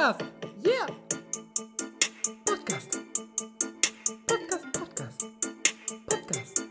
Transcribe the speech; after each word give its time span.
Podcast. 0.00 0.24
Yeah. 0.64 0.86
Podcast. 2.46 2.98
Podcast, 4.26 4.72
Podcast. 4.72 5.26
Podcast. 6.08 6.62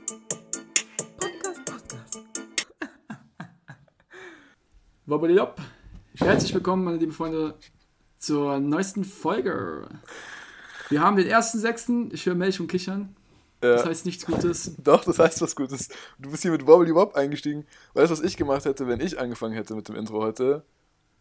Podcast, 1.20 1.66
Podcast. 1.66 2.20
Wobbeliop. 5.06 5.62
Herzlich 6.16 6.56
willkommen, 6.56 6.84
meine 6.84 6.98
lieben 6.98 7.12
Freunde, 7.12 7.54
zur 8.18 8.60
neuesten 8.60 9.06
Folge. 9.06 9.88
Wir 10.90 11.02
haben 11.02 11.16
den 11.16 11.28
ersten 11.28 11.60
sechsten. 11.60 12.12
Ich 12.12 12.26
höre 12.26 12.34
Melch 12.34 12.60
und 12.60 12.68
Kichern. 12.68 13.16
Das 13.62 13.86
heißt 13.86 14.08
nichts 14.08 14.26
Gutes. 14.26 14.76
Doch, 14.84 15.04
das 15.04 15.20
heißt 15.20 15.40
was 15.44 15.56
Gutes. 15.56 15.90
Du 16.18 16.32
bist 16.32 16.42
hier 16.42 16.52
mit 16.52 16.66
Wobbly 16.66 16.96
Wob 16.96 17.16
eingestiegen. 17.16 17.68
Weißt 17.94 18.10
du, 18.10 18.14
was 18.14 18.22
ich 18.22 18.38
gemacht 18.38 18.66
hätte, 18.66 18.88
wenn 18.88 19.00
ich 19.00 19.20
angefangen 19.20 19.54
hätte 19.54 19.76
mit 19.76 19.88
dem 19.88 19.96
Intro 19.96 20.20
heute? 20.20 20.64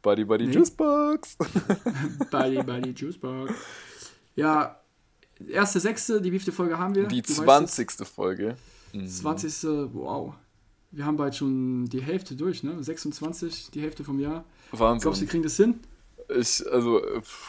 Buddy 0.03 0.25
Buddy 0.25 0.47
Nee. 0.47 0.55
Juicebox. 0.55 1.37
Buddy, 2.31 2.63
Buddy, 2.63 2.91
Juicebox. 2.91 3.53
Ja, 4.37 4.81
erste 5.49 5.81
sechste, 5.81 6.21
die 6.21 6.31
wievielte 6.33 6.53
Folge 6.53 6.79
haben 6.79 6.95
wir? 6.95 7.07
Die 7.07 7.23
Du 7.23 7.29
weißt 7.31 7.75
20. 7.75 7.91
Folge. 8.07 8.57
es. 8.93 9.19
20. 9.19 9.65
Wow. 9.93 10.35
Wir 10.91 11.05
haben 11.05 11.17
bald 11.17 11.35
schon 11.37 11.85
die 11.87 12.01
Hälfte 12.01 12.35
durch, 12.35 12.63
ne? 12.63 12.83
26, 12.83 13.71
die 13.73 13.83
Hälfte 13.83 14.05
vom 14.05 14.19
Jahr. 14.21 14.45
Glaubst 14.71 14.73
du, 14.73 14.79
wir 14.79 15.05
Wahnsinn. 15.05 15.29
kriegen 15.29 15.43
das 15.43 15.57
hin? 15.57 15.81
Ich, 16.29 16.65
also, 16.71 17.01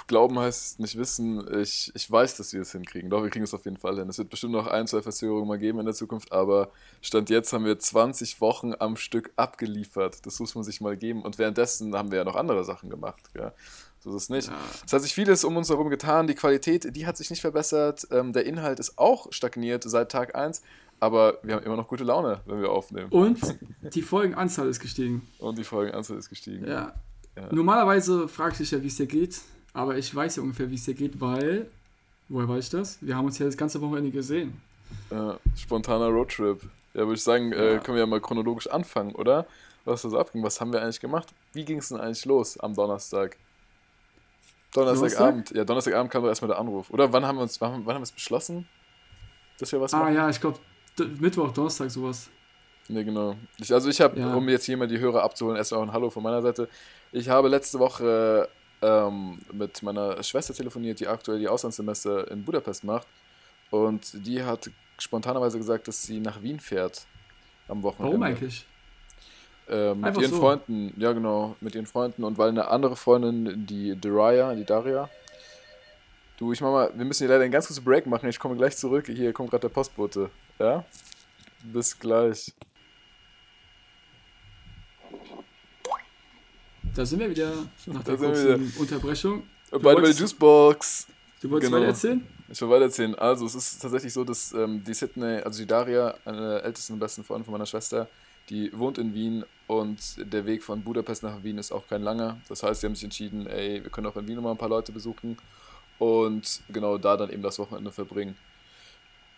glauben 0.07 0.39
heißt 0.39 0.79
nicht 0.79 0.97
wissen. 0.97 1.45
Ich, 1.59 1.91
ich 1.93 2.09
weiß, 2.09 2.37
dass 2.37 2.53
wir 2.53 2.61
es 2.61 2.71
hinkriegen. 2.71 3.09
Doch, 3.09 3.21
wir 3.21 3.29
kriegen 3.29 3.43
es 3.43 3.53
auf 3.53 3.65
jeden 3.65 3.77
Fall 3.77 3.97
hin. 3.97 4.07
Es 4.07 4.17
wird 4.17 4.29
bestimmt 4.29 4.53
noch 4.53 4.67
ein, 4.67 4.87
zwei 4.87 5.01
Verzögerungen 5.01 5.47
mal 5.47 5.59
geben 5.59 5.79
in 5.79 5.85
der 5.85 5.93
Zukunft, 5.95 6.31
aber 6.31 6.71
Stand 7.01 7.29
jetzt 7.29 7.51
haben 7.51 7.65
wir 7.65 7.77
20 7.77 8.39
Wochen 8.39 8.73
am 8.79 8.95
Stück 8.95 9.31
abgeliefert. 9.35 10.25
Das 10.25 10.39
muss 10.39 10.55
man 10.55 10.63
sich 10.63 10.79
mal 10.79 10.95
geben. 10.95 11.23
Und 11.23 11.37
währenddessen 11.37 11.95
haben 11.95 12.11
wir 12.11 12.20
ja 12.20 12.23
noch 12.23 12.35
andere 12.35 12.63
Sachen 12.63 12.89
gemacht. 12.89 13.34
Gell? 13.34 13.51
So 13.99 14.15
ist 14.15 14.23
es 14.23 14.29
nicht. 14.29 14.48
Ja. 14.48 14.57
Es 14.85 14.93
hat 14.93 15.01
sich 15.01 15.13
vieles 15.13 15.43
um 15.43 15.57
uns 15.57 15.70
herum 15.70 15.89
getan. 15.89 16.27
Die 16.27 16.35
Qualität, 16.35 16.95
die 16.95 17.05
hat 17.05 17.17
sich 17.17 17.29
nicht 17.29 17.41
verbessert. 17.41 18.07
Ähm, 18.11 18.32
der 18.32 18.45
Inhalt 18.45 18.79
ist 18.79 18.98
auch 18.98 19.27
stagniert 19.32 19.84
seit 19.84 20.11
Tag 20.11 20.35
1. 20.35 20.61
Aber 21.01 21.39
wir 21.43 21.55
haben 21.55 21.63
immer 21.63 21.76
noch 21.76 21.87
gute 21.87 22.04
Laune, 22.04 22.41
wenn 22.45 22.61
wir 22.61 22.71
aufnehmen. 22.71 23.09
Und 23.09 23.39
die 23.93 24.01
Folgenanzahl 24.01 24.67
ist 24.67 24.79
gestiegen. 24.79 25.27
Und 25.37 25.57
die 25.57 25.63
Folgenanzahl 25.63 26.17
ist 26.17 26.29
gestiegen. 26.29 26.67
Ja. 26.67 26.93
Ja. 27.35 27.48
Normalerweise 27.52 28.27
frage 28.27 28.52
ich 28.54 28.58
dich 28.60 28.72
ja, 28.72 28.82
wie 28.82 28.88
es 28.88 28.96
dir 28.98 29.05
geht. 29.05 29.40
Aber 29.74 29.98
ich 29.98 30.13
weiß 30.13 30.38
ja 30.38 30.44
ungefähr, 30.44 30.70
wie 30.70 30.76
es 30.76 30.85
dir 30.85 30.94
geht, 30.96 31.20
weil. 31.22 31.70
Woher 32.27 32.48
weiß 32.48 32.66
ich 32.66 32.70
das? 32.72 32.98
Wir 33.02 33.16
haben 33.16 33.26
uns 33.26 33.40
ja 33.40 33.46
das 33.48 33.58
ganze 33.58 33.82
Wochenende 33.82 34.12
gesehen. 34.12 34.62
Äh, 35.10 35.34
spontaner 35.57 36.07
Roadtrip. 36.10 36.62
Ja, 36.94 37.02
würde 37.02 37.13
ich 37.13 37.24
sagen, 37.24 37.52
äh, 37.54 37.74
Ja. 37.74 37.80
können 37.80 37.96
wir 37.96 38.02
ja 38.02 38.05
mal 38.05 38.20
chronologisch 38.22 38.68
anfangen, 38.68 39.16
oder? 39.16 39.46
Was 39.85 40.02
da 40.04 40.10
so 40.10 40.20
abging. 40.20 40.44
Was 40.44 40.60
haben 40.62 40.72
wir 40.74 40.82
eigentlich 40.82 41.00
gemacht? 41.00 41.30
Wie 41.54 41.66
ging 41.66 41.77
es 41.80 41.90
denn 41.90 42.00
eigentlich 42.00 42.26
los 42.26 42.60
am 42.60 42.76
Donnerstag? 42.76 43.38
Donnerstagabend. 44.74 45.52
Ja, 45.52 45.63
Donnerstagabend 45.63 46.12
kam 46.12 46.22
doch 46.22 46.30
erstmal 46.30 46.50
der 46.50 46.60
Anruf. 46.60 46.90
Oder 46.91 47.12
wann 47.12 47.26
haben 47.26 47.38
wir 47.38 47.41
uns, 47.44 47.60
wann, 47.62 47.85
wann 47.85 47.96
haben 47.96 48.02
wir 48.02 48.04
es 48.04 48.12
beschlossen? 48.12 48.68
Dass 49.57 49.72
wir 49.72 49.82
was 49.82 49.94
Ah 49.94 50.00
machen? 50.00 50.13
ja, 50.16 50.30
ich 50.30 50.40
glaube 50.40 50.60
Mittwoch, 51.20 51.52
Donnerstag 51.54 51.90
sowas. 51.90 52.30
Ne, 52.90 53.05
genau. 53.05 53.35
Ich, 53.59 53.71
also 53.71 53.87
ich 53.87 54.01
habe, 54.01 54.20
Ja. 54.20 54.34
um 54.34 54.49
jetzt 54.49 54.65
hier 54.65 54.76
mal 54.76 54.87
die 54.87 54.99
Hörer 54.99 55.23
abzuholen, 55.23 55.55
erstmal 55.57 55.79
auch 55.82 55.85
ein 55.85 55.93
Hallo 55.93 56.09
von 56.09 56.23
meiner 56.23 56.41
Seite. 56.41 56.68
Ich 57.12 57.29
habe 57.29 57.48
letzte 57.48 57.77
Woche 57.79 58.49
ähm, 58.82 59.40
mit 59.54 59.82
meiner 59.84 60.21
Schwester 60.23 60.54
telefoniert, 60.55 60.99
die 60.99 61.07
aktuell 61.07 61.37
die 61.40 61.48
Auslandssemester 61.48 62.29
in 62.32 62.43
Budapest 62.43 62.84
macht. 62.84 63.07
Und 63.70 64.25
die 64.25 64.44
hat 64.44 64.69
spontanerweise 64.97 65.59
gesagt, 65.59 65.88
dass 65.88 66.01
sie 66.01 66.19
nach 66.19 66.41
Wien 66.41 66.59
fährt 66.59 67.06
am 67.67 67.84
Wochenende. 67.84 68.19
Warum 68.19 68.23
eigentlich? 68.23 68.66
Äh, 69.69 69.94
mit 69.94 70.06
Einfach 70.06 70.22
ihren 70.23 70.31
so. 70.31 70.40
Freunden, 70.40 70.94
ja 70.97 71.12
genau, 71.13 71.56
mit 71.62 71.75
ihren 71.75 71.85
Freunden 71.85 72.23
und 72.23 72.40
weil 72.40 72.50
eine 72.50 72.69
andere 72.69 72.95
Freundin, 72.95 73.67
die 73.67 73.95
Daria, 74.01 74.56
die 74.56 74.66
Daria. 74.66 75.07
Du, 76.38 76.51
ich 76.53 76.61
mach 76.61 76.71
mal, 76.71 76.91
wir 76.95 77.06
müssen 77.06 77.23
hier 77.23 77.29
leider 77.29 77.44
einen 77.44 77.51
ganz 77.51 77.67
kurzen 77.67 77.83
Break 77.83 78.07
machen, 78.07 78.27
ich 78.27 78.39
komme 78.39 78.56
gleich 78.56 78.75
zurück. 78.77 79.06
Hier 79.07 79.31
kommt 79.31 79.51
gerade 79.51 79.61
der 79.61 79.69
Postbote. 79.69 80.31
Ja? 80.57 80.83
Bis 81.61 82.00
gleich. 82.00 82.51
Da 86.99 87.05
sind 87.05 87.19
wir 87.21 87.29
wieder 87.29 87.53
nach 87.85 88.03
der 88.03 88.17
kurzen 88.17 88.73
Unterbrechung. 88.77 89.43
Beide 89.71 90.01
bei 90.01 90.01
der 90.01 90.11
Juicebox. 90.11 91.07
Du 91.41 91.49
wolltest 91.49 91.71
Genau. 91.71 91.77
weiter 91.81 91.91
erzählen? 91.91 92.27
Ich 92.49 92.59
will 92.61 92.69
weitererzählen. 92.69 93.15
Also, 93.15 93.45
es 93.45 93.55
ist 93.55 93.81
tatsächlich 93.81 94.11
so, 94.11 94.25
dass 94.25 94.51
ähm, 94.51 94.83
die 94.83 94.93
Sydney, 94.93 95.38
also 95.38 95.59
die 95.59 95.65
Daria, 95.65 96.13
eine 96.25 96.55
der 96.55 96.63
ältesten 96.65 96.91
und 96.91 96.99
besten 96.99 97.23
Freunde 97.23 97.45
von 97.45 97.53
meiner 97.53 97.65
Schwester, 97.65 98.09
die 98.49 98.77
wohnt 98.77 98.97
in 98.97 99.13
Wien 99.13 99.45
und 99.67 99.97
der 100.17 100.45
Weg 100.45 100.61
von 100.61 100.81
Budapest 100.83 101.23
nach 101.23 101.41
Wien 101.41 101.57
ist 101.57 101.71
auch 101.71 101.88
kein 101.88 102.03
langer. 102.03 102.35
Das 102.49 102.63
heißt, 102.63 102.81
sie 102.81 102.88
haben 102.88 102.95
sich 102.95 103.05
entschieden, 103.05 103.47
ey, 103.47 103.81
wir 103.81 103.89
können 103.91 104.07
auch 104.07 104.17
in 104.17 104.27
Wien 104.27 104.35
nochmal 104.35 104.51
ein 104.51 104.57
paar 104.57 104.67
Leute 104.67 104.91
besuchen 104.91 105.38
und 105.99 106.59
genau 106.67 106.97
da 106.97 107.15
dann 107.15 107.29
eben 107.29 107.43
das 107.43 107.59
Wochenende 107.59 107.93
verbringen. 107.93 108.35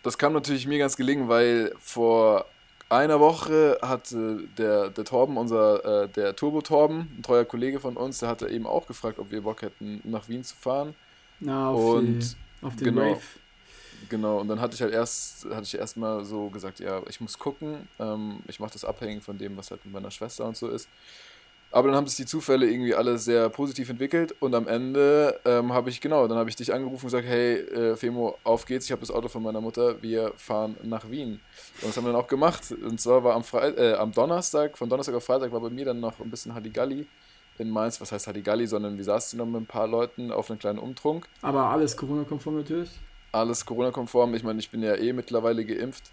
Das 0.02 0.18
kam 0.18 0.32
natürlich 0.32 0.66
mir 0.66 0.80
ganz 0.80 0.96
gelingen, 0.96 1.28
weil 1.28 1.72
vor 1.78 2.44
einer 2.92 3.20
Woche 3.20 3.78
hatte 3.82 4.44
der, 4.58 4.90
der 4.90 5.04
Torben, 5.04 5.36
unser, 5.36 6.04
äh, 6.04 6.08
der 6.08 6.36
Turbo 6.36 6.60
Torben, 6.60 7.08
ein 7.18 7.22
treuer 7.22 7.44
Kollege 7.44 7.80
von 7.80 7.96
uns, 7.96 8.18
der 8.20 8.28
hatte 8.28 8.48
eben 8.48 8.66
auch 8.66 8.86
gefragt, 8.86 9.18
ob 9.18 9.30
wir 9.30 9.42
Bock 9.42 9.62
hätten, 9.62 10.00
nach 10.04 10.28
Wien 10.28 10.44
zu 10.44 10.54
fahren. 10.54 10.94
Na, 11.40 11.70
auf, 11.70 11.96
Und 11.96 12.20
die, 12.20 12.66
auf 12.66 12.76
den 12.76 12.84
genau. 12.84 13.12
Rave. 13.12 13.22
Genau, 14.08 14.40
und 14.40 14.48
dann 14.48 14.60
hatte 14.60 14.74
ich 14.74 14.82
halt 14.82 14.92
erst, 14.92 15.44
hatte 15.46 15.62
ich 15.62 15.76
erstmal 15.76 16.24
so 16.24 16.48
gesagt, 16.50 16.80
ja, 16.80 17.02
ich 17.08 17.20
muss 17.20 17.38
gucken, 17.38 17.88
ähm, 17.98 18.40
ich 18.48 18.58
mache 18.60 18.72
das 18.72 18.84
abhängig 18.84 19.22
von 19.22 19.38
dem, 19.38 19.56
was 19.56 19.70
halt 19.70 19.84
mit 19.84 19.94
meiner 19.94 20.10
Schwester 20.10 20.44
und 20.44 20.56
so 20.56 20.68
ist. 20.68 20.88
Aber 21.72 21.88
dann 21.88 21.96
haben 21.96 22.06
sich 22.06 22.16
die 22.16 22.26
Zufälle 22.26 22.70
irgendwie 22.70 22.94
alle 22.94 23.16
sehr 23.18 23.48
positiv 23.48 23.88
entwickelt 23.88 24.34
und 24.40 24.54
am 24.54 24.68
Ende 24.68 25.40
ähm, 25.46 25.72
habe 25.72 25.88
ich, 25.88 26.02
genau, 26.02 26.28
dann 26.28 26.36
habe 26.36 26.50
ich 26.50 26.56
dich 26.56 26.72
angerufen 26.72 27.06
und 27.06 27.10
gesagt, 27.10 27.26
hey, 27.26 27.54
äh, 27.60 27.96
Femo, 27.96 28.36
auf 28.44 28.66
geht's, 28.66 28.84
ich 28.84 28.92
habe 28.92 29.00
das 29.00 29.10
Auto 29.10 29.28
von 29.28 29.42
meiner 29.42 29.62
Mutter, 29.62 30.02
wir 30.02 30.32
fahren 30.36 30.76
nach 30.82 31.10
Wien. 31.10 31.40
Und 31.80 31.88
das 31.88 31.96
haben 31.96 32.04
wir 32.04 32.12
dann 32.12 32.20
auch 32.20 32.28
gemacht. 32.28 32.72
Und 32.72 33.00
zwar 33.00 33.24
war 33.24 33.34
am, 33.34 33.42
Frei 33.42 33.70
äh, 33.70 33.94
am 33.94 34.12
Donnerstag, 34.12 34.76
von 34.76 34.88
Donnerstag 34.90 35.14
auf 35.14 35.24
Freitag 35.24 35.50
war 35.50 35.60
bei 35.60 35.70
mir 35.70 35.86
dann 35.86 36.00
noch 36.00 36.20
ein 36.20 36.30
bisschen 36.30 36.54
Halligalli 36.54 37.06
in 37.58 37.70
Mainz. 37.70 38.00
Was 38.02 38.12
heißt 38.12 38.26
Halligalli, 38.26 38.66
sondern 38.66 38.98
wir 38.98 39.04
saßen 39.04 39.38
noch 39.38 39.46
mit 39.46 39.62
ein 39.62 39.66
paar 39.66 39.86
Leuten 39.88 40.30
auf 40.30 40.50
einem 40.50 40.58
kleinen 40.58 40.78
Umtrunk 40.78 41.26
Aber 41.40 41.64
alles 41.64 41.96
Corona-konform 41.96 42.56
natürlich. 42.56 42.90
alles 43.32 43.64
Corona-konform. 43.64 44.34
Ich 44.34 44.42
meine, 44.42 44.60
ich 44.60 44.70
bin 44.70 44.82
ja 44.82 44.94
eh 44.94 45.12
mittlerweile 45.14 45.64
geimpft. 45.64 46.10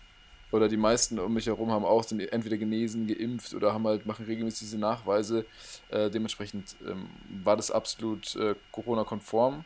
Oder 0.52 0.68
die 0.68 0.78
meisten 0.78 1.20
um 1.20 1.34
mich 1.34 1.46
herum 1.46 1.72
haben 1.72 1.86
auch, 1.86 2.04
sind 2.04 2.20
entweder 2.22 2.58
genesen, 2.58 3.08
geimpft 3.08 3.54
oder 3.54 3.74
haben 3.74 3.86
halt, 3.86 4.06
machen 4.06 4.26
regelmäßig 4.26 4.62
diese 4.62 4.80
Nachweise. 4.80 5.46
Äh, 5.90 6.10
dementsprechend 6.10 6.76
ähm, 6.88 7.08
war 7.44 7.56
das 7.56 7.70
absolut 7.70 8.36
äh, 8.36 8.56
Corona-konform. 8.72 9.64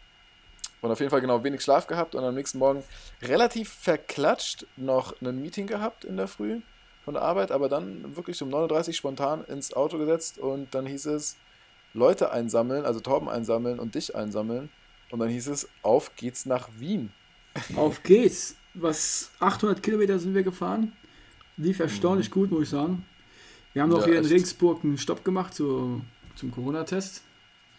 Und 0.82 0.92
auf 0.92 1.00
jeden 1.00 1.10
Fall 1.10 1.22
genau 1.22 1.42
wenig 1.46 1.62
Schlaf 1.62 1.88
gehabt 1.88 2.14
und 2.14 2.26
am 2.26 2.36
nächsten 2.36 2.60
Morgen 2.60 2.84
relativ 3.22 3.70
verklatscht 3.70 4.68
noch 4.76 5.16
ein 5.22 5.42
Meeting 5.42 5.66
gehabt 5.66 6.04
in 6.04 6.18
der 6.18 6.28
Früh 6.28 6.60
von 7.06 7.14
der 7.14 7.24
Arbeit, 7.24 7.52
aber 7.52 7.70
dann 7.70 8.18
wirklich 8.18 8.42
um 8.42 8.50
9.30 8.50 8.88
Uhr 8.88 8.94
spontan 8.94 9.46
ins 9.46 9.74
Auto 9.74 9.98
gesetzt 9.98 10.40
und 10.40 10.76
dann 10.76 10.86
hieß 10.86 11.06
es, 11.06 11.38
Leute 11.94 12.32
einsammeln, 12.32 12.86
also 12.86 13.00
Torben 13.00 13.30
einsammeln 13.30 13.80
und 13.80 13.96
dich 13.96 14.16
einsammeln. 14.16 14.70
Und 15.12 15.20
dann 15.20 15.30
hieß 15.30 15.48
es, 15.48 15.70
auf 15.84 16.16
geht's 16.16 16.46
nach 16.46 16.70
Wien. 16.80 17.12
Auf 17.76 18.02
geht's. 18.04 18.56
Was, 18.74 19.30
800 19.40 19.82
Kilometer 19.84 20.18
sind 20.20 20.34
wir 20.34 20.44
gefahren. 20.44 20.94
Lief 21.58 21.80
erstaunlich 21.80 22.32
gut, 22.32 22.52
muss 22.52 22.64
ich 22.64 22.70
sagen. 22.70 23.06
Wir 23.74 23.82
haben 23.84 23.90
noch 23.90 24.00
Ja, 24.02 24.06
hier 24.06 24.20
in. 24.20 24.26
Regensburg 24.26 24.84
einen 24.84 24.98
Stopp 24.98 25.24
gemacht 25.24 25.54
zu, 25.54 26.02
zum 26.36 26.52
Corona-Test. 26.52 27.22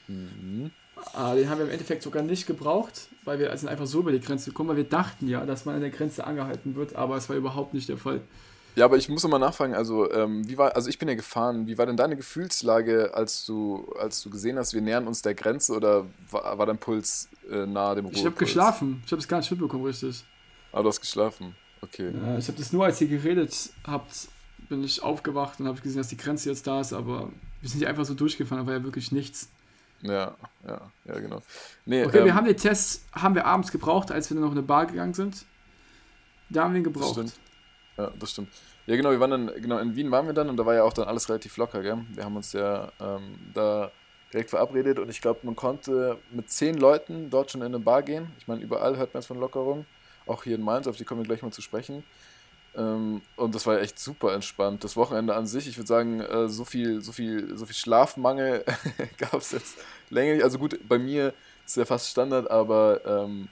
Mhm. 0.08 0.70
Ah, 1.12 1.34
den 1.34 1.48
haben 1.48 1.58
wir 1.58 1.66
im 1.66 1.72
Endeffekt 1.72 2.02
sogar 2.02 2.22
nicht 2.22 2.46
gebraucht, 2.46 3.08
weil 3.24 3.38
wir 3.38 3.56
sind 3.56 3.68
einfach 3.68 3.86
so 3.86 4.00
über 4.00 4.12
die 4.12 4.20
Grenze 4.20 4.50
gekommen, 4.50 4.70
weil 4.70 4.76
wir 4.76 4.84
dachten 4.84 5.28
ja, 5.28 5.44
dass 5.44 5.64
man 5.64 5.74
an 5.74 5.80
der 5.80 5.90
Grenze 5.90 6.24
angehalten 6.24 6.76
wird, 6.76 6.94
aber 6.94 7.16
es 7.16 7.28
war 7.28 7.36
überhaupt 7.36 7.74
nicht 7.74 7.88
der 7.88 7.98
Fall. 7.98 8.20
Ja, 8.76 8.84
aber 8.86 8.96
ich 8.96 9.08
muss 9.08 9.22
noch 9.22 9.30
mal 9.30 9.38
nachfragen, 9.38 9.74
also 9.74 10.10
ähm, 10.12 10.48
wie 10.48 10.56
war, 10.58 10.74
also 10.74 10.88
ich 10.88 10.98
bin 10.98 11.08
ja 11.08 11.14
gefahren, 11.14 11.66
wie 11.66 11.78
war 11.78 11.86
denn 11.86 11.96
deine 11.96 12.16
Gefühlslage, 12.16 13.12
als 13.14 13.44
du, 13.44 13.92
als 14.00 14.20
du 14.22 14.30
gesehen 14.30 14.58
hast, 14.58 14.72
wir 14.74 14.80
nähern 14.82 15.06
uns 15.06 15.22
der 15.22 15.34
Grenze 15.34 15.74
oder 15.74 16.06
war, 16.30 16.58
war 16.58 16.66
dein 16.66 16.78
Puls 16.78 17.28
äh, 17.50 17.66
nahe 17.66 17.96
dem 17.96 18.06
Ich 18.10 18.24
habe 18.24 18.36
Ruhepuls? 18.36 18.38
geschlafen. 18.38 19.02
Ich 19.06 19.12
habe 19.12 19.20
es 19.20 19.28
gar 19.28 19.38
nicht 19.38 19.50
mitbekommen, 19.50 19.84
richtig. 19.84 20.24
Ah, 20.74 20.82
du 20.82 20.88
hast 20.88 21.00
geschlafen. 21.00 21.54
Okay. 21.80 22.12
Ja, 22.12 22.36
ich 22.38 22.48
habe 22.48 22.58
das 22.58 22.72
nur, 22.72 22.84
als 22.84 23.00
ihr 23.00 23.06
geredet 23.08 23.70
habt, 23.86 24.28
bin 24.68 24.82
ich 24.82 25.02
aufgewacht 25.02 25.60
und 25.60 25.68
habe 25.68 25.80
gesehen, 25.80 25.98
dass 25.98 26.08
die 26.08 26.16
Grenze 26.16 26.48
jetzt 26.50 26.66
da 26.66 26.80
ist, 26.80 26.92
aber 26.92 27.30
wir 27.60 27.68
sind 27.70 27.78
hier 27.78 27.88
einfach 27.88 28.04
so 28.04 28.14
durchgefahren, 28.14 28.64
da 28.64 28.66
war 28.66 28.78
ja 28.78 28.84
wirklich 28.84 29.12
nichts. 29.12 29.48
Ja, 30.02 30.34
ja, 30.66 30.90
ja, 31.04 31.18
genau. 31.20 31.42
Nee, 31.86 32.04
Okay, 32.04 32.18
ähm, 32.18 32.24
wir 32.24 32.34
haben 32.34 32.46
den 32.46 32.56
Test, 32.56 33.04
haben 33.12 33.34
wir 33.34 33.46
abends 33.46 33.70
gebraucht, 33.70 34.10
als 34.10 34.30
wir 34.30 34.34
dann 34.34 34.44
noch 34.44 34.52
in 34.52 34.58
eine 34.58 34.66
Bar 34.66 34.86
gegangen 34.86 35.14
sind. 35.14 35.46
Da 36.50 36.64
haben 36.64 36.74
wir 36.74 36.80
ihn 36.80 36.84
das 36.84 36.92
gebraucht. 36.92 37.12
stimmt. 37.12 37.32
Ja, 37.96 38.10
das 38.18 38.30
stimmt. 38.32 38.48
Ja, 38.86 38.96
genau, 38.96 39.10
wir 39.12 39.20
waren 39.20 39.30
dann, 39.30 39.46
genau, 39.62 39.78
in 39.78 39.94
Wien 39.96 40.10
waren 40.10 40.26
wir 40.26 40.34
dann 40.34 40.50
und 40.50 40.56
da 40.56 40.66
war 40.66 40.74
ja 40.74 40.82
auch 40.82 40.92
dann 40.92 41.06
alles 41.08 41.28
relativ 41.28 41.56
locker, 41.56 41.80
gell? 41.82 42.04
Wir 42.12 42.24
haben 42.24 42.36
uns 42.36 42.52
ja 42.52 42.90
ähm, 43.00 43.38
da 43.54 43.90
direkt 44.32 44.50
verabredet 44.50 44.98
und 44.98 45.08
ich 45.08 45.20
glaube, 45.20 45.40
man 45.44 45.56
konnte 45.56 46.18
mit 46.32 46.50
zehn 46.50 46.76
Leuten 46.76 47.30
dort 47.30 47.50
schon 47.50 47.60
in 47.62 47.68
eine 47.68 47.78
Bar 47.78 48.02
gehen. 48.02 48.32
Ich 48.38 48.48
meine, 48.48 48.60
überall 48.60 48.96
hört 48.96 49.14
man 49.14 49.20
es 49.20 49.26
von 49.26 49.38
Lockerung. 49.38 49.86
Auch 50.26 50.44
hier 50.44 50.56
in 50.56 50.62
Mainz, 50.62 50.86
auf 50.86 50.96
die 50.96 51.04
kommen 51.04 51.20
wir 51.20 51.26
gleich 51.26 51.42
mal 51.42 51.52
zu 51.52 51.62
sprechen. 51.62 52.04
Ähm, 52.76 53.22
und 53.36 53.54
das 53.54 53.66
war 53.66 53.80
echt 53.80 53.98
super 53.98 54.34
entspannt. 54.34 54.84
Das 54.84 54.96
Wochenende 54.96 55.34
an 55.34 55.46
sich, 55.46 55.68
ich 55.68 55.76
würde 55.76 55.86
sagen, 55.86 56.20
äh, 56.20 56.48
so 56.48 56.64
viel, 56.64 57.00
so 57.02 57.12
viel, 57.12 57.56
so 57.56 57.66
viel 57.66 57.74
Schlafmangel 57.74 58.64
gab 59.18 59.34
es 59.34 59.52
jetzt 59.52 59.78
länger 60.10 60.34
nicht. 60.34 60.44
Also 60.44 60.58
gut, 60.58 60.78
bei 60.88 60.98
mir 60.98 61.34
ist 61.64 61.76
ja 61.76 61.84
fast 61.84 62.10
Standard, 62.10 62.50
aber 62.50 63.00
ähm, 63.06 63.48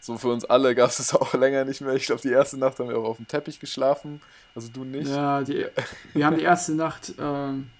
so 0.00 0.18
für 0.18 0.28
uns 0.28 0.44
alle 0.44 0.74
gab 0.74 0.90
es 0.90 1.14
auch 1.14 1.34
länger 1.34 1.64
nicht 1.64 1.80
mehr. 1.80 1.94
Ich 1.94 2.06
glaube, 2.06 2.22
die 2.22 2.30
erste 2.30 2.58
Nacht 2.58 2.78
haben 2.78 2.88
wir 2.88 2.98
auch 2.98 3.04
auf 3.04 3.16
dem 3.16 3.26
Teppich 3.26 3.60
geschlafen. 3.60 4.20
Also 4.54 4.68
du 4.68 4.84
nicht. 4.84 5.08
Ja, 5.08 5.42
die, 5.42 5.66
wir 6.12 6.26
haben 6.26 6.36
die 6.36 6.44
erste 6.44 6.74
Nacht 6.74 7.14
ähm, 7.18 7.70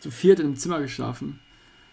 zu 0.00 0.10
viert 0.10 0.40
in 0.40 0.46
einem 0.46 0.56
Zimmer 0.56 0.80
geschlafen. 0.80 1.40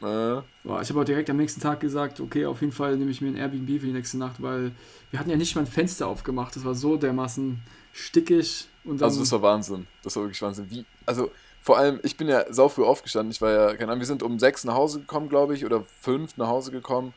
Äh. 0.05 0.41
Boah, 0.63 0.81
ich 0.81 0.89
habe 0.89 1.01
auch 1.01 1.05
direkt 1.05 1.29
am 1.29 1.37
nächsten 1.37 1.61
Tag 1.61 1.79
gesagt, 1.79 2.19
okay, 2.19 2.45
auf 2.45 2.61
jeden 2.61 2.73
Fall 2.73 2.95
nehme 2.97 3.09
ich 3.09 3.21
mir 3.21 3.29
ein 3.29 3.37
Airbnb 3.37 3.67
für 3.79 3.87
die 3.87 3.93
nächste 3.93 4.17
Nacht, 4.17 4.41
weil 4.41 4.71
wir 5.09 5.19
hatten 5.19 5.29
ja 5.29 5.35
nicht 5.35 5.55
mal 5.55 5.61
ein 5.61 5.67
Fenster 5.67 6.07
aufgemacht. 6.07 6.55
Das 6.55 6.63
war 6.63 6.75
so 6.75 6.95
dermaßen 6.95 7.59
stickig. 7.91 8.67
Und 8.83 9.01
also 9.01 9.19
das 9.19 9.31
war 9.31 9.41
Wahnsinn. 9.41 9.87
Das 10.03 10.15
war 10.15 10.23
wirklich 10.23 10.41
Wahnsinn. 10.41 10.69
Wie, 10.69 10.85
also 11.05 11.31
vor 11.61 11.79
allem, 11.79 11.99
ich 12.03 12.17
bin 12.17 12.27
ja 12.27 12.45
sau 12.53 12.69
früh 12.69 12.83
aufgestanden. 12.83 13.31
Ich 13.31 13.41
war 13.41 13.51
ja, 13.51 13.75
keine 13.75 13.91
Ahnung, 13.91 14.01
wir 14.01 14.05
sind 14.05 14.21
um 14.21 14.37
sechs 14.37 14.63
nach 14.63 14.75
Hause 14.75 14.99
gekommen, 14.99 15.29
glaube 15.29 15.55
ich, 15.55 15.65
oder 15.65 15.83
fünf 16.01 16.37
nach 16.37 16.47
Hause 16.47 16.71
gekommen. 16.71 17.13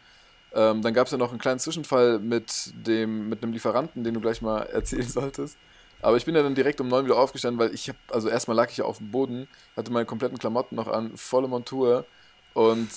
Ähm, 0.54 0.80
dann 0.80 0.94
gab 0.94 1.06
es 1.06 1.12
ja 1.12 1.18
noch 1.18 1.30
einen 1.30 1.38
kleinen 1.38 1.60
Zwischenfall 1.60 2.18
mit, 2.18 2.72
dem, 2.86 3.28
mit 3.28 3.42
einem 3.42 3.52
Lieferanten, 3.52 4.02
den 4.02 4.14
du 4.14 4.20
gleich 4.20 4.40
mal 4.40 4.60
erzählen 4.72 5.06
solltest. 5.06 5.58
Aber 6.00 6.16
ich 6.16 6.24
bin 6.24 6.34
ja 6.34 6.42
dann 6.42 6.54
direkt 6.54 6.80
um 6.80 6.88
neun 6.88 7.04
wieder 7.04 7.18
aufgestanden, 7.18 7.58
weil 7.58 7.74
ich 7.74 7.88
habe, 7.88 7.98
also 8.08 8.28
erstmal 8.28 8.56
lag 8.56 8.70
ich 8.70 8.78
ja 8.78 8.84
auf 8.84 8.98
dem 8.98 9.10
Boden, 9.10 9.48
hatte 9.76 9.92
meine 9.92 10.06
kompletten 10.06 10.38
Klamotten 10.38 10.76
noch 10.76 10.86
an, 10.86 11.16
volle 11.16 11.48
Montur 11.48 12.06
und, 12.54 12.88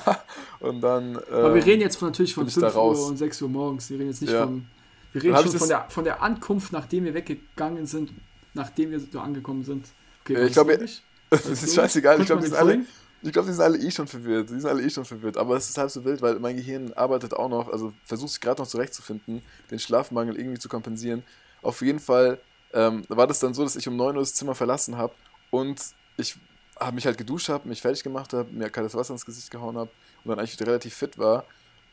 und 0.60 0.80
dann. 0.80 1.14
Ähm, 1.14 1.20
Aber 1.28 1.54
wir 1.54 1.62
ähm, 1.62 1.68
reden 1.68 1.82
jetzt 1.82 1.96
von, 1.96 2.08
natürlich 2.08 2.34
von 2.34 2.48
5 2.48 2.74
Uhr 2.74 3.06
und 3.08 3.16
6 3.16 3.42
Uhr 3.42 3.48
morgens. 3.48 3.90
Wir 3.90 3.98
reden 3.98 4.10
jetzt 4.10 4.22
nicht 4.22 4.32
ja. 4.32 4.44
von. 4.44 4.66
Wir 5.12 5.22
reden 5.22 5.36
schon 5.36 5.58
von 5.58 5.68
der, 5.68 5.86
von 5.88 6.04
der 6.04 6.22
Ankunft, 6.22 6.72
nachdem 6.72 7.04
wir 7.04 7.14
weggegangen 7.14 7.86
sind, 7.86 8.12
nachdem 8.54 8.90
wir 8.90 9.00
so 9.00 9.20
angekommen 9.20 9.62
sind. 9.64 9.86
Okay, 10.22 10.46
ich 10.46 10.52
glaube, 10.52 10.76
das 11.30 11.46
ist 11.46 11.74
scheißegal. 11.74 12.20
Ich 12.20 12.26
glaube, 12.26 12.42
die 12.42 12.48
sind 12.48 12.56
alle. 12.56 12.84
Ich 13.22 13.32
glaube, 13.32 13.48
die 13.48 13.54
sind 13.54 13.62
alle 13.62 13.78
eh 13.78 13.90
schon 13.90 14.06
verwirrt. 14.06 14.50
Die 14.50 14.60
sind 14.60 14.66
alle 14.66 14.82
eh 14.82 14.90
schon 14.90 15.04
verwirrt. 15.04 15.38
Aber 15.38 15.56
es 15.56 15.70
ist 15.70 15.78
halb 15.78 15.90
so 15.90 16.04
wild, 16.04 16.20
weil 16.20 16.38
mein 16.40 16.56
Gehirn 16.56 16.92
arbeitet 16.92 17.32
auch 17.32 17.48
noch, 17.48 17.72
also 17.72 17.92
versucht 18.04 18.32
sich 18.32 18.40
gerade 18.40 18.60
noch 18.60 18.68
zurechtzufinden, 18.68 19.40
den 19.70 19.78
Schlafmangel 19.78 20.36
irgendwie 20.36 20.58
zu 20.58 20.68
kompensieren. 20.68 21.22
Auf 21.62 21.80
jeden 21.80 22.00
Fall 22.00 22.38
ähm, 22.74 23.04
war 23.08 23.26
das 23.26 23.38
dann 23.38 23.54
so, 23.54 23.62
dass 23.62 23.76
ich 23.76 23.88
um 23.88 23.96
9 23.96 24.16
Uhr 24.16 24.22
das 24.22 24.34
Zimmer 24.34 24.54
verlassen 24.54 24.98
habe 24.98 25.14
und 25.50 25.80
ich 26.18 26.36
habe 26.78 26.94
mich 26.94 27.06
halt 27.06 27.18
geduscht, 27.18 27.48
habe 27.48 27.68
mich 27.68 27.80
fertig 27.80 28.02
gemacht 28.02 28.32
habe, 28.32 28.50
mir 28.52 28.70
kaltes 28.70 28.94
Wasser 28.94 29.12
ins 29.12 29.24
Gesicht 29.24 29.50
gehauen 29.50 29.76
habe 29.76 29.90
und 30.24 30.30
dann 30.30 30.38
eigentlich 30.38 30.60
relativ 30.60 30.94
fit 30.94 31.18
war 31.18 31.44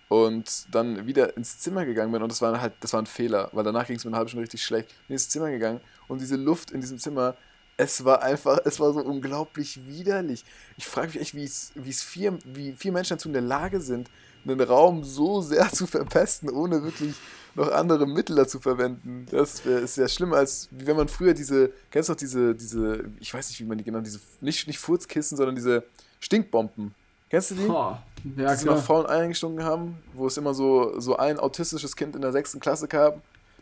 und 0.10 0.66
dann 0.72 1.06
wieder 1.08 1.38
ins 1.38 1.60
Zimmer 1.60 1.86
gegangen 1.86 2.12
bin 2.12 2.22
und 2.22 2.32
das 2.32 2.42
war 2.42 2.60
halt, 2.60 2.74
das 2.82 2.94
war 2.94 3.02
ein 3.02 3.06
Fehler, 3.06 3.50
weil 3.54 3.64
danach 3.64 3.88
ging 3.88 3.96
es 3.96 4.04
mir 4.04 4.10
eine 4.10 4.18
halbe 4.18 4.30
Stunde 4.30 4.44
richtig 4.44 4.64
schlecht. 4.64 4.90
Bin 5.08 5.16
ins 5.16 5.30
Zimmer 5.30 5.50
gegangen 5.50 5.80
und 6.08 6.20
diese 6.20 6.36
Luft 6.36 6.72
in 6.72 6.82
diesem 6.82 7.00
Zimmer, 7.00 7.36
es 7.78 8.04
war 8.04 8.22
einfach, 8.22 8.60
es 8.66 8.80
war 8.80 8.94
so 8.94 9.00
unglaublich 9.00 9.88
widerlich. 9.88 10.44
Ich 10.78 10.86
frage 10.86 11.08
mich 11.08 11.22
echt, 11.22 11.36
wie 11.36 11.44
es, 11.44 12.04
vier, 12.04 12.38
wie 12.46 12.74
vier 12.74 12.92
Menschen 12.92 13.18
dazu 13.18 13.30
in 13.30 13.34
der 13.34 13.42
Lage 13.42 13.82
sind, 13.82 14.10
einen 14.46 14.62
Raum 14.62 15.04
so 15.04 15.42
sehr 15.42 15.72
zu 15.72 15.88
verpesten, 15.88 16.50
ohne 16.50 16.84
wirklich 16.84 17.16
noch 17.56 17.72
andere 17.72 18.08
Mittel 18.08 18.36
dazu 18.36 18.60
verwenden. 18.60 19.26
Das 19.30 19.66
ist 19.66 19.98
ja 19.98 20.08
schlimmer, 20.08 20.38
als 20.38 20.70
wie 20.72 20.88
wenn 20.88 20.96
man 20.96 21.08
früher 21.08 21.34
diese, 21.34 21.72
kennst 21.90 22.10
du 22.10 22.14
noch 22.14 22.18
diese, 22.18 22.56
diese, 22.56 23.04
ich 23.20 23.34
weiß 23.34 23.50
nicht, 23.50 23.60
wie 23.60 23.66
man 23.66 23.78
die 23.78 23.84
genannt, 23.84 24.06
diese, 24.06 24.20
nicht, 24.40 24.68
nicht 24.68 24.80
Furzkissen, 24.80 25.38
sondern 25.38 25.56
diese 25.56 25.84
Stinkbomben. 26.20 26.94
Kennst 27.30 27.52
du 27.52 27.56
die? 27.56 27.68
Oh, 27.68 27.96
ja, 28.38 28.52
die 28.52 28.60
sie 28.60 28.66
noch 28.66 28.82
faulen 28.84 29.08
eingestunken 29.08 29.64
haben, 29.64 29.98
wo 30.14 30.28
es 30.28 30.38
immer 30.38 30.54
so, 30.54 31.00
so 31.00 31.16
ein 31.16 31.40
autistisches 31.40 31.96
Kind 31.96 32.16
in 32.16 32.22
der 32.22 32.32
sechsten 32.32 32.60
Klasse 32.60 32.88
gab, 32.88 33.22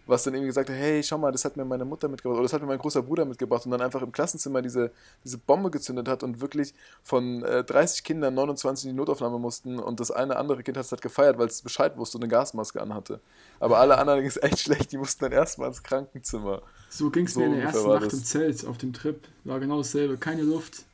was 0.10 0.24
dann 0.24 0.34
irgendwie 0.34 0.48
gesagt 0.48 0.70
hat, 0.70 0.76
hey, 0.76 1.04
schau 1.04 1.18
mal, 1.18 1.32
das 1.32 1.46
hat 1.46 1.56
mir 1.56 1.66
meine 1.66 1.86
Mutter 1.86 2.08
mitgebracht 2.08 2.38
oder 2.38 2.44
das 2.44 2.54
hat 2.54 2.62
mir 2.62 2.68
mein 2.68 2.80
großer 2.80 3.04
Bruder 3.04 3.26
mitgebracht 3.26 3.66
und 3.66 3.72
dann 3.72 3.82
einfach 3.82 4.02
im 4.02 4.12
Klassenzimmer 4.12 4.62
diese, 4.62 4.92
diese 5.24 5.38
Bombe 5.38 5.70
gezündet 5.70 6.08
hat 6.08 6.24
und 6.24 6.42
wirklich 6.42 6.74
von 7.04 7.44
äh, 7.44 7.64
30 7.64 8.04
Kindern 8.04 8.34
29 8.34 8.86
in 8.86 8.92
die 8.92 8.98
Notaufnahme 8.98 9.38
mussten 9.38 9.78
und 9.78 10.00
das 10.00 10.10
eine 10.12 10.38
andere 10.38 10.64
Kind 10.64 10.78
hat 10.78 10.86
es 10.86 10.92
halt 10.92 11.02
gefeiert, 11.02 11.38
weil 11.38 11.48
es 11.48 11.62
Bescheid 11.62 11.96
wusste 11.98 12.18
und 12.18 12.24
eine 12.24 12.32
Gasmaske 12.32 12.82
anhatte. 12.82 13.20
Aber 13.60 13.78
alle 13.78 13.98
anderen 13.98 14.22
ging 14.22 14.30
es 14.30 14.42
echt 14.42 14.60
schlecht, 14.66 14.92
die 14.92 14.98
mussten 14.98 15.26
dann 15.26 15.32
erstmal 15.32 15.70
ins 15.70 15.84
Krankenzimmer. 15.84 16.64
So 16.90 17.12
ging 17.12 17.26
es 17.26 17.34
so 17.34 17.40
mir 17.40 17.46
in 17.46 17.52
der 17.54 17.64
ersten 17.66 17.88
Nacht 17.88 18.12
im 18.12 18.24
Zelt 18.24 18.66
auf 18.66 18.78
dem 18.78 18.94
Trip. 18.94 19.28
War 19.44 19.60
genau 19.60 19.78
dasselbe, 19.78 20.18
keine 20.18 20.42
Luft. 20.42 20.86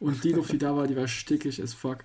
Und 0.00 0.22
die 0.24 0.32
Luft, 0.32 0.52
die 0.52 0.58
da 0.58 0.76
war, 0.76 0.86
die 0.86 0.96
war 0.96 1.08
stickig 1.08 1.62
as 1.62 1.74
fuck. 1.74 1.98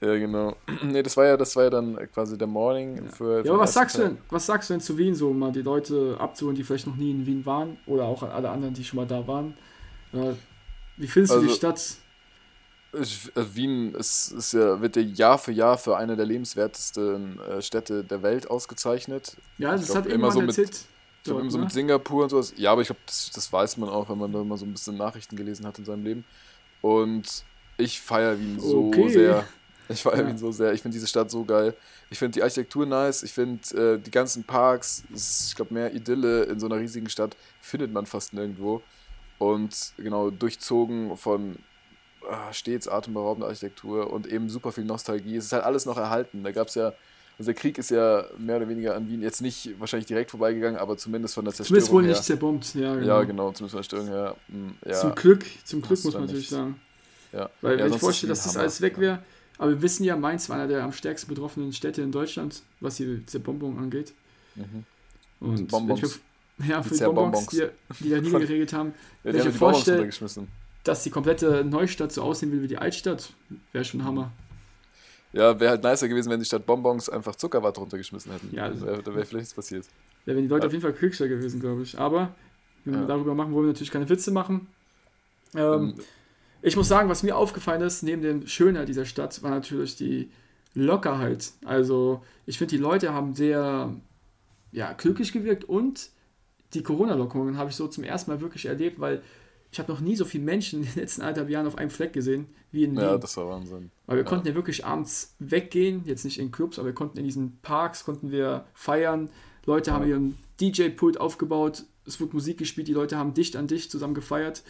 Ja, 0.00 0.16
genau. 0.16 0.56
nee, 0.82 1.02
das 1.02 1.16
war 1.16 1.26
ja, 1.26 1.36
das 1.36 1.54
war 1.56 1.64
ja 1.64 1.70
dann 1.70 1.96
quasi 2.12 2.38
der 2.38 2.46
Morning 2.46 2.96
ja. 2.96 3.12
für. 3.12 3.44
Ja, 3.44 3.52
aber 3.52 3.62
was 3.62 3.74
sagst 3.74 3.98
du 3.98 4.02
denn, 4.02 4.18
was 4.30 4.46
sagst 4.46 4.70
du 4.70 4.74
denn 4.74 4.80
zu 4.80 4.96
Wien 4.96 5.14
so, 5.14 5.32
mal 5.32 5.52
die 5.52 5.62
Leute 5.62 6.16
abzuholen, 6.18 6.56
die 6.56 6.64
vielleicht 6.64 6.86
noch 6.86 6.96
nie 6.96 7.10
in 7.10 7.26
Wien 7.26 7.44
waren 7.44 7.76
oder 7.86 8.04
auch 8.04 8.22
alle 8.22 8.48
anderen, 8.48 8.74
die 8.74 8.84
schon 8.84 8.96
mal 8.96 9.06
da 9.06 9.26
waren? 9.26 9.54
Wie 10.96 11.06
findest 11.06 11.32
also, 11.32 11.42
du 11.42 11.46
die 11.46 11.52
also, 11.52 11.56
Stadt? 11.56 11.96
Ich, 12.92 13.30
also 13.34 13.54
Wien 13.54 13.94
ist, 13.94 14.32
ist 14.32 14.52
ja, 14.52 14.80
wird 14.80 14.96
ja 14.96 15.02
Jahr 15.02 15.38
für 15.38 15.52
Jahr 15.52 15.78
für 15.78 15.96
eine 15.96 16.16
der 16.16 16.26
lebenswertesten 16.26 17.38
äh, 17.40 17.62
Städte 17.62 18.02
der 18.02 18.22
Welt 18.22 18.50
ausgezeichnet. 18.50 19.36
Ja, 19.58 19.72
das 19.72 19.86
glaub, 19.86 19.98
hat 19.98 20.06
immer 20.06 20.32
so 20.32 20.40
erzählt. 20.40 20.68
Mit, 20.70 20.86
dort, 21.24 21.40
immer 21.40 21.50
so 21.50 21.58
ne? 21.58 21.64
mit 21.64 21.72
Singapur 21.72 22.24
und 22.24 22.30
sowas. 22.30 22.54
Ja, 22.56 22.72
aber 22.72 22.80
ich 22.80 22.88
glaube, 22.88 23.00
das, 23.06 23.30
das 23.32 23.52
weiß 23.52 23.76
man 23.76 23.88
auch, 23.90 24.08
wenn 24.08 24.18
man 24.18 24.32
da 24.32 24.42
mal 24.42 24.58
so 24.58 24.64
ein 24.64 24.72
bisschen 24.72 24.96
Nachrichten 24.96 25.36
gelesen 25.36 25.66
hat 25.66 25.78
in 25.78 25.84
seinem 25.84 26.04
Leben. 26.04 26.24
Und 26.80 27.44
ich 27.76 28.00
feiere 28.00 28.38
Wien 28.38 28.58
okay. 28.58 29.02
so 29.02 29.08
sehr. 29.08 29.46
Ich 29.90 30.02
feiere 30.02 30.22
ja. 30.22 30.28
ihn 30.28 30.38
so 30.38 30.52
sehr. 30.52 30.72
Ich 30.72 30.82
finde 30.82 30.94
diese 30.94 31.06
Stadt 31.06 31.30
so 31.30 31.44
geil. 31.44 31.74
Ich 32.10 32.18
finde 32.18 32.34
die 32.34 32.42
Architektur 32.42 32.86
nice. 32.86 33.22
Ich 33.22 33.32
finde 33.32 33.94
äh, 33.94 33.98
die 33.98 34.10
ganzen 34.10 34.44
Parks, 34.44 35.02
ist, 35.12 35.48
ich 35.48 35.56
glaube, 35.56 35.74
mehr 35.74 35.92
Idylle 35.94 36.44
in 36.44 36.60
so 36.60 36.66
einer 36.66 36.76
riesigen 36.76 37.08
Stadt 37.08 37.36
findet 37.60 37.92
man 37.92 38.06
fast 38.06 38.32
nirgendwo. 38.32 38.82
Und 39.38 39.92
genau, 39.96 40.30
durchzogen 40.30 41.16
von 41.16 41.56
ah, 42.28 42.52
stets 42.52 42.88
atemberaubender 42.88 43.48
Architektur 43.48 44.12
und 44.12 44.26
eben 44.26 44.48
super 44.48 44.70
viel 44.70 44.84
Nostalgie. 44.84 45.36
Es 45.36 45.46
ist 45.46 45.52
halt 45.52 45.64
alles 45.64 45.86
noch 45.86 45.96
erhalten. 45.96 46.44
Da 46.44 46.52
gab 46.52 46.68
es 46.68 46.74
ja, 46.74 46.92
also 47.38 47.50
der 47.50 47.54
Krieg 47.54 47.78
ist 47.78 47.90
ja 47.90 48.26
mehr 48.38 48.58
oder 48.58 48.68
weniger 48.68 48.94
an 48.94 49.08
Wien 49.08 49.22
jetzt 49.22 49.40
nicht 49.40 49.74
wahrscheinlich 49.80 50.06
direkt 50.06 50.30
vorbeigegangen, 50.30 50.78
aber 50.78 50.98
zumindest 50.98 51.34
von 51.34 51.44
der 51.44 51.54
Zerstörung. 51.54 51.82
Zumindest 51.82 51.92
wohl 51.92 52.02
her. 52.04 52.10
nicht 52.10 52.24
zerbombt, 52.24 52.74
ja. 52.74 52.94
Genau. 52.94 53.06
Ja, 53.06 53.22
genau, 53.24 53.52
zumindest 53.52 53.90
von 53.90 54.00
der 54.00 54.04
Zerstörung 54.04 54.08
her. 54.08 54.36
Hm, 54.48 54.74
ja, 54.86 54.94
zum 54.94 55.14
Glück, 55.14 55.46
zum 55.64 55.82
Glück 55.82 56.04
muss 56.04 56.14
man 56.14 56.26
natürlich 56.26 56.48
sagen. 56.48 56.80
Ja. 57.32 57.48
Weil 57.60 57.78
ja, 57.78 57.84
wenn 57.86 57.94
ich 57.94 58.00
vorstelle, 58.00 58.30
dass 58.30 58.44
das 58.44 58.56
alles 58.56 58.80
weg 58.80 58.98
wäre. 58.98 59.22
Aber 59.60 59.72
wir 59.72 59.82
wissen 59.82 60.04
ja, 60.04 60.16
Mainz 60.16 60.48
war 60.48 60.56
einer 60.56 60.68
der 60.68 60.82
am 60.82 60.92
stärksten 60.92 61.28
betroffenen 61.28 61.74
Städte 61.74 62.00
in 62.00 62.12
Deutschland, 62.12 62.62
was 62.80 62.96
die 62.96 63.26
Zerbomberung 63.26 63.78
angeht. 63.78 64.14
Mhm. 64.54 64.84
Und 65.38 65.68
Bonbons. 65.68 66.18
Mir, 66.56 66.66
ja, 66.66 66.82
für 66.82 66.94
die 66.94 67.04
Bonbons, 67.04 67.46
die, 67.48 67.66
die 68.00 68.08
da 68.08 68.22
niedergeregelt 68.22 68.72
haben. 68.72 68.94
Ja, 69.22 69.32
wenn 69.32 69.36
ich 69.36 69.44
mir 69.44 69.52
vorstelle, 69.52 70.08
dass 70.82 71.02
die 71.02 71.10
komplette 71.10 71.62
Neustadt 71.62 72.10
so 72.10 72.22
aussehen 72.22 72.52
will 72.52 72.62
wie 72.62 72.68
die 72.68 72.78
Altstadt, 72.78 73.34
wäre 73.72 73.84
schon 73.84 74.02
Hammer. 74.02 74.32
Ja, 75.34 75.60
wäre 75.60 75.72
halt 75.72 75.84
nicer 75.84 76.08
gewesen, 76.08 76.30
wenn 76.30 76.40
die 76.40 76.46
Stadt 76.46 76.64
Bonbons 76.64 77.10
einfach 77.10 77.36
Zuckerwatte 77.36 77.80
runtergeschmissen 77.80 78.32
hätten. 78.32 78.56
Ja, 78.56 78.64
also, 78.64 78.86
da 78.86 78.92
wäre 78.92 79.04
wär 79.04 79.12
vielleicht 79.12 79.34
nichts 79.34 79.54
passiert. 79.54 79.84
Ja, 80.24 80.34
wenn 80.34 80.44
die 80.44 80.48
Leute 80.48 80.62
ja. 80.62 80.66
auf 80.68 80.72
jeden 80.72 80.82
Fall 80.82 80.94
glücklicher 80.94 81.28
gewesen, 81.28 81.60
glaube 81.60 81.82
ich. 81.82 81.98
Aber, 81.98 82.34
wenn 82.86 82.98
wir 82.98 83.06
darüber 83.06 83.34
machen, 83.34 83.52
wollen 83.52 83.66
wir 83.66 83.72
natürlich 83.72 83.90
keine 83.90 84.08
Witze 84.08 84.30
machen. 84.30 84.68
Ähm, 85.54 85.62
ähm 85.62 85.94
ich 86.62 86.76
muss 86.76 86.88
sagen, 86.88 87.08
was 87.08 87.22
mir 87.22 87.36
aufgefallen 87.36 87.82
ist, 87.82 88.02
neben 88.02 88.22
dem 88.22 88.46
Schönheit 88.46 88.88
dieser 88.88 89.04
Stadt, 89.04 89.42
war 89.42 89.50
natürlich 89.50 89.96
die 89.96 90.30
Lockerheit. 90.74 91.52
Also, 91.64 92.22
ich 92.46 92.58
finde, 92.58 92.76
die 92.76 92.82
Leute 92.82 93.12
haben 93.12 93.34
sehr 93.34 93.94
ja, 94.72 94.92
glücklich 94.92 95.32
gewirkt 95.32 95.64
und 95.64 96.10
die 96.74 96.82
Corona-Lockerungen 96.82 97.56
habe 97.56 97.70
ich 97.70 97.76
so 97.76 97.88
zum 97.88 98.04
ersten 98.04 98.30
Mal 98.30 98.40
wirklich 98.40 98.66
erlebt, 98.66 99.00
weil 99.00 99.22
ich 99.72 99.78
habe 99.78 99.90
noch 99.90 100.00
nie 100.00 100.16
so 100.16 100.24
viele 100.24 100.44
Menschen 100.44 100.80
in 100.80 100.86
den 100.86 100.94
letzten 100.96 101.22
anderthalb 101.22 101.48
Jahren 101.48 101.66
auf 101.66 101.78
einem 101.78 101.90
Fleck 101.90 102.12
gesehen 102.12 102.46
wie 102.72 102.84
in 102.84 102.92
Wien. 102.92 103.00
Ja, 103.00 103.18
das 103.18 103.36
war 103.36 103.48
Wahnsinn. 103.48 103.90
Weil 104.06 104.16
wir 104.16 104.24
ja. 104.24 104.28
konnten 104.28 104.48
ja 104.48 104.54
wirklich 104.54 104.84
abends 104.84 105.34
weggehen, 105.38 106.02
jetzt 106.04 106.24
nicht 106.24 106.38
in 106.38 106.50
Clubs, 106.50 106.78
aber 106.78 106.88
wir 106.88 106.94
konnten 106.94 107.18
in 107.18 107.24
diesen 107.24 107.58
Parks, 107.62 108.04
konnten 108.04 108.30
wir 108.30 108.66
feiern. 108.74 109.30
Leute 109.66 109.90
ja. 109.90 109.96
haben 109.96 110.08
ihren 110.08 110.38
DJ-Pult 110.60 111.20
aufgebaut, 111.20 111.84
es 112.06 112.20
wurde 112.20 112.34
Musik 112.34 112.58
gespielt, 112.58 112.88
die 112.88 112.92
Leute 112.92 113.16
haben 113.16 113.34
dicht 113.34 113.56
an 113.56 113.66
dicht 113.66 113.90
zusammen 113.90 114.14
gefeiert. 114.14 114.62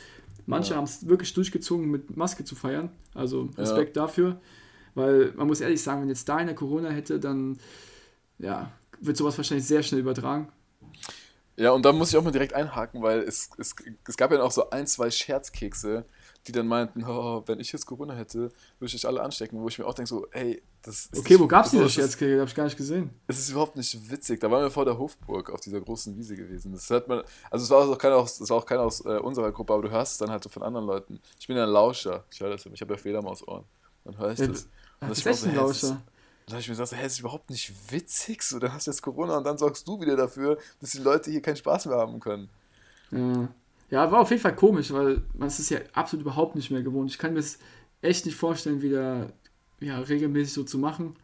Manche 0.50 0.70
ja. 0.70 0.76
haben 0.76 0.84
es 0.84 1.06
wirklich 1.08 1.32
durchgezogen, 1.32 1.90
mit 1.90 2.16
Maske 2.16 2.44
zu 2.44 2.54
feiern. 2.54 2.90
Also 3.14 3.50
Respekt 3.56 3.96
ja. 3.96 4.02
dafür. 4.02 4.40
Weil 4.94 5.32
man 5.36 5.46
muss 5.46 5.60
ehrlich 5.60 5.80
sagen, 5.82 6.02
wenn 6.02 6.08
jetzt 6.08 6.28
da 6.28 6.36
eine 6.36 6.54
Corona 6.54 6.90
hätte, 6.90 7.20
dann 7.20 7.58
ja, 8.38 8.72
wird 9.00 9.16
sowas 9.16 9.36
wahrscheinlich 9.38 9.66
sehr 9.66 9.82
schnell 9.82 10.00
übertragen. 10.00 10.48
Ja, 11.56 11.70
und 11.70 11.84
da 11.84 11.92
muss 11.92 12.10
ich 12.10 12.16
auch 12.16 12.24
mal 12.24 12.32
direkt 12.32 12.54
einhaken, 12.54 13.02
weil 13.02 13.20
es, 13.20 13.50
es, 13.58 13.74
es 14.08 14.16
gab 14.16 14.32
ja 14.32 14.42
auch 14.42 14.50
so 14.50 14.70
ein, 14.70 14.86
zwei 14.86 15.10
Scherzkekse, 15.10 16.04
die 16.46 16.52
dann 16.52 16.66
meinten, 16.66 17.04
oh, 17.04 17.42
wenn 17.46 17.60
ich 17.60 17.70
jetzt 17.72 17.86
Corona 17.86 18.14
hätte, 18.14 18.38
würde 18.38 18.52
ich 18.86 18.94
euch 18.94 19.06
alle 19.06 19.22
anstecken, 19.22 19.60
wo 19.60 19.68
ich 19.68 19.78
mir 19.78 19.86
auch 19.86 19.94
denke, 19.94 20.08
so, 20.08 20.26
ey, 20.30 20.62
das 20.82 21.06
ist. 21.06 21.18
Okay, 21.18 21.38
wo 21.38 21.46
gab 21.46 21.66
es 21.66 21.72
diese 21.72 21.88
Scherzkekse? 21.88 22.38
Habe 22.38 22.48
ich 22.48 22.54
gar 22.54 22.64
nicht 22.64 22.76
gesehen. 22.76 23.10
Es 23.26 23.38
ist 23.38 23.50
überhaupt 23.50 23.76
nicht 23.76 24.10
witzig. 24.10 24.40
Da 24.40 24.50
waren 24.50 24.62
wir 24.62 24.70
vor 24.70 24.86
der 24.86 24.98
Hofburg 24.98 25.50
auf 25.50 25.60
dieser 25.60 25.80
großen 25.80 26.16
Wiese 26.16 26.36
gewesen. 26.36 26.72
Das 26.72 26.88
hat 26.90 27.08
man, 27.08 27.22
also 27.50 27.64
es 27.64 27.70
war 27.70 27.88
auch 27.88 27.98
keiner 27.98 28.16
aus, 28.16 28.40
es 28.40 28.48
war 28.48 28.56
auch 28.56 28.66
keiner 28.66 28.82
aus 28.82 29.04
äh, 29.04 29.18
unserer 29.18 29.52
Gruppe, 29.52 29.74
aber 29.74 29.82
du 29.82 29.90
hörst 29.90 30.12
es 30.12 30.18
dann 30.18 30.30
halt 30.30 30.42
so 30.42 30.48
von 30.48 30.62
anderen 30.62 30.86
Leuten. 30.86 31.20
Ich 31.38 31.46
bin 31.46 31.56
ja 31.56 31.64
ein 31.64 31.70
Lauscher. 31.70 32.24
Ich 32.30 32.40
höre 32.40 32.50
das, 32.50 32.64
ich 32.64 32.80
habe 32.80 32.94
ja 32.94 32.98
Fledermausohren. 32.98 33.64
Dann 34.04 34.16
höre 34.16 34.32
ich 34.32 34.38
ja, 34.38 34.46
das. 34.46 34.68
Und 35.00 35.10
das 35.10 35.18
ist 35.18 35.26
echt 35.26 35.44
ein 35.44 35.56
Lauscher. 35.56 36.02
Dann 36.46 36.54
habe 36.54 36.60
ich 36.62 36.68
mir 36.68 36.72
gesagt, 36.72 36.92
hey, 36.92 37.04
das 37.04 37.12
ist 37.12 37.20
überhaupt 37.20 37.50
nicht 37.50 37.72
witzig. 37.92 38.42
So, 38.42 38.58
dann 38.58 38.72
hast 38.72 38.86
du 38.86 38.90
jetzt 38.90 39.02
Corona 39.02 39.36
und 39.36 39.44
dann 39.44 39.58
sorgst 39.58 39.86
du 39.86 40.00
wieder 40.00 40.16
dafür, 40.16 40.58
dass 40.80 40.90
die 40.90 40.98
Leute 40.98 41.30
hier 41.30 41.42
keinen 41.42 41.56
Spaß 41.56 41.86
mehr 41.86 41.98
haben 41.98 42.18
können. 42.18 42.48
Ja. 43.10 43.48
Ja, 43.90 44.10
war 44.10 44.20
auf 44.20 44.30
jeden 44.30 44.42
Fall 44.42 44.54
komisch, 44.54 44.92
weil 44.92 45.22
man 45.36 45.48
ist 45.48 45.58
es 45.58 45.68
ja 45.68 45.78
absolut 45.92 46.24
überhaupt 46.24 46.54
nicht 46.54 46.70
mehr 46.70 46.82
gewohnt. 46.82 47.10
Ich 47.10 47.18
kann 47.18 47.32
mir 47.32 47.40
es 47.40 47.58
echt 48.02 48.24
nicht 48.24 48.36
vorstellen, 48.36 48.82
wieder 48.82 49.32
ja, 49.80 49.98
regelmäßig 49.98 50.52
so 50.52 50.62
zu 50.62 50.78
machen, 50.78 51.16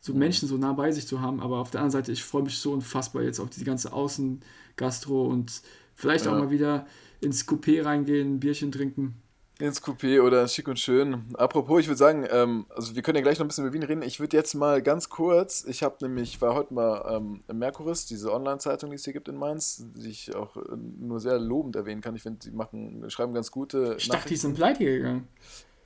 so 0.00 0.12
mhm. 0.12 0.18
Menschen 0.18 0.48
so 0.48 0.56
nah 0.56 0.72
bei 0.72 0.92
sich 0.92 1.06
zu 1.06 1.20
haben. 1.20 1.40
Aber 1.40 1.58
auf 1.58 1.70
der 1.70 1.80
anderen 1.80 1.92
Seite, 1.92 2.12
ich 2.12 2.22
freue 2.22 2.42
mich 2.42 2.58
so 2.58 2.72
unfassbar 2.72 3.22
jetzt 3.22 3.40
auf 3.40 3.50
diese 3.50 3.64
ganze 3.64 3.92
Außengastro 3.92 5.26
und 5.26 5.62
vielleicht 5.94 6.26
ja. 6.26 6.32
auch 6.32 6.38
mal 6.38 6.50
wieder 6.50 6.86
ins 7.20 7.48
Coupé 7.48 7.84
reingehen, 7.84 8.34
ein 8.34 8.40
Bierchen 8.40 8.72
trinken. 8.72 9.14
Ins 9.58 9.82
Coupé 9.82 10.20
oder 10.20 10.48
schick 10.48 10.66
und 10.66 10.80
schön. 10.80 11.26
Apropos, 11.34 11.80
ich 11.80 11.86
würde 11.86 11.98
sagen, 11.98 12.26
ähm, 12.30 12.66
also 12.74 12.94
wir 12.94 13.02
können 13.02 13.16
ja 13.16 13.22
gleich 13.22 13.38
noch 13.38 13.44
ein 13.44 13.48
bisschen 13.48 13.64
über 13.64 13.72
Wien 13.72 13.82
reden. 13.82 14.02
Ich 14.02 14.18
würde 14.18 14.36
jetzt 14.36 14.54
mal 14.54 14.82
ganz 14.82 15.08
kurz, 15.08 15.64
ich 15.68 15.82
habe 15.82 15.96
nämlich, 16.00 16.40
war 16.40 16.54
heute 16.54 16.74
mal 16.74 17.16
ähm, 17.16 17.44
im 17.48 17.58
Merkuris, 17.58 18.06
diese 18.06 18.32
Online-Zeitung, 18.32 18.90
die 18.90 18.96
es 18.96 19.04
hier 19.04 19.12
gibt 19.12 19.28
in 19.28 19.36
Mainz, 19.36 19.84
die 19.94 20.08
ich 20.08 20.34
auch 20.34 20.56
äh, 20.56 20.60
nur 20.98 21.20
sehr 21.20 21.38
lobend 21.38 21.76
erwähnen 21.76 22.00
kann. 22.00 22.16
Ich 22.16 22.22
finde, 22.22 22.40
die 22.40 22.50
machen, 22.50 23.08
schreiben 23.08 23.34
ganz 23.34 23.50
gute. 23.50 23.96
Ich 23.98 24.08
dachte, 24.08 24.28
die 24.28 24.36
sind 24.36 24.54
pleite 24.54 24.84
gegangen. 24.84 25.28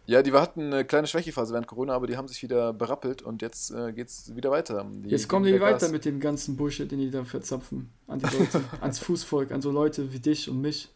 Ja, 0.07 0.23
die 0.23 0.33
hatten 0.33 0.73
eine 0.73 0.85
kleine 0.85 1.09
Schwächephase 1.09 1.53
während 1.53 1.67
Corona, 1.67 1.93
aber 1.93 2.07
die 2.07 2.17
haben 2.17 2.29
sich 2.29 2.41
wieder 2.43 2.73
berappelt 2.73 3.23
und 3.23 3.43
jetzt 3.43 3.73
äh, 3.73 3.93
geht 3.93 4.07
es 4.07 4.35
wieder 4.37 4.53
weiter. 4.53 4.87
Die, 4.89 5.11
jetzt 5.11 5.29
kommen 5.29 5.45
die 5.45 5.61
weiter 5.61 5.89
mit 5.89 6.05
dem 6.05 6.21
ganzen 6.21 6.57
Bullshit, 6.57 6.91
den 6.91 7.01
die 7.01 7.11
da 7.11 7.25
verzapfen. 7.25 7.91
An 8.07 8.21
die 8.21 8.37
Leute, 8.37 8.63
ans 8.81 9.01
Fußvolk, 9.01 9.51
an 9.51 9.61
so 9.61 9.73
Leute 9.73 10.13
wie 10.13 10.21
dich 10.21 10.49
und 10.49 10.61
mich. 10.61 10.91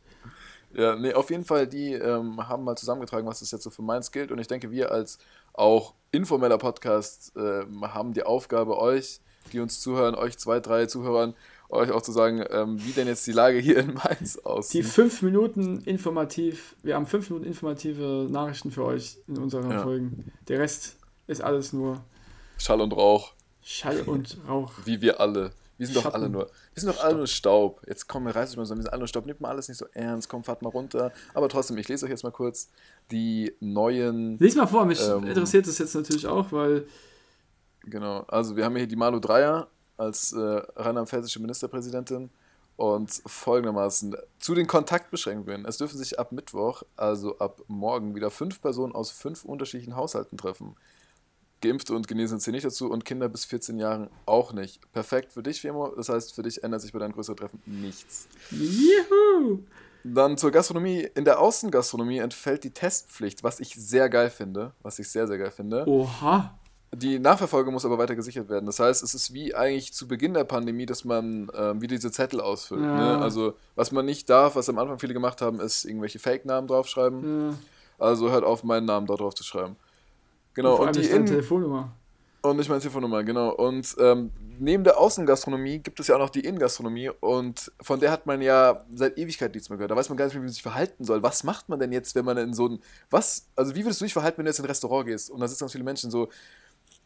Ja, 0.73 0.95
nee, 0.95 1.13
auf 1.13 1.31
jeden 1.31 1.45
Fall, 1.45 1.67
die 1.67 1.93
ähm, 1.93 2.49
haben 2.49 2.65
mal 2.65 2.77
zusammengetragen, 2.77 3.27
was 3.27 3.41
das 3.41 3.51
jetzt 3.51 3.65
so 3.65 3.71
für 3.71 3.83
Mainz 3.83 4.13
gilt. 4.13 4.31
Und 4.31 4.39
ich 4.39 4.47
denke, 4.47 4.71
wir 4.71 4.93
als 4.93 5.19
auch 5.53 5.95
informeller 6.13 6.59
Podcast 6.59 7.33
äh, 7.37 7.65
haben 7.83 8.13
die 8.13 8.23
Aufgabe, 8.23 8.79
euch, 8.79 9.21
die 9.53 9.61
uns 9.61 9.81
zuhören, 9.81 10.15
euch 10.15 10.39
zwei, 10.39 10.61
drei 10.61 10.87
Zuhörern, 10.87 11.35
euch 11.69 11.91
auch 11.91 12.03
zu 12.03 12.13
sagen, 12.13 12.45
ähm, 12.51 12.77
wie 12.85 12.93
denn 12.93 13.07
jetzt 13.07 13.27
die 13.27 13.33
Lage 13.33 13.59
hier 13.59 13.79
in 13.79 13.95
Mainz 13.95 14.39
aussieht. 14.39 14.85
Die 14.85 14.89
fünf 14.89 15.23
Minuten 15.23 15.81
informativ, 15.83 16.77
wir 16.83 16.95
haben 16.95 17.07
fünf 17.07 17.31
Minuten 17.31 17.47
informative 17.47 18.27
Nachrichten 18.31 18.71
für 18.71 18.85
euch 18.85 19.19
in 19.27 19.39
unseren 19.39 19.71
ja. 19.71 19.83
Folgen. 19.83 20.33
Der 20.49 20.61
Rest 20.61 20.97
ist 21.27 21.43
alles 21.43 21.73
nur 21.73 22.01
Schall 22.59 22.81
und 22.81 22.93
Rauch. 22.93 23.33
Schall 23.63 24.03
und 24.03 24.39
Rauch. 24.49 24.73
Wie 24.85 25.01
wir 25.01 25.21
alle. 25.21 25.53
Wir 25.81 25.87
sind 25.87 25.95
Schatten. 25.95 26.09
doch 26.09 26.15
alle 26.15 26.29
nur, 26.29 26.47
wir 26.75 26.81
sind 26.83 26.95
doch 26.95 27.03
alle 27.03 27.17
nur 27.17 27.27
Staub. 27.27 27.81
Jetzt 27.87 28.07
komm, 28.07 28.27
reiß 28.27 28.51
euch 28.51 28.57
mal 28.59 28.67
so, 28.67 28.75
wir 28.75 28.83
sind 28.83 28.93
alle 28.93 29.01
nur 29.01 29.09
Staub. 29.09 29.25
Nehmt 29.25 29.41
mal 29.41 29.49
alles 29.49 29.67
nicht 29.67 29.79
so 29.79 29.87
ernst, 29.95 30.29
komm, 30.29 30.45
fahrt 30.45 30.61
mal 30.61 30.69
runter. 30.69 31.11
Aber 31.33 31.49
trotzdem, 31.49 31.79
ich 31.79 31.89
lese 31.89 32.05
euch 32.05 32.11
jetzt 32.11 32.23
mal 32.23 32.31
kurz 32.31 32.69
die 33.11 33.57
neuen. 33.61 34.37
Lies 34.39 34.57
mal 34.57 34.67
vor, 34.67 34.85
mich 34.85 35.01
ähm, 35.01 35.25
interessiert 35.27 35.67
das 35.67 35.79
jetzt 35.79 35.95
natürlich 35.95 36.27
auch, 36.27 36.53
weil. 36.53 36.87
Genau, 37.85 38.25
also 38.29 38.57
wir 38.57 38.67
haben 38.67 38.77
hier 38.77 38.87
die 38.87 38.95
Malu 38.95 39.21
Dreier 39.21 39.69
als 39.97 40.35
äh, 40.35 40.39
rheinland-pfälzische 40.39 41.41
Ministerpräsidentin. 41.41 42.29
Und 42.77 43.11
folgendermaßen 43.27 44.17
zu 44.39 44.55
den 44.55 44.67
Kontaktbeschränkungen. 44.67 45.67
Es 45.67 45.77
dürfen 45.77 45.99
sich 45.99 46.19
ab 46.19 46.33
Mittwoch, 46.33 46.83
also 46.97 47.39
ab 47.39 47.63
morgen, 47.69 48.15
wieder 48.15 48.31
fünf 48.31 48.61
Personen 48.63 48.95
aus 48.95 49.11
fünf 49.11 49.45
unterschiedlichen 49.45 49.97
Haushalten 49.97 50.39
treffen. 50.39 50.77
Geimpfte 51.61 51.95
und 51.95 52.09
Genesene 52.09 52.41
zählen 52.41 52.55
nicht 52.55 52.67
dazu 52.67 52.91
und 52.91 53.05
Kinder 53.05 53.29
bis 53.29 53.45
14 53.45 53.79
Jahren 53.79 54.09
auch 54.27 54.53
nicht. 54.53 54.81
Perfekt 54.93 55.33
für 55.33 55.43
dich, 55.43 55.61
Femo. 55.61 55.89
Das 55.97 56.09
heißt, 56.09 56.35
für 56.35 56.43
dich 56.43 56.63
ändert 56.63 56.81
sich 56.81 56.93
bei 56.93 56.99
deinen 56.99 57.13
größeren 57.13 57.37
Treffen 57.37 57.63
nichts. 57.67 58.29
Juhu! 58.51 59.61
Dann 60.03 60.39
zur 60.39 60.51
Gastronomie. 60.51 61.09
In 61.15 61.25
der 61.25 61.41
Außengastronomie 61.41 62.19
entfällt 62.19 62.65
die 62.65 62.71
Testpflicht, 62.71 63.45
was 63.45 63.61
ich 63.61 63.75
sehr 63.75 64.09
geil 64.09 64.31
finde. 64.31 64.73
Was 64.83 64.99
ich 64.99 65.09
sehr, 65.09 65.27
sehr 65.27 65.39
geil 65.39 65.51
finde. 65.51 65.87
Oha. 65.87 66.55
Die 66.93 67.21
Nachverfolgung 67.21 67.73
muss 67.73 67.85
aber 67.85 67.99
weiter 67.99 68.17
gesichert 68.17 68.49
werden. 68.49 68.67
Das 68.67 68.81
heißt, 68.81 69.03
es 69.05 69.15
ist 69.15 69.33
wie 69.33 69.55
eigentlich 69.55 69.93
zu 69.93 70.09
Beginn 70.09 70.35
der 70.35 70.45
Pandemie, 70.45 70.87
dass 70.87 71.05
man 71.05 71.49
ähm, 71.55 71.81
wieder 71.81 71.95
diese 71.95 72.11
Zettel 72.11 72.41
ausfüllt. 72.41 72.83
Ja. 72.83 72.97
Ne? 72.97 73.19
Also, 73.19 73.55
was 73.77 73.93
man 73.93 74.07
nicht 74.07 74.29
darf, 74.29 74.57
was 74.57 74.69
am 74.69 74.79
Anfang 74.79 74.99
viele 74.99 75.15
gemacht 75.15 75.41
haben, 75.41 75.61
ist 75.61 75.85
irgendwelche 75.85 76.19
Fake-Namen 76.19 76.67
draufschreiben. 76.67 77.51
Ja. 77.51 77.57
Also 78.01 78.31
hört 78.31 78.45
auf, 78.45 78.65
meinen 78.65 78.87
Namen 78.87 79.07
da 79.07 79.15
drauf 79.15 79.35
zu 79.35 79.45
schreiben. 79.45 79.77
Genau, 80.61 80.77
und, 80.77 80.89
und 80.89 80.97
die 80.97 81.07
in 81.07 81.27
Telefonnummer. 81.27 81.93
Und 82.43 82.57
nicht 82.57 82.69
meine 82.69 82.81
Telefonnummer, 82.81 83.23
genau. 83.23 83.51
Und 83.51 83.97
ähm, 83.99 84.31
neben 84.59 84.83
der 84.85 84.99
Außengastronomie 84.99 85.79
gibt 85.79 86.01
es 86.01 86.07
ja 86.07 86.15
auch 86.15 86.21
noch 86.21 86.31
die 86.31 86.41
Innengastronomie 86.41 87.11
und 87.21 87.71
von 87.83 88.01
der 88.01 88.11
hat 88.11 88.25
man 88.25 88.41
ja 88.41 88.85
seit 88.95 89.19
Ewigkeit 89.19 89.55
nichts 89.55 89.69
mehr 89.69 89.77
gehört. 89.77 89.91
Da 89.91 89.97
weiß 89.97 90.09
man 90.09 90.17
gar 90.17 90.25
nicht 90.25 90.35
mehr, 90.35 90.43
wie 90.43 90.47
man 90.47 90.53
sich 90.53 90.63
verhalten 90.63 91.05
soll. 91.05 91.23
Was 91.23 91.45
macht 91.45 91.69
man 91.69 91.79
denn 91.79 91.93
jetzt, 91.93 92.15
wenn 92.15 92.25
man 92.25 92.39
in 92.39 92.55
so 92.55 92.69
ein. 92.69 92.79
Was? 93.11 93.49
Also, 93.57 93.75
wie 93.75 93.85
würdest 93.85 94.01
du 94.01 94.05
dich 94.07 94.15
verhalten, 94.15 94.39
wenn 94.39 94.47
du 94.47 94.51
jetzt 94.51 94.59
in 94.59 94.65
ein 94.65 94.69
Restaurant 94.69 95.07
gehst 95.07 95.31
und 95.31 95.41
da 95.41 95.49
sitzen 95.49 95.61
ganz 95.65 95.73
viele 95.73 95.85
Menschen 95.85 96.11
so. 96.11 96.29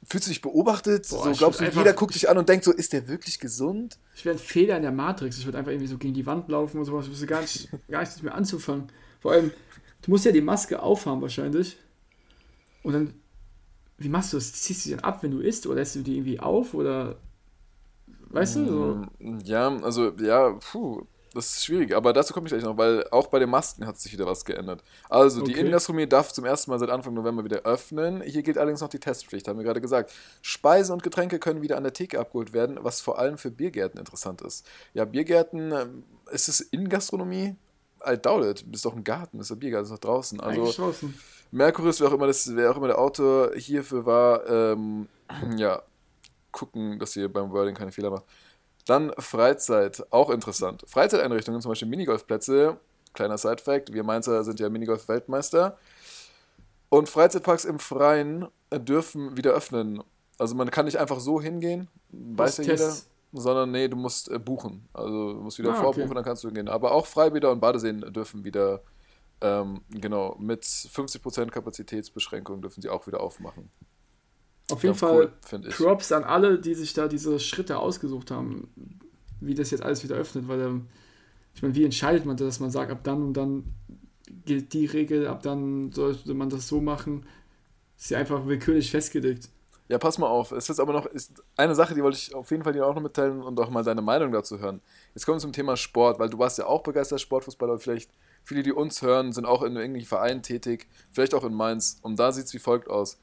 Fühlst 0.06 0.26
du 0.26 0.30
dich 0.30 0.42
beobachtet? 0.42 1.08
Boah, 1.08 1.24
so 1.24 1.32
glaubst 1.32 1.60
du, 1.60 1.64
jeder 1.64 1.94
guckt 1.94 2.14
dich 2.14 2.28
an 2.28 2.36
und 2.36 2.46
denkt 2.48 2.64
so, 2.64 2.72
ist 2.72 2.92
der 2.92 3.08
wirklich 3.08 3.40
gesund? 3.40 3.98
Ich 4.14 4.24
wäre 4.26 4.36
ein 4.36 4.38
Fehler 4.38 4.76
in 4.76 4.82
der 4.82 4.92
Matrix. 4.92 5.38
Ich 5.38 5.46
würde 5.46 5.56
einfach 5.56 5.72
irgendwie 5.72 5.88
so 5.88 5.96
gegen 5.96 6.12
die 6.12 6.26
Wand 6.26 6.48
laufen 6.50 6.78
und 6.78 6.84
sowas. 6.84 7.06
Ich 7.06 7.12
wüsste 7.12 7.26
gar 7.26 7.40
nicht, 7.40 7.70
gar 7.88 8.00
nicht 8.00 8.22
mehr 8.22 8.34
anzufangen. 8.34 8.88
Vor 9.20 9.32
allem, 9.32 9.50
du 10.02 10.10
musst 10.10 10.26
ja 10.26 10.32
die 10.32 10.42
Maske 10.42 10.82
aufhaben 10.82 11.22
wahrscheinlich. 11.22 11.78
Und 12.82 12.92
dann 12.92 13.14
wie 13.98 14.08
machst 14.08 14.32
du 14.32 14.36
das? 14.36 14.52
Ziehst 14.52 14.84
du 14.84 14.90
die 14.90 14.96
dann 14.96 15.04
ab, 15.04 15.22
wenn 15.22 15.30
du 15.30 15.40
isst, 15.40 15.66
oder 15.66 15.76
lässt 15.76 15.94
du 15.96 16.02
die 16.02 16.16
irgendwie 16.16 16.40
auf, 16.40 16.74
oder 16.74 17.16
weißt 18.30 18.56
du? 18.56 18.66
So? 18.66 19.02
Mm, 19.18 19.38
ja, 19.44 19.68
also, 19.82 20.12
ja, 20.18 20.58
puh, 20.72 21.06
das 21.34 21.56
ist 21.56 21.64
schwierig, 21.64 21.94
aber 21.94 22.12
dazu 22.12 22.32
komme 22.32 22.46
ich 22.46 22.52
gleich 22.52 22.62
noch, 22.62 22.76
weil 22.78 23.06
auch 23.10 23.26
bei 23.26 23.40
den 23.40 23.50
Masken 23.50 23.86
hat 23.86 23.98
sich 23.98 24.12
wieder 24.12 24.24
was 24.24 24.44
geändert. 24.44 24.84
Also, 25.08 25.42
die 25.42 25.50
okay. 25.50 25.60
Innengastronomie 25.60 26.06
darf 26.06 26.32
zum 26.32 26.44
ersten 26.44 26.70
Mal 26.70 26.78
seit 26.78 26.90
Anfang 26.90 27.12
November 27.12 27.44
wieder 27.44 27.62
öffnen. 27.62 28.22
Hier 28.22 28.42
gilt 28.42 28.56
allerdings 28.56 28.80
noch 28.80 28.88
die 28.88 29.00
Testpflicht, 29.00 29.48
haben 29.48 29.58
wir 29.58 29.64
gerade 29.64 29.80
gesagt. 29.80 30.12
Speisen 30.42 30.92
und 30.92 31.02
Getränke 31.02 31.40
können 31.40 31.60
wieder 31.60 31.76
an 31.76 31.82
der 31.82 31.92
Theke 31.92 32.20
abgeholt 32.20 32.52
werden, 32.52 32.78
was 32.82 33.00
vor 33.00 33.18
allem 33.18 33.36
für 33.36 33.50
Biergärten 33.50 33.98
interessant 33.98 34.42
ist. 34.42 34.64
Ja, 34.94 35.04
Biergärten, 35.04 35.72
ähm, 35.72 36.04
ist 36.30 36.48
es 36.48 36.60
Innengastronomie? 36.60 37.56
I 38.06 38.16
doubt 38.16 38.44
it. 38.44 38.64
Ist 38.72 38.84
doch 38.84 38.94
ein 38.94 39.02
Garten, 39.02 39.38
das 39.38 39.48
ist 39.48 39.56
ein 39.56 39.58
Biergarten, 39.58 39.84
ist 39.86 39.92
doch 39.92 39.98
draußen. 39.98 40.38
Also, 40.40 40.60
Eigentlich 40.60 40.76
draußen. 40.76 41.14
Mercuris, 41.54 42.00
wer 42.00 42.08
auch 42.08 42.12
immer, 42.12 42.26
das, 42.26 42.54
wer 42.56 42.72
auch 42.72 42.76
immer 42.76 42.88
der 42.88 42.98
Autor 42.98 43.52
hierfür 43.54 44.04
war, 44.04 44.44
ähm, 44.48 45.08
ja, 45.56 45.80
gucken, 46.50 46.98
dass 46.98 47.14
ihr 47.14 47.32
beim 47.32 47.52
Wording 47.52 47.76
keine 47.76 47.92
Fehler 47.92 48.10
macht. 48.10 48.24
Dann 48.86 49.12
Freizeit, 49.18 50.04
auch 50.10 50.30
interessant. 50.30 50.82
Freizeiteinrichtungen, 50.86 51.60
zum 51.60 51.70
Beispiel 51.70 51.88
Minigolfplätze, 51.88 52.76
kleiner 53.12 53.38
Side-Fact, 53.38 53.92
wir 53.92 54.02
Mainzer 54.02 54.42
sind 54.42 54.58
ja 54.58 54.68
Minigolf-Weltmeister. 54.68 55.78
Und 56.88 57.08
Freizeitparks 57.08 57.64
im 57.64 57.78
Freien 57.78 58.48
dürfen 58.72 59.36
wieder 59.36 59.52
öffnen. 59.52 60.02
Also 60.38 60.56
man 60.56 60.72
kann 60.72 60.86
nicht 60.86 60.98
einfach 60.98 61.20
so 61.20 61.40
hingehen, 61.40 61.88
weiß 62.10 62.58
ja 62.58 62.64
jeder, 62.64 62.94
sondern 63.32 63.70
nee, 63.70 63.86
du 63.86 63.96
musst 63.96 64.28
äh, 64.28 64.40
buchen. 64.40 64.88
Also 64.92 65.34
du 65.34 65.40
musst 65.40 65.60
wieder 65.60 65.70
ah, 65.70 65.80
vorbuchen, 65.80 66.06
okay. 66.06 66.14
dann 66.14 66.24
kannst 66.24 66.42
du 66.42 66.48
hingehen. 66.48 66.68
Aber 66.68 66.90
auch 66.90 67.06
Freibäder 67.06 67.52
und 67.52 67.60
Badeseen 67.60 68.00
dürfen 68.12 68.44
wieder 68.44 68.82
ähm, 69.40 69.82
genau, 69.90 70.36
mit 70.38 70.62
50% 70.64 71.50
Kapazitätsbeschränkung 71.50 72.62
dürfen 72.62 72.80
sie 72.80 72.88
auch 72.88 73.06
wieder 73.06 73.20
aufmachen. 73.20 73.70
Auf 74.70 74.82
jeden 74.82 74.94
Fall 74.94 75.32
cool, 75.52 75.60
Props 75.70 76.10
an 76.12 76.24
alle, 76.24 76.58
die 76.58 76.74
sich 76.74 76.94
da 76.94 77.06
diese 77.06 77.38
Schritte 77.38 77.78
ausgesucht 77.78 78.30
haben, 78.30 78.70
wie 79.40 79.54
das 79.54 79.70
jetzt 79.70 79.82
alles 79.82 80.02
wieder 80.02 80.16
öffnet, 80.16 80.48
weil 80.48 80.60
ähm, 80.60 80.88
ich 81.54 81.62
meine, 81.62 81.74
wie 81.74 81.84
entscheidet 81.84 82.24
man 82.24 82.36
das, 82.36 82.46
dass 82.46 82.60
man 82.60 82.70
sagt, 82.70 82.90
ab 82.90 83.04
dann 83.04 83.22
und 83.22 83.34
dann 83.34 83.74
gilt 84.44 84.72
die 84.72 84.86
Regel, 84.86 85.26
ab 85.26 85.42
dann 85.42 85.92
sollte 85.92 86.32
man 86.34 86.48
das 86.48 86.66
so 86.66 86.80
machen, 86.80 87.26
ist 87.96 88.10
ja 88.10 88.18
einfach 88.18 88.46
willkürlich 88.46 88.90
festgelegt. 88.90 89.50
Ja, 89.88 89.98
pass 89.98 90.18
mal 90.18 90.28
auf. 90.28 90.50
Es 90.52 90.70
ist 90.70 90.80
aber 90.80 90.92
noch 90.92 91.06
ist 91.06 91.42
eine 91.56 91.74
Sache, 91.74 91.94
die 91.94 92.02
wollte 92.02 92.16
ich 92.16 92.34
auf 92.34 92.50
jeden 92.50 92.64
Fall 92.64 92.72
dir 92.72 92.86
auch 92.86 92.94
noch 92.94 93.02
mitteilen 93.02 93.42
und 93.42 93.60
auch 93.60 93.68
mal 93.68 93.84
deine 93.84 94.00
Meinung 94.02 94.32
dazu 94.32 94.58
hören. 94.58 94.80
Jetzt 95.14 95.26
kommen 95.26 95.36
wir 95.36 95.42
zum 95.42 95.52
Thema 95.52 95.76
Sport, 95.76 96.18
weil 96.18 96.30
du 96.30 96.38
warst 96.38 96.58
ja 96.58 96.66
auch 96.66 96.82
begeisterter 96.82 97.18
Sportfußballer. 97.18 97.78
Vielleicht 97.78 98.10
Viele, 98.44 98.62
die 98.62 98.72
uns 98.72 99.00
hören, 99.00 99.32
sind 99.32 99.46
auch 99.46 99.62
in 99.62 99.74
irgendwelchen 99.74 100.08
Vereinen 100.08 100.42
tätig, 100.42 100.86
vielleicht 101.10 101.32
auch 101.32 101.44
in 101.44 101.54
Mainz. 101.54 101.98
Und 102.02 102.18
da 102.18 102.30
sieht 102.30 102.44
es 102.44 102.52
wie 102.52 102.58
folgt 102.58 102.88
aus. 102.90 103.18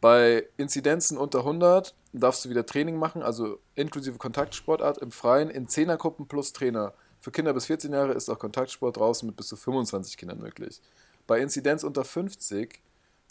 Bei 0.00 0.48
Inzidenzen 0.56 1.18
unter 1.18 1.40
100 1.40 1.94
darfst 2.14 2.44
du 2.44 2.48
wieder 2.48 2.64
Training 2.64 2.96
machen, 2.96 3.22
also 3.22 3.58
inklusive 3.74 4.16
Kontaktsportart 4.16 4.98
im 4.98 5.10
Freien 5.10 5.50
in 5.50 5.66
10er-Gruppen 5.66 6.28
plus 6.28 6.54
Trainer. 6.54 6.94
Für 7.20 7.30
Kinder 7.30 7.52
bis 7.52 7.66
14 7.66 7.92
Jahre 7.92 8.12
ist 8.12 8.30
auch 8.30 8.38
Kontaktsport 8.38 8.96
draußen 8.96 9.26
mit 9.26 9.36
bis 9.36 9.48
zu 9.48 9.56
25 9.56 10.16
Kindern 10.16 10.38
möglich. 10.38 10.80
Bei 11.26 11.40
Inzidenz 11.40 11.84
unter 11.84 12.04
50 12.04 12.80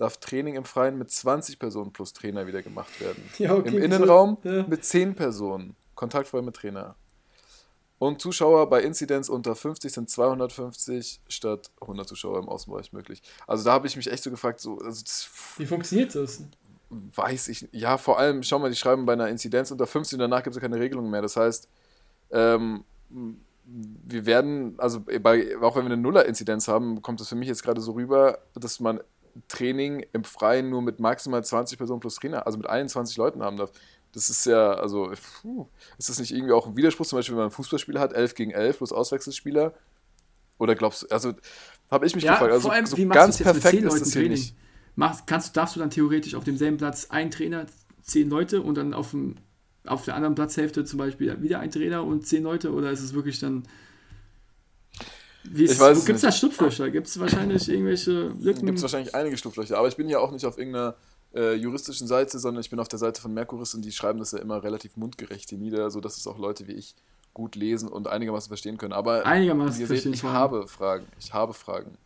darf 0.04 0.18
Training 0.18 0.56
im 0.56 0.66
Freien 0.66 0.98
mit 0.98 1.10
20 1.10 1.58
Personen 1.58 1.94
plus 1.94 2.14
Trainer 2.14 2.46
wieder 2.46 2.62
gemacht 2.62 3.00
werden. 3.00 3.24
Ja, 3.38 3.56
okay, 3.56 3.70
Im 3.70 3.82
Innenraum 3.82 4.38
ja. 4.44 4.64
mit 4.68 4.84
10 4.84 5.16
Personen, 5.16 5.76
kontaktfrei 5.96 6.42
mit 6.42 6.56
Trainer. 6.56 6.96
Und 8.00 8.20
Zuschauer 8.20 8.70
bei 8.70 8.82
Inzidenz 8.82 9.30
unter 9.30 9.56
50 9.56 9.94
sind 9.94 10.10
250 10.10 11.22
statt 11.30 11.72
100 11.80 12.06
Zuschauer 12.06 12.40
im 12.40 12.50
Außenbereich 12.50 12.92
möglich. 12.92 13.22
Also 13.48 13.64
da 13.64 13.72
habe 13.72 13.88
ich 13.88 13.96
mich 13.96 14.12
echt 14.12 14.24
so 14.24 14.30
gefragt, 14.30 14.60
so, 14.60 14.78
also 14.80 15.04
wie 15.58 15.66
funktioniert 15.66 16.14
das? 16.14 16.44
Weiß 16.90 17.48
ich 17.48 17.62
nicht. 17.62 17.74
Ja, 17.74 17.98
vor 17.98 18.20
allem, 18.20 18.44
schau 18.44 18.60
mal, 18.60 18.70
die 18.70 18.76
schreiben 18.76 19.06
bei 19.06 19.14
einer 19.14 19.30
Inzidenz 19.30 19.72
unter 19.72 19.88
50 19.88 20.18
und 20.18 20.20
danach 20.20 20.44
gibt 20.44 20.56
es 20.56 20.62
ja 20.62 20.68
keine 20.68 20.82
Regelung 20.82 21.10
mehr. 21.10 21.22
Das 21.22 21.38
heißt, 21.38 21.70
ähm, 22.32 22.84
wir 23.66 24.26
werden, 24.26 24.76
also 24.80 25.00
bei, 25.00 25.56
auch 25.62 25.78
wenn 25.78 25.86
wir 25.86 25.94
eine 25.94 26.02
Nuller-Inzidenz 26.02 26.68
haben, 26.68 27.02
kommt 27.02 27.22
es 27.22 27.30
für 27.30 27.36
mich 27.36 27.48
jetzt 27.48 27.64
gerade 27.64 27.80
so 27.80 27.94
rüber, 27.94 28.40
dass 28.54 28.82
man 28.82 29.00
Training 29.48 30.06
im 30.14 30.24
Freien 30.24 30.70
nur 30.70 30.82
mit 30.82 31.00
maximal 31.00 31.44
20 31.44 31.78
Personen 31.78 32.00
plus 32.00 32.16
Trainer, 32.16 32.46
also 32.46 32.58
mit 32.58 32.68
21 32.68 33.18
Leuten 33.18 33.44
haben 33.44 33.58
darf. 33.58 33.72
Das 34.14 34.30
ist 34.30 34.46
ja, 34.46 34.74
also, 34.74 35.12
puh, 35.42 35.68
ist 35.98 36.10
das 36.10 36.20
nicht 36.20 36.32
irgendwie 36.32 36.54
auch 36.54 36.68
ein 36.68 36.76
Widerspruch, 36.76 37.06
zum 37.06 37.18
Beispiel, 37.18 37.36
wenn 37.36 37.42
man 37.42 37.48
ein 37.50 37.54
Fußballspiel 37.54 38.00
hat, 38.00 38.14
11 38.14 38.36
gegen 38.36 38.52
11 38.52 38.78
plus 38.78 38.94
Auswechselspieler? 38.94 39.74
Oder 40.60 40.76
glaubst 40.76 41.04
du, 41.04 41.08
also 41.08 41.34
habe 41.90 42.06
ich 42.06 42.16
mich 42.16 42.24
ja, 42.24 42.34
gefragt, 42.34 42.52
also 42.52 42.68
vor 42.68 42.74
allem, 42.74 42.86
so 42.86 42.96
wie 42.98 43.06
ganz 43.06 43.40
jetzt 43.40 43.46
perfekt 43.46 43.82
mit 43.84 43.92
zehn 43.92 44.00
Leuten 44.00 44.12
Training? 44.12 44.52
Machst, 44.96 45.26
kannst, 45.26 45.58
darfst 45.58 45.76
du 45.76 45.80
dann 45.80 45.90
theoretisch 45.90 46.36
auf 46.36 46.44
demselben 46.44 46.78
Platz 46.78 47.08
ein 47.10 47.32
Trainer, 47.32 47.66
zehn 48.02 48.30
Leute 48.30 48.62
und 48.62 48.76
dann 48.76 48.94
auf, 48.94 49.12
dem, 49.12 49.36
auf 49.86 50.06
der 50.06 50.16
anderen 50.16 50.36
Platzhälfte 50.36 50.86
zum 50.86 51.00
Beispiel 51.00 51.42
wieder 51.42 51.60
ein 51.60 51.72
Trainer 51.72 52.04
und 52.04 52.28
zehn 52.28 52.44
Leute 52.44 52.72
oder 52.72 52.92
ist 52.92 53.02
es 53.02 53.14
wirklich 53.14 53.40
dann. 53.40 53.64
Wie 55.44 55.66
ist, 55.66 55.80
gibt 56.06 56.16
es 56.16 56.22
da 56.22 56.32
Schlupflöcher? 56.32 56.90
Gibt 56.90 57.08
es 57.08 57.20
wahrscheinlich 57.20 57.68
irgendwelche 57.70 58.30
Lücken? 58.40 58.66
Gibt 58.66 58.78
es 58.78 58.82
wahrscheinlich 58.82 59.14
einige 59.14 59.38
Schlupflöcher, 59.38 59.78
aber 59.78 59.88
ich 59.88 59.96
bin 59.96 60.08
ja 60.08 60.20
auch 60.20 60.32
nicht 60.32 60.46
auf 60.46 60.58
irgendeiner 60.58 60.96
äh, 61.36 61.54
juristischen 61.56 62.08
Seite, 62.08 62.40
sondern 62.40 62.62
ich 62.62 62.70
bin 62.70 62.80
auf 62.80 62.88
der 62.88 63.00
Seite 63.00 63.22
von 63.22 63.34
Merkuris 63.34 63.74
und 63.74 63.84
die 63.84 63.92
schreiben 63.92 64.20
das 64.20 64.32
ja 64.32 64.40
immer 64.40 64.64
relativ 64.64 64.96
mundgerecht 64.98 65.50
hier 65.50 65.58
nieder, 65.58 65.92
sodass 65.92 66.18
es 66.18 66.28
auch 66.28 66.38
Leute 66.38 66.68
wie 66.68 66.74
ich 66.74 66.96
gut 67.34 67.56
lesen 67.56 67.90
und 67.90 68.08
einigermaßen 68.08 68.48
verstehen 68.48 68.78
können. 68.78 68.94
Aber 68.94 69.26
einigermaßen 69.26 69.82
ihr 69.82 69.88
seht, 69.88 70.06
ich 70.06 70.24
habe 70.24 70.68
Fragen. 70.68 71.08
Ich 71.20 71.34
habe 71.34 71.54
Fragen. 71.54 71.98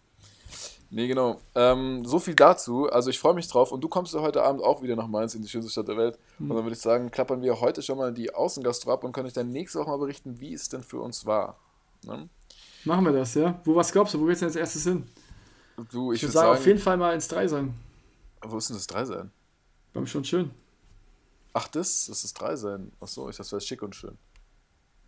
Nee, 0.89 1.08
genau. 1.08 1.41
Ähm, 1.53 2.06
so 2.06 2.20
viel 2.20 2.34
dazu. 2.34 2.89
Also 2.89 3.10
ich 3.10 3.20
freue 3.20 3.34
mich 3.34 3.48
drauf. 3.48 3.72
Und 3.74 3.82
du 3.82 3.89
kommst 3.89 4.13
ja 4.13 4.22
heute 4.22 4.44
Abend 4.44 4.63
auch 4.63 4.82
wieder 4.82 4.96
nach 4.96 5.08
Mainz 5.08 5.36
in 5.36 5.41
die 5.41 5.50
schönste 5.50 5.70
Stadt 5.70 5.89
der 5.89 5.98
Welt. 5.98 6.17
Mhm. 6.39 6.50
Und 6.50 6.58
dann 6.58 6.65
würde 6.65 6.75
ich 6.75 6.82
sagen, 6.82 7.12
klappern 7.12 7.41
wir 7.41 7.60
heute 7.60 7.82
schon 7.82 7.98
mal 7.98 8.13
die 8.13 8.34
Außengastro 8.34 8.91
ab 8.94 9.03
und 9.03 9.12
können 9.12 9.27
euch 9.27 9.34
dann 9.34 9.51
nächste 9.51 9.79
Woche 9.79 9.89
mal 9.89 9.98
berichten, 9.98 10.39
wie 10.39 10.53
es 10.53 10.70
denn 10.70 10.84
für 10.84 11.01
uns 11.01 11.25
war. 11.25 11.58
Ne? 12.06 12.29
Machen 12.86 13.05
wir 13.05 13.12
das, 13.12 13.34
ja? 13.34 13.60
Wo 13.65 13.75
was 13.75 13.91
glaubst 13.91 14.13
du? 14.13 14.19
Wo 14.19 14.25
geht's 14.25 14.39
denn 14.39 14.48
als 14.48 14.55
erstes 14.55 14.84
hin? 14.84 15.05
Du, 15.91 16.12
ich, 16.12 16.17
ich 16.17 16.24
würde 16.24 16.34
sagen, 16.34 16.48
sagen, 16.48 16.60
auf 16.60 16.65
jeden 16.65 16.79
Fall 16.79 16.98
mal 16.98 17.13
ins 17.13 17.27
Drei 17.27 17.48
sein. 17.48 17.74
Wo 18.41 18.57
ist 18.57 18.69
denn 18.69 18.77
das 18.77 18.88
Drei 18.88 19.05
sein? 19.05 19.31
War 19.93 20.05
schon 20.07 20.24
schön. 20.24 20.51
Ach, 21.53 21.67
das? 21.67 22.05
Das 22.07 22.24
ist 22.24 22.34
Drei 22.34 22.55
sein. 22.55 22.91
Achso, 23.00 23.29
ich 23.29 23.36
dachte, 23.36 23.43
das 23.43 23.51
wäre 23.51 23.62
schick 23.62 23.81
und 23.81 23.96
schön. 23.96 24.17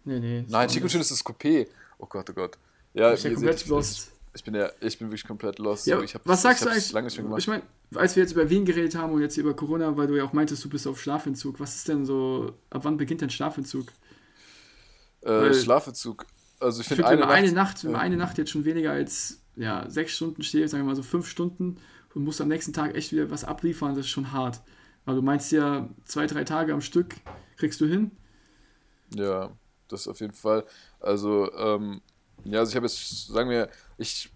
Nee, 0.06 0.20
nee. 0.20 0.46
Nein, 0.48 0.70
schick 0.70 0.84
und 0.84 0.90
schön 0.90 1.02
ist 1.02 1.12
das 1.12 1.24
Coupé. 1.24 1.68
Oh 1.98 2.06
Gott, 2.06 2.30
oh 2.30 2.34
Gott. 2.34 2.58
Ja, 2.94 3.14
ich 3.14 3.24
bin 3.24 3.32
ja 3.32 3.36
komplett 3.36 3.68
lost. 3.68 4.12
Ich 4.34 4.44
bin 4.44 4.54
ja, 4.54 4.70
ich 4.80 4.98
bin 4.98 5.08
wirklich 5.08 5.26
komplett 5.26 5.60
lost. 5.60 5.88
Ja, 5.88 6.00
ich 6.02 6.16
was 6.24 6.42
sagst 6.42 6.64
du 6.64 6.70
eigentlich? 6.70 6.92
Lange 6.92 7.10
schon 7.10 7.24
gemacht. 7.26 7.40
Ich 7.40 7.48
meine, 7.48 7.64
als 7.96 8.16
wir 8.16 8.24
jetzt 8.24 8.32
über 8.32 8.50
Wien 8.50 8.64
geredet 8.64 8.96
haben 8.96 9.14
und 9.14 9.22
jetzt 9.22 9.38
über 9.38 9.56
Corona, 9.56 9.96
weil 9.98 10.08
du 10.08 10.16
ja 10.16 10.24
auch 10.24 10.34
meintest, 10.34 10.64
du 10.64 10.70
bist 10.70 10.88
auf 10.88 11.02
Schlafentzug. 11.02 11.60
Was 11.60 11.76
ist 11.76 11.88
denn 11.88 12.06
so, 12.06 12.54
ab 12.70 12.82
wann 12.84 12.98
beginnt 12.98 13.22
dein 13.22 13.30
Schlafentzug? 13.32 13.88
Äh, 15.22 15.54
Schlafentzug. 15.54 16.26
Also 16.60 16.82
ich 16.82 16.88
finde 16.88 17.04
find, 17.04 17.14
eine, 17.14 17.22
Nacht, 17.22 17.32
eine 17.32 17.52
Nacht, 17.52 17.84
wenn 17.86 17.96
eine 17.96 18.18
Nacht 18.18 18.38
jetzt 18.38 18.52
schon 18.52 18.66
weniger 18.66 18.92
als 18.92 19.42
ja, 19.56 19.90
sechs 19.90 20.14
Stunden 20.14 20.44
steht, 20.44 20.70
sagen 20.70 20.84
wir 20.84 20.88
mal 20.88 20.96
so 20.96 21.04
fünf 21.04 21.28
Stunden 21.28 21.78
und 22.14 22.24
musst 22.24 22.42
am 22.42 22.48
nächsten 22.48 22.74
Tag 22.74 22.96
echt 22.96 23.12
wieder 23.12 23.30
was 23.30 23.44
abliefern, 23.44 23.96
das 23.96 24.06
ist 24.06 24.12
schon 24.12 24.32
hart. 24.32 24.62
Weil 25.06 25.16
du 25.16 25.22
meinst 25.22 25.52
ja, 25.52 25.90
zwei, 26.06 26.28
drei 26.28 26.44
Tage 26.44 26.74
am 26.74 26.82
Stück 26.82 27.16
kriegst 27.58 27.80
du 27.82 27.86
hin. 27.86 28.12
Ja, 29.16 29.52
das 29.88 30.08
auf 30.08 30.20
jeden 30.20 30.34
Fall. 30.34 30.66
Also, 31.00 31.52
ähm, 31.56 32.02
ja, 32.44 32.60
also 32.60 32.70
ich 32.70 32.76
habe 32.76 32.86
jetzt, 32.86 33.28
sagen 33.28 33.50
wir, 33.50 33.70
ich 33.98 34.30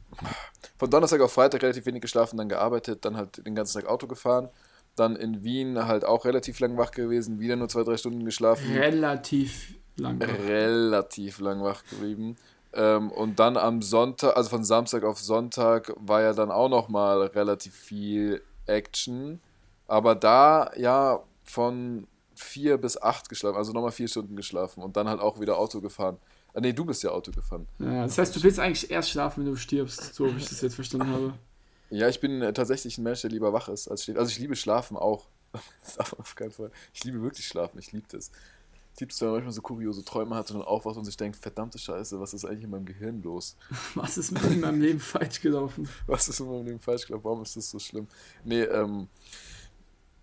von 0.78 0.90
Donnerstag 0.90 1.22
auf 1.22 1.34
Freitag 1.34 1.64
relativ 1.64 1.86
wenig 1.86 2.02
geschlafen, 2.02 2.38
dann 2.38 2.50
gearbeitet, 2.50 3.06
dann 3.06 3.18
halt 3.18 3.46
den 3.46 3.56
ganzen 3.56 3.80
Tag 3.80 3.90
Auto 3.90 4.08
gefahren. 4.08 4.50
Dann 4.96 5.16
in 5.16 5.44
Wien 5.44 5.86
halt 5.86 6.06
auch 6.06 6.26
relativ 6.26 6.60
lang 6.60 6.78
wach 6.78 6.92
gewesen, 6.92 7.40
wieder 7.40 7.56
nur 7.56 7.70
zwei, 7.70 7.84
drei 7.84 7.98
Stunden 7.98 8.26
geschlafen. 8.26 8.72
Relativ 8.72 9.76
lang 9.98 10.20
wach. 10.20 10.28
Relativ 10.48 11.40
lang 11.40 11.64
wach 11.64 11.84
geblieben. 11.90 12.36
Ähm, 12.74 13.12
und 13.12 13.40
dann 13.40 13.58
am 13.58 13.82
Sonntag, 13.82 14.36
also 14.36 14.50
von 14.50 14.64
Samstag 14.64 15.04
auf 15.04 15.20
Sonntag, 15.20 15.94
war 15.98 16.22
ja 16.22 16.34
dann 16.34 16.52
auch 16.52 16.70
nochmal 16.70 17.22
relativ 17.22 17.76
viel 17.76 18.42
Action. 18.66 19.40
Aber 19.88 20.16
da 20.16 20.72
ja 20.76 21.22
von 21.44 22.08
vier 22.36 22.78
bis 22.78 23.00
acht 23.00 23.30
geschlafen, 23.30 23.58
also 23.58 23.74
nochmal 23.74 23.92
vier 23.92 24.08
Stunden 24.08 24.36
geschlafen 24.36 24.82
und 24.82 24.98
dann 24.98 25.08
halt 25.08 25.20
auch 25.20 25.40
wieder 25.40 25.58
Auto 25.58 25.82
gefahren. 25.82 26.18
Ah, 26.54 26.60
nee, 26.62 26.74
du 26.74 26.86
bist 26.86 27.04
ja 27.04 27.12
Auto 27.12 27.32
gefahren. 27.32 27.68
Ja, 27.80 28.04
das 28.04 28.18
heißt, 28.18 28.36
du 28.36 28.44
willst 28.44 28.60
eigentlich 28.60 28.90
erst 28.90 29.10
schlafen, 29.10 29.44
wenn 29.44 29.52
du 29.52 29.58
stirbst, 29.58 30.14
so 30.14 30.26
wie 30.34 30.38
ich 30.38 30.50
das 30.50 30.62
jetzt 30.62 30.76
verstanden 30.76 31.08
habe. 31.08 31.34
Ja, 31.90 32.10
ich 32.10 32.20
bin 32.20 32.42
äh, 32.42 32.54
tatsächlich 32.54 32.98
ein 32.98 33.04
Mensch, 33.04 33.22
der 33.22 33.30
lieber 33.30 33.54
wach 33.54 33.70
ist 33.70 33.88
als 33.88 34.04
steht. 34.04 34.18
Also 34.18 34.32
ich 34.32 34.40
liebe 34.40 34.56
Schlafen 34.56 34.98
auch. 34.98 35.28
auf 36.18 36.36
keinen 36.36 36.52
Fall. 36.52 36.72
Ich 36.94 37.04
liebe 37.04 37.22
wirklich 37.22 37.48
Schlafen, 37.48 37.78
ich 37.80 37.92
liebe 37.92 38.08
das. 38.12 38.32
Wenn 39.00 39.10
man 39.22 39.32
manchmal 39.32 39.52
so 39.54 39.62
kuriose 39.62 40.06
Träume 40.06 40.36
hat 40.36 40.52
und 40.52 40.60
dann 40.60 40.68
aufwacht 40.68 40.98
und 40.98 41.06
sich 41.06 41.18
denkt, 41.18 41.38
verdammte 41.38 41.80
Scheiße, 41.80 42.20
was 42.20 42.34
ist 42.34 42.46
eigentlich 42.46 42.66
in 42.66 42.70
meinem 42.70 42.86
Gehirn 42.86 43.22
los? 43.24 43.56
Was 43.96 44.18
ist 44.18 44.32
in 44.32 44.60
meinem 44.60 44.82
Leben 44.82 45.00
falsch 45.00 45.42
gelaufen? 45.42 45.90
Was 46.08 46.30
ist 46.30 46.40
in 46.40 46.48
meinem 46.48 46.66
Leben 46.66 46.80
falsch 46.80 47.08
gelaufen? 47.08 47.24
Warum 47.24 47.42
ist 47.42 47.56
das 47.56 47.70
so 47.70 47.80
schlimm? 47.80 48.08
Nee, 48.44 48.62
ähm, 48.62 49.08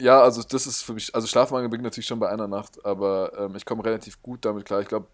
ja, 0.00 0.22
also 0.22 0.42
das 0.42 0.66
ist 0.66 0.82
für 0.82 0.94
mich, 0.94 1.14
also 1.14 1.26
Schlafmangel 1.26 1.68
beginnt 1.68 1.84
natürlich 1.84 2.06
schon 2.06 2.20
bei 2.20 2.30
einer 2.30 2.48
Nacht, 2.48 2.84
aber 2.84 3.32
ähm, 3.36 3.56
ich 3.56 3.64
komme 3.64 3.84
relativ 3.84 4.22
gut 4.22 4.44
damit 4.44 4.64
klar. 4.64 4.80
Ich 4.80 4.88
glaube, 4.88 5.08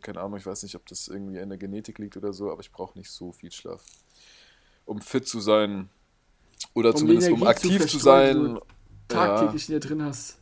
keine 0.00 0.20
Ahnung, 0.20 0.38
ich 0.38 0.46
weiß 0.46 0.62
nicht, 0.62 0.76
ob 0.76 0.86
das 0.86 1.08
irgendwie 1.08 1.38
in 1.38 1.48
der 1.48 1.58
Genetik 1.58 1.98
liegt 1.98 2.16
oder 2.16 2.32
so, 2.32 2.50
aber 2.50 2.60
ich 2.60 2.70
brauche 2.70 2.96
nicht 2.98 3.10
so 3.10 3.32
viel 3.32 3.50
Schlaf. 3.50 3.82
Um 4.84 5.00
fit 5.00 5.26
zu 5.26 5.40
sein 5.40 5.88
oder 6.74 6.90
um 6.90 6.96
zumindest 6.96 7.30
um 7.30 7.42
aktiv 7.44 7.80
zu, 7.82 7.88
zu 7.88 7.98
sein. 7.98 8.58
Tagtäglich 9.08 9.68
ja. 9.68 9.74
in 9.74 9.80
dir 9.80 9.88
drin 9.88 10.02
hast. 10.02 10.39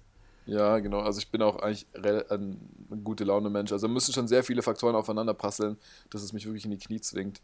Ja, 0.49 0.79
genau. 0.79 1.01
Also 1.01 1.19
ich 1.19 1.31
bin 1.31 1.43
auch 1.43 1.57
eigentlich 1.57 1.87
ein, 2.31 2.59
gute 3.05 3.25
Laune 3.25 3.51
Mensch. 3.51 3.71
Also 3.71 3.87
müssen 3.87 4.15
schon 4.15 4.27
sehr 4.27 4.43
viele 4.43 4.63
Faktoren 4.63 4.97
aufeinander 4.97 5.35
prasseln, 5.35 5.77
dass 6.09 6.23
es 6.23 6.33
mich 6.33 6.47
wirklich 6.47 6.65
in 6.65 6.71
die 6.71 6.79
Knie 6.79 7.01
zwingt. 7.01 7.43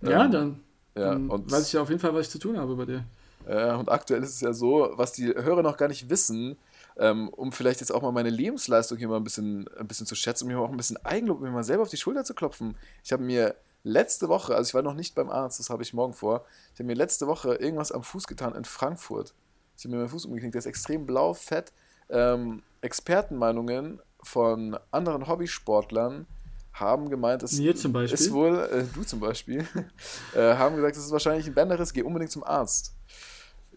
Ja, 0.00 0.24
ähm, 0.24 0.30
dann, 0.32 0.60
ja, 0.96 1.10
dann 1.10 1.28
und 1.28 1.52
weiß 1.52 1.66
ich 1.66 1.74
ja 1.74 1.82
auf 1.82 1.90
jeden 1.90 2.00
Fall, 2.00 2.14
was 2.14 2.26
ich 2.26 2.32
zu 2.32 2.38
tun 2.38 2.58
habe 2.58 2.74
bei 2.74 2.86
dir. 2.86 3.04
Äh, 3.46 3.74
und 3.74 3.90
aktuell 3.90 4.22
ist 4.22 4.30
es 4.30 4.40
ja 4.40 4.54
so, 4.54 4.90
was 4.94 5.12
die 5.12 5.26
Hörer 5.26 5.62
noch 5.62 5.76
gar 5.76 5.88
nicht 5.88 6.08
wissen, 6.08 6.56
ähm, 6.96 7.28
um 7.28 7.52
vielleicht 7.52 7.80
jetzt 7.80 7.92
auch 7.92 8.00
mal 8.00 8.10
meine 8.10 8.30
Lebensleistung 8.30 8.96
hier 8.96 9.08
mal 9.08 9.18
ein 9.18 9.24
bisschen, 9.24 9.68
ein 9.78 9.86
bisschen 9.86 10.06
zu 10.06 10.14
schätzen, 10.14 10.44
um 10.44 10.48
mir 10.48 10.58
auch 10.58 10.70
ein 10.70 10.78
bisschen 10.78 10.96
Eigenlob, 11.04 11.42
mir 11.42 11.50
mal 11.50 11.62
selber 11.62 11.82
auf 11.82 11.90
die 11.90 11.98
Schulter 11.98 12.24
zu 12.24 12.32
klopfen. 12.32 12.74
Ich 13.04 13.12
habe 13.12 13.22
mir 13.22 13.54
letzte 13.84 14.30
Woche, 14.30 14.54
also 14.56 14.66
ich 14.66 14.74
war 14.74 14.82
noch 14.82 14.94
nicht 14.94 15.14
beim 15.14 15.28
Arzt, 15.28 15.60
das 15.60 15.68
habe 15.68 15.82
ich 15.82 15.92
morgen 15.92 16.14
vor, 16.14 16.46
ich 16.72 16.80
habe 16.80 16.86
mir 16.86 16.94
letzte 16.94 17.26
Woche 17.26 17.54
irgendwas 17.56 17.92
am 17.92 18.02
Fuß 18.02 18.26
getan 18.26 18.54
in 18.54 18.64
Frankfurt. 18.64 19.34
Ich 19.76 19.84
habe 19.84 19.94
mir 19.94 19.98
meinen 19.98 20.08
Fuß 20.08 20.24
umgeknickt, 20.24 20.54
der 20.54 20.60
ist 20.60 20.66
extrem 20.66 21.04
blau, 21.04 21.34
fett. 21.34 21.70
Ähm, 22.08 22.62
Expertenmeinungen 22.80 24.00
von 24.22 24.78
anderen 24.90 25.26
Hobbysportlern 25.26 26.26
haben 26.72 27.08
gemeint, 27.08 27.42
es 27.42 27.54
ist 27.54 28.32
wohl, 28.32 28.58
äh, 28.58 28.84
du 28.94 29.02
zum 29.02 29.20
Beispiel, 29.20 29.66
äh, 30.34 30.54
haben 30.54 30.76
gesagt, 30.76 30.96
es 30.96 31.06
ist 31.06 31.12
wahrscheinlich 31.12 31.46
ein 31.46 31.54
Bänderriss, 31.54 31.92
geh 31.92 32.02
unbedingt 32.02 32.30
zum 32.30 32.44
Arzt. 32.44 32.94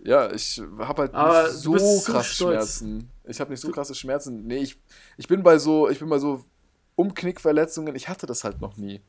Ja, 0.04 0.32
ich 0.32 0.62
habe 0.80 1.02
halt 1.04 1.13
Aber 1.13 1.44
nicht 1.44 1.60
so 1.60 2.02
krasse 2.06 2.36
so 2.36 2.48
Schmerzen. 2.48 3.10
Ich 3.26 3.39
habe 3.39 3.52
nicht 3.52 3.60
so 3.60 3.70
krasse 3.70 3.94
Schmerzen. 3.94 4.46
Nee, 4.46 4.60
ich, 4.60 4.80
ich 5.18 5.28
bin 5.28 5.44
bei 5.44 5.60
so, 5.60 5.89
ich 5.89 6.00
bin 6.00 6.10
bei 6.10 6.20
so 6.20 6.44
Umknickverletzungen, 6.96 7.96
ich 7.96 8.08
hatte 8.08 8.26
das 8.26 8.44
halt 8.44 8.62
noch 8.62 8.78
nie. 8.78 9.02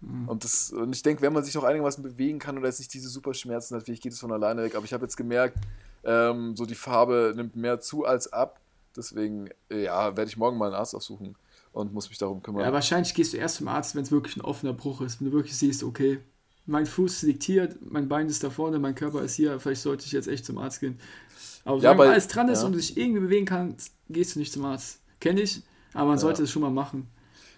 Mhm. 0.00 0.28
Und, 0.28 0.44
das, 0.44 0.72
und 0.72 0.94
ich 0.94 1.02
denke, 1.02 1.22
wenn 1.22 1.32
man 1.32 1.44
sich 1.44 1.54
noch 1.54 1.64
einigermaßen 1.64 2.02
bewegen 2.02 2.38
kann 2.38 2.58
oder 2.58 2.66
jetzt 2.66 2.78
nicht 2.78 2.92
diese 2.92 3.08
super 3.08 3.34
Schmerzen 3.34 3.76
hat, 3.76 3.84
vielleicht 3.84 4.02
geht 4.02 4.12
es 4.12 4.20
von 4.20 4.32
alleine 4.32 4.62
weg. 4.62 4.74
Aber 4.74 4.84
ich 4.84 4.92
habe 4.92 5.04
jetzt 5.04 5.16
gemerkt, 5.16 5.56
ähm, 6.04 6.56
so 6.56 6.66
die 6.66 6.74
Farbe 6.74 7.32
nimmt 7.36 7.56
mehr 7.56 7.80
zu 7.80 8.04
als 8.04 8.32
ab. 8.32 8.60
Deswegen, 8.96 9.48
ja, 9.70 10.16
werde 10.16 10.28
ich 10.28 10.36
morgen 10.36 10.58
mal 10.58 10.66
einen 10.66 10.74
Arzt 10.74 10.94
aufsuchen 10.94 11.36
und 11.72 11.94
muss 11.94 12.08
mich 12.08 12.18
darum 12.18 12.42
kümmern. 12.42 12.62
Ja, 12.62 12.72
wahrscheinlich 12.72 13.14
gehst 13.14 13.32
du 13.32 13.38
erst 13.38 13.56
zum 13.56 13.68
Arzt, 13.68 13.94
wenn 13.94 14.02
es 14.02 14.12
wirklich 14.12 14.36
ein 14.36 14.42
offener 14.42 14.74
Bruch 14.74 15.00
ist. 15.00 15.20
Wenn 15.20 15.30
du 15.30 15.32
wirklich 15.32 15.56
siehst, 15.56 15.82
okay, 15.82 16.20
mein 16.66 16.86
Fuß 16.86 17.22
liegt 17.22 17.42
hier, 17.42 17.74
mein 17.80 18.08
Bein 18.08 18.28
ist 18.28 18.44
da 18.44 18.50
vorne, 18.50 18.78
mein 18.78 18.94
Körper 18.94 19.22
ist 19.22 19.34
hier, 19.34 19.58
vielleicht 19.58 19.82
sollte 19.82 20.04
ich 20.06 20.12
jetzt 20.12 20.28
echt 20.28 20.44
zum 20.44 20.58
Arzt 20.58 20.80
gehen. 20.80 20.98
Aber 21.64 21.76
ja, 21.76 21.92
solange 21.92 22.10
alles 22.12 22.28
dran 22.28 22.48
ist 22.48 22.60
ja. 22.60 22.66
und 22.66 22.72
du 22.72 22.78
dich 22.78 22.96
irgendwie 22.96 23.20
bewegen 23.20 23.46
kannst, 23.46 23.92
gehst 24.08 24.34
du 24.34 24.38
nicht 24.38 24.52
zum 24.52 24.64
Arzt. 24.64 25.00
Kenne 25.20 25.40
ich, 25.40 25.62
aber 25.94 26.08
man 26.08 26.18
sollte 26.18 26.42
es 26.42 26.50
schon 26.50 26.62
mal 26.62 26.70
machen. 26.70 27.08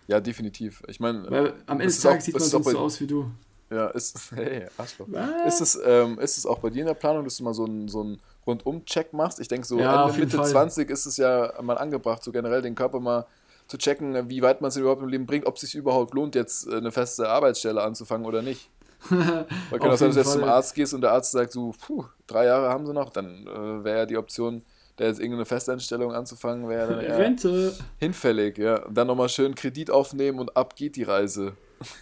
Ja, 0.07 0.21
definitiv. 0.21 0.83
Ich 0.87 1.01
meine, 1.01 1.55
am 1.67 1.81
Ende 1.81 1.87
des 1.87 2.01
Tages 2.01 2.27
sieht 2.27 2.35
man 2.35 2.43
so, 2.43 2.63
so 2.63 2.79
aus 2.79 3.01
wie 3.01 3.07
du. 3.07 3.31
Ja, 3.71 3.89
ist, 3.89 4.33
hey, 4.35 4.67
Arschloch. 4.77 5.09
Ist 5.47 5.61
es, 5.61 5.79
ähm, 5.85 6.19
ist 6.19 6.39
es 6.39 6.47
auch 6.47 6.59
bei 6.59 6.71
dir 6.71 6.81
in 6.81 6.87
der 6.87 6.95
Planung, 6.95 7.25
dass 7.25 7.37
du 7.37 7.45
mal 7.45 7.55
so 7.55 7.65
einen 7.65 7.89
so 7.89 8.03
einen 8.03 8.21
Rundum-Check 8.47 9.13
machst? 9.13 9.41
Ich 9.41 9.49
denke, 9.49 9.67
so 9.67 9.79
ja, 9.79 10.07
Ende, 10.09 10.19
Mitte 10.19 10.37
Fall. 10.37 10.47
20 10.47 10.91
ist 10.91 11.07
es 11.07 11.17
ja 11.17 11.53
mal 11.63 11.79
angebracht, 11.79 12.23
so 12.23 12.33
generell 12.33 12.63
den 12.63 12.75
Körper 12.75 13.01
mal 13.01 13.27
zu 13.67 13.79
checken, 13.79 14.29
wie 14.29 14.43
weit 14.43 14.61
man 14.61 14.69
es 14.69 14.77
überhaupt 14.77 15.03
im 15.03 15.09
Leben 15.09 15.27
bringt, 15.27 15.47
ob 15.47 15.55
es 15.55 15.63
sich 15.63 15.75
überhaupt 15.75 16.15
lohnt, 16.15 16.35
jetzt 16.35 16.69
äh, 16.69 16.77
eine 16.77 16.93
feste 16.93 17.29
Arbeitsstelle 17.29 17.83
anzufangen 17.83 18.27
oder 18.27 18.43
nicht. 18.43 18.69
Weil 19.09 19.79
kann 19.79 19.91
auch 19.91 19.97
sein, 19.97 20.09
dass 20.09 20.15
du 20.15 20.21
jetzt 20.21 20.33
zum 20.33 20.45
Arzt 20.45 20.75
gehst 20.75 20.95
und 20.95 21.01
der 21.01 21.13
Arzt 21.13 21.33
sagt 21.33 21.53
so, 21.53 21.75
puh, 21.87 22.05
drei 22.27 22.47
Jahre 22.47 22.69
haben 22.69 22.87
sie 22.87 22.93
noch, 22.93 23.11
dann 23.11 23.47
äh, 23.47 23.85
wäre 23.85 23.99
ja 23.99 24.07
die 24.07 24.17
Option, 24.17 24.63
da 24.97 25.05
jetzt 25.05 25.19
irgendeine 25.19 25.45
Festanstellung 25.45 26.13
anzufangen, 26.13 26.69
wäre 26.69 26.95
dann 26.95 27.01
eher 27.05 27.19
Rente. 27.19 27.75
hinfällig, 27.99 28.59
ja. 28.59 28.83
Und 28.85 28.95
dann 28.95 29.07
nochmal 29.07 29.29
schön 29.29 29.55
Kredit 29.55 29.91
aufnehmen 29.91 30.39
und 30.39 30.57
ab 30.57 30.77
geht 30.77 30.97
die 30.97 31.03
Reise. 31.03 31.55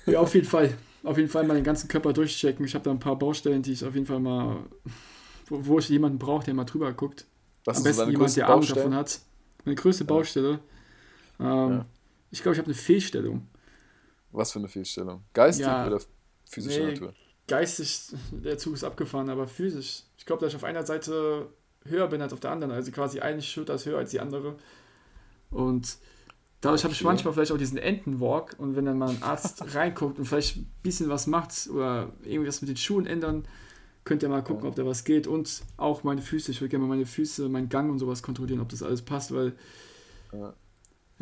Ja, 0.06 0.20
auf 0.20 0.34
jeden 0.34 0.46
Fall. 0.46 0.74
Auf 1.04 1.16
jeden 1.16 1.28
Fall 1.28 1.44
mal 1.44 1.54
den 1.54 1.64
ganzen 1.64 1.88
Körper 1.88 2.12
durchchecken. 2.12 2.64
Ich 2.64 2.74
habe 2.74 2.84
da 2.84 2.90
ein 2.92 3.00
paar 3.00 3.18
Baustellen, 3.18 3.62
die 3.62 3.72
ich 3.72 3.84
auf 3.84 3.94
jeden 3.94 4.06
Fall 4.06 4.20
mal, 4.20 4.58
wo, 5.52 5.66
wo 5.66 5.78
ich 5.78 5.88
jemanden 5.88 6.18
brauche, 6.18 6.44
der 6.44 6.54
mal 6.54 6.64
drüber 6.64 6.92
guckt. 6.92 7.26
Was 7.64 7.78
Am 7.78 7.84
besten 7.84 8.10
jemand, 8.10 8.36
der 8.36 8.48
Ahnung 8.48 8.66
davon 8.66 8.94
hat. 8.94 9.20
Meine 9.64 9.76
größte 9.76 10.04
Baustelle. 10.04 10.60
Ähm, 11.38 11.46
ja. 11.46 11.86
Ich 12.30 12.42
glaube, 12.42 12.54
ich 12.54 12.58
habe 12.58 12.66
eine 12.66 12.74
Fehlstellung. 12.74 13.46
Was 14.32 14.52
für 14.52 14.58
eine 14.58 14.68
Fehlstellung? 14.68 15.22
Geistig 15.32 15.66
ja, 15.66 15.86
oder 15.86 16.00
physischer 16.44 16.86
nee, 16.86 16.92
Natur? 16.92 17.14
Geistig, 17.46 18.14
der 18.32 18.56
Zug 18.56 18.74
ist 18.74 18.84
abgefahren, 18.84 19.28
aber 19.28 19.46
physisch. 19.46 20.04
Ich 20.16 20.24
glaube, 20.24 20.40
dass 20.40 20.52
ich 20.52 20.56
auf 20.56 20.64
einer 20.64 20.86
Seite 20.86 21.48
höher 21.84 22.08
bin 22.08 22.22
als 22.22 22.32
auf 22.32 22.40
der 22.40 22.50
anderen. 22.50 22.72
Also 22.72 22.90
quasi 22.90 23.20
eine 23.20 23.42
Schulter 23.42 23.74
ist 23.74 23.86
höher 23.86 23.98
als 23.98 24.10
die 24.10 24.20
andere. 24.20 24.56
Und 25.50 25.98
Dadurch 26.62 26.84
habe 26.84 26.94
ich 26.94 27.02
manchmal 27.02 27.34
vielleicht 27.34 27.50
auch 27.50 27.58
diesen 27.58 27.76
Entenwalk 27.76 28.54
und 28.56 28.76
wenn 28.76 28.84
dann 28.84 28.96
mal 28.96 29.10
ein 29.10 29.22
Arzt 29.24 29.64
reinguckt 29.74 30.20
und 30.20 30.26
vielleicht 30.26 30.56
ein 30.56 30.72
bisschen 30.84 31.08
was 31.08 31.26
macht 31.26 31.68
oder 31.68 32.12
irgendwas 32.22 32.62
mit 32.62 32.68
den 32.68 32.76
Schuhen 32.76 33.04
ändern, 33.04 33.48
könnt 34.04 34.22
ihr 34.22 34.28
mal 34.28 34.42
gucken, 34.42 34.68
ob 34.68 34.74
da 34.74 34.84
was 34.84 35.04
geht 35.04 35.26
und 35.26 35.62
auch 35.76 36.02
meine 36.02 36.22
Füße. 36.22 36.50
Ich 36.50 36.60
würde 36.60 36.70
gerne 36.70 36.84
mal 36.84 36.96
meine 36.96 37.06
Füße, 37.06 37.48
meinen 37.48 37.68
Gang 37.68 37.90
und 37.90 37.98
sowas 37.98 38.22
kontrollieren, 38.22 38.60
ob 38.60 38.68
das 38.68 38.82
alles 38.82 39.02
passt, 39.02 39.34
weil 39.34 39.52
ja. 40.32 40.54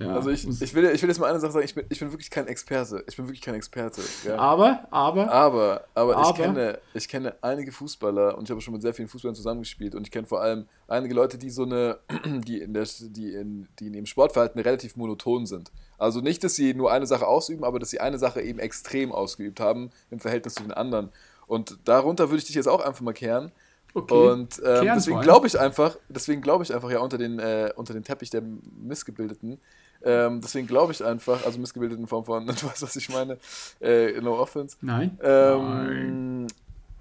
Ja, 0.00 0.14
also 0.14 0.30
ich, 0.30 0.48
ich, 0.48 0.74
will, 0.74 0.84
ich 0.86 1.02
will 1.02 1.10
jetzt 1.10 1.18
mal 1.18 1.28
eine 1.28 1.40
Sache 1.40 1.52
sagen, 1.52 1.64
ich 1.64 1.74
bin, 1.74 1.84
ich 1.90 2.00
bin 2.00 2.10
wirklich 2.10 2.30
kein 2.30 2.46
Experte. 2.46 3.04
Ich 3.06 3.16
bin 3.16 3.26
wirklich 3.26 3.42
kein 3.42 3.54
Experte. 3.54 4.00
Ja. 4.24 4.36
Aber, 4.38 4.86
aber, 4.90 5.30
aber, 5.30 5.84
aber, 5.94 6.16
aber, 6.16 6.30
ich, 6.30 6.36
kenne, 6.36 6.78
ich 6.94 7.06
kenne 7.06 7.34
einige 7.42 7.70
Fußballer 7.70 8.38
und 8.38 8.44
ich 8.44 8.50
habe 8.50 8.62
schon 8.62 8.72
mit 8.72 8.80
sehr 8.80 8.94
vielen 8.94 9.08
Fußballern 9.08 9.34
zusammengespielt 9.34 9.94
und 9.94 10.06
ich 10.06 10.10
kenne 10.10 10.26
vor 10.26 10.40
allem 10.40 10.66
einige 10.88 11.12
Leute, 11.12 11.36
die 11.36 11.50
so 11.50 11.64
eine, 11.64 11.98
die 12.24 12.60
in 12.60 12.72
der, 12.72 12.86
die 13.00 13.34
in, 13.34 13.68
die 13.78 13.88
in 13.88 13.94
ihrem 13.94 14.06
Sportverhalten 14.06 14.58
relativ 14.62 14.96
monoton 14.96 15.44
sind. 15.44 15.70
Also 15.98 16.22
nicht, 16.22 16.42
dass 16.44 16.54
sie 16.54 16.72
nur 16.72 16.90
eine 16.90 17.06
Sache 17.06 17.26
ausüben, 17.26 17.64
aber 17.64 17.78
dass 17.78 17.90
sie 17.90 18.00
eine 18.00 18.18
Sache 18.18 18.40
eben 18.40 18.58
extrem 18.58 19.12
ausgeübt 19.12 19.60
haben 19.60 19.90
im 20.10 20.18
Verhältniss 20.18 20.54
zu 20.54 20.62
den 20.62 20.72
anderen. 20.72 21.10
Und 21.50 21.80
darunter 21.84 22.28
würde 22.30 22.38
ich 22.38 22.44
dich 22.44 22.54
jetzt 22.54 22.68
auch 22.68 22.80
einfach 22.80 23.00
mal 23.00 23.12
kehren. 23.12 23.50
Okay. 23.92 24.14
Und 24.14 24.62
ähm, 24.64 24.88
deswegen 24.94 25.20
glaube 25.20 25.48
ich 25.48 25.58
einfach, 25.58 25.96
deswegen 26.08 26.42
glaube 26.42 26.62
ich 26.62 26.72
einfach 26.72 26.92
ja 26.92 27.00
unter 27.00 27.18
den, 27.18 27.40
äh, 27.40 27.72
unter 27.74 27.92
den 27.92 28.04
Teppich 28.04 28.30
der 28.30 28.40
Missgebildeten, 28.40 29.58
ähm, 30.04 30.40
deswegen 30.40 30.68
glaube 30.68 30.92
ich 30.92 31.04
einfach, 31.04 31.44
also 31.44 31.58
missgebildet 31.58 31.98
in 31.98 32.06
Form 32.06 32.24
von, 32.24 32.46
du 32.46 32.52
weißt, 32.52 32.82
was 32.82 32.94
ich 32.94 33.08
meine, 33.08 33.36
äh, 33.80 34.20
no 34.20 34.38
offense. 34.38 34.76
Nein. 34.80 35.18
Ähm, 35.20 36.42
Nein. 36.42 36.46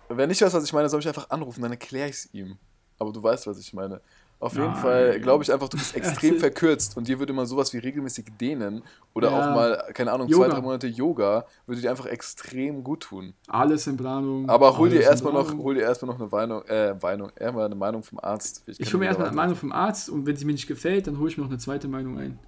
Wenn 0.09 0.31
ich 0.31 0.41
weiß, 0.41 0.51
was 0.51 0.63
ich 0.63 0.73
meine, 0.73 0.89
soll 0.89 1.01
ich 1.01 1.07
einfach 1.07 1.29
anrufen, 1.29 1.61
dann 1.61 1.69
erkläre 1.69 2.09
ich 2.09 2.15
es 2.15 2.33
ihm. 2.33 2.57
Aber 2.97 3.13
du 3.13 3.21
weißt, 3.21 3.45
was 3.45 3.59
ich 3.59 3.71
meine. 3.73 4.01
Auf 4.41 4.53
jeden 4.53 4.67
Nein. 4.67 4.75
Fall 4.75 5.19
glaube 5.19 5.43
ich 5.43 5.51
einfach, 5.51 5.67
du 5.67 5.77
bist 5.77 5.95
extrem 5.97 6.37
verkürzt 6.37 6.95
und 6.95 7.09
dir 7.09 7.19
würde 7.19 7.33
mal 7.33 7.45
sowas 7.45 7.73
wie 7.73 7.77
regelmäßig 7.77 8.25
dehnen 8.39 8.83
oder 9.13 9.31
ja. 9.31 9.37
auch 9.37 9.53
mal, 9.53 9.83
keine 9.93 10.13
Ahnung, 10.13 10.29
Yoga. 10.29 10.45
zwei, 10.45 10.53
drei 10.53 10.61
Monate 10.61 10.87
Yoga 10.87 11.45
würde 11.65 11.81
dir 11.81 11.89
einfach 11.89 12.05
extrem 12.05 12.83
gut 12.83 13.01
tun. 13.01 13.33
Alles 13.47 13.85
in 13.87 13.97
Planung. 13.97 14.49
Aber 14.49 14.77
hol 14.77 14.89
dir 14.89 15.01
erstmal 15.01 15.33
noch, 15.33 15.57
hol 15.57 15.75
dir 15.75 15.81
erstmal 15.81 16.13
noch 16.13 16.21
eine 16.21 16.29
Meinung, 16.29 16.63
äh, 16.67 16.95
Meinung, 17.01 17.31
eher 17.35 17.51
mal 17.51 17.65
eine 17.65 17.75
Meinung 17.75 18.01
vom 18.01 18.19
Arzt. 18.19 18.63
Ich, 18.65 18.79
ich 18.79 18.87
hole 18.93 18.99
mir 18.99 19.07
erstmal 19.07 19.27
eine 19.27 19.35
Meinung 19.35 19.55
vom 19.57 19.73
Arzt 19.73 20.09
und 20.09 20.25
wenn 20.25 20.37
sie 20.37 20.45
mir 20.45 20.53
nicht 20.53 20.67
gefällt, 20.67 21.07
dann 21.07 21.19
hole 21.19 21.29
ich 21.29 21.37
mir 21.37 21.43
noch 21.43 21.51
eine 21.51 21.59
zweite 21.59 21.89
Meinung 21.89 22.17
ein. 22.17 22.39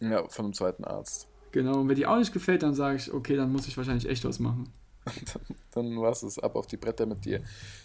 Ja, 0.00 0.26
von 0.28 0.46
einem 0.46 0.54
zweiten 0.54 0.84
Arzt. 0.84 1.28
Genau, 1.52 1.80
und 1.80 1.88
wenn 1.88 1.96
die 1.96 2.06
auch 2.06 2.18
nicht 2.18 2.32
gefällt, 2.32 2.62
dann 2.62 2.74
sage 2.74 2.96
ich, 2.96 3.12
okay, 3.12 3.36
dann 3.36 3.52
muss 3.52 3.66
ich 3.66 3.76
wahrscheinlich 3.76 4.08
echt 4.08 4.24
was 4.24 4.38
machen. 4.38 4.72
dann, 5.34 5.56
dann 5.72 6.00
war 6.00 6.12
es 6.12 6.38
ab 6.38 6.56
auf 6.56 6.66
die 6.66 6.76
Bretter 6.76 7.04
mit 7.04 7.24
dir. 7.24 7.42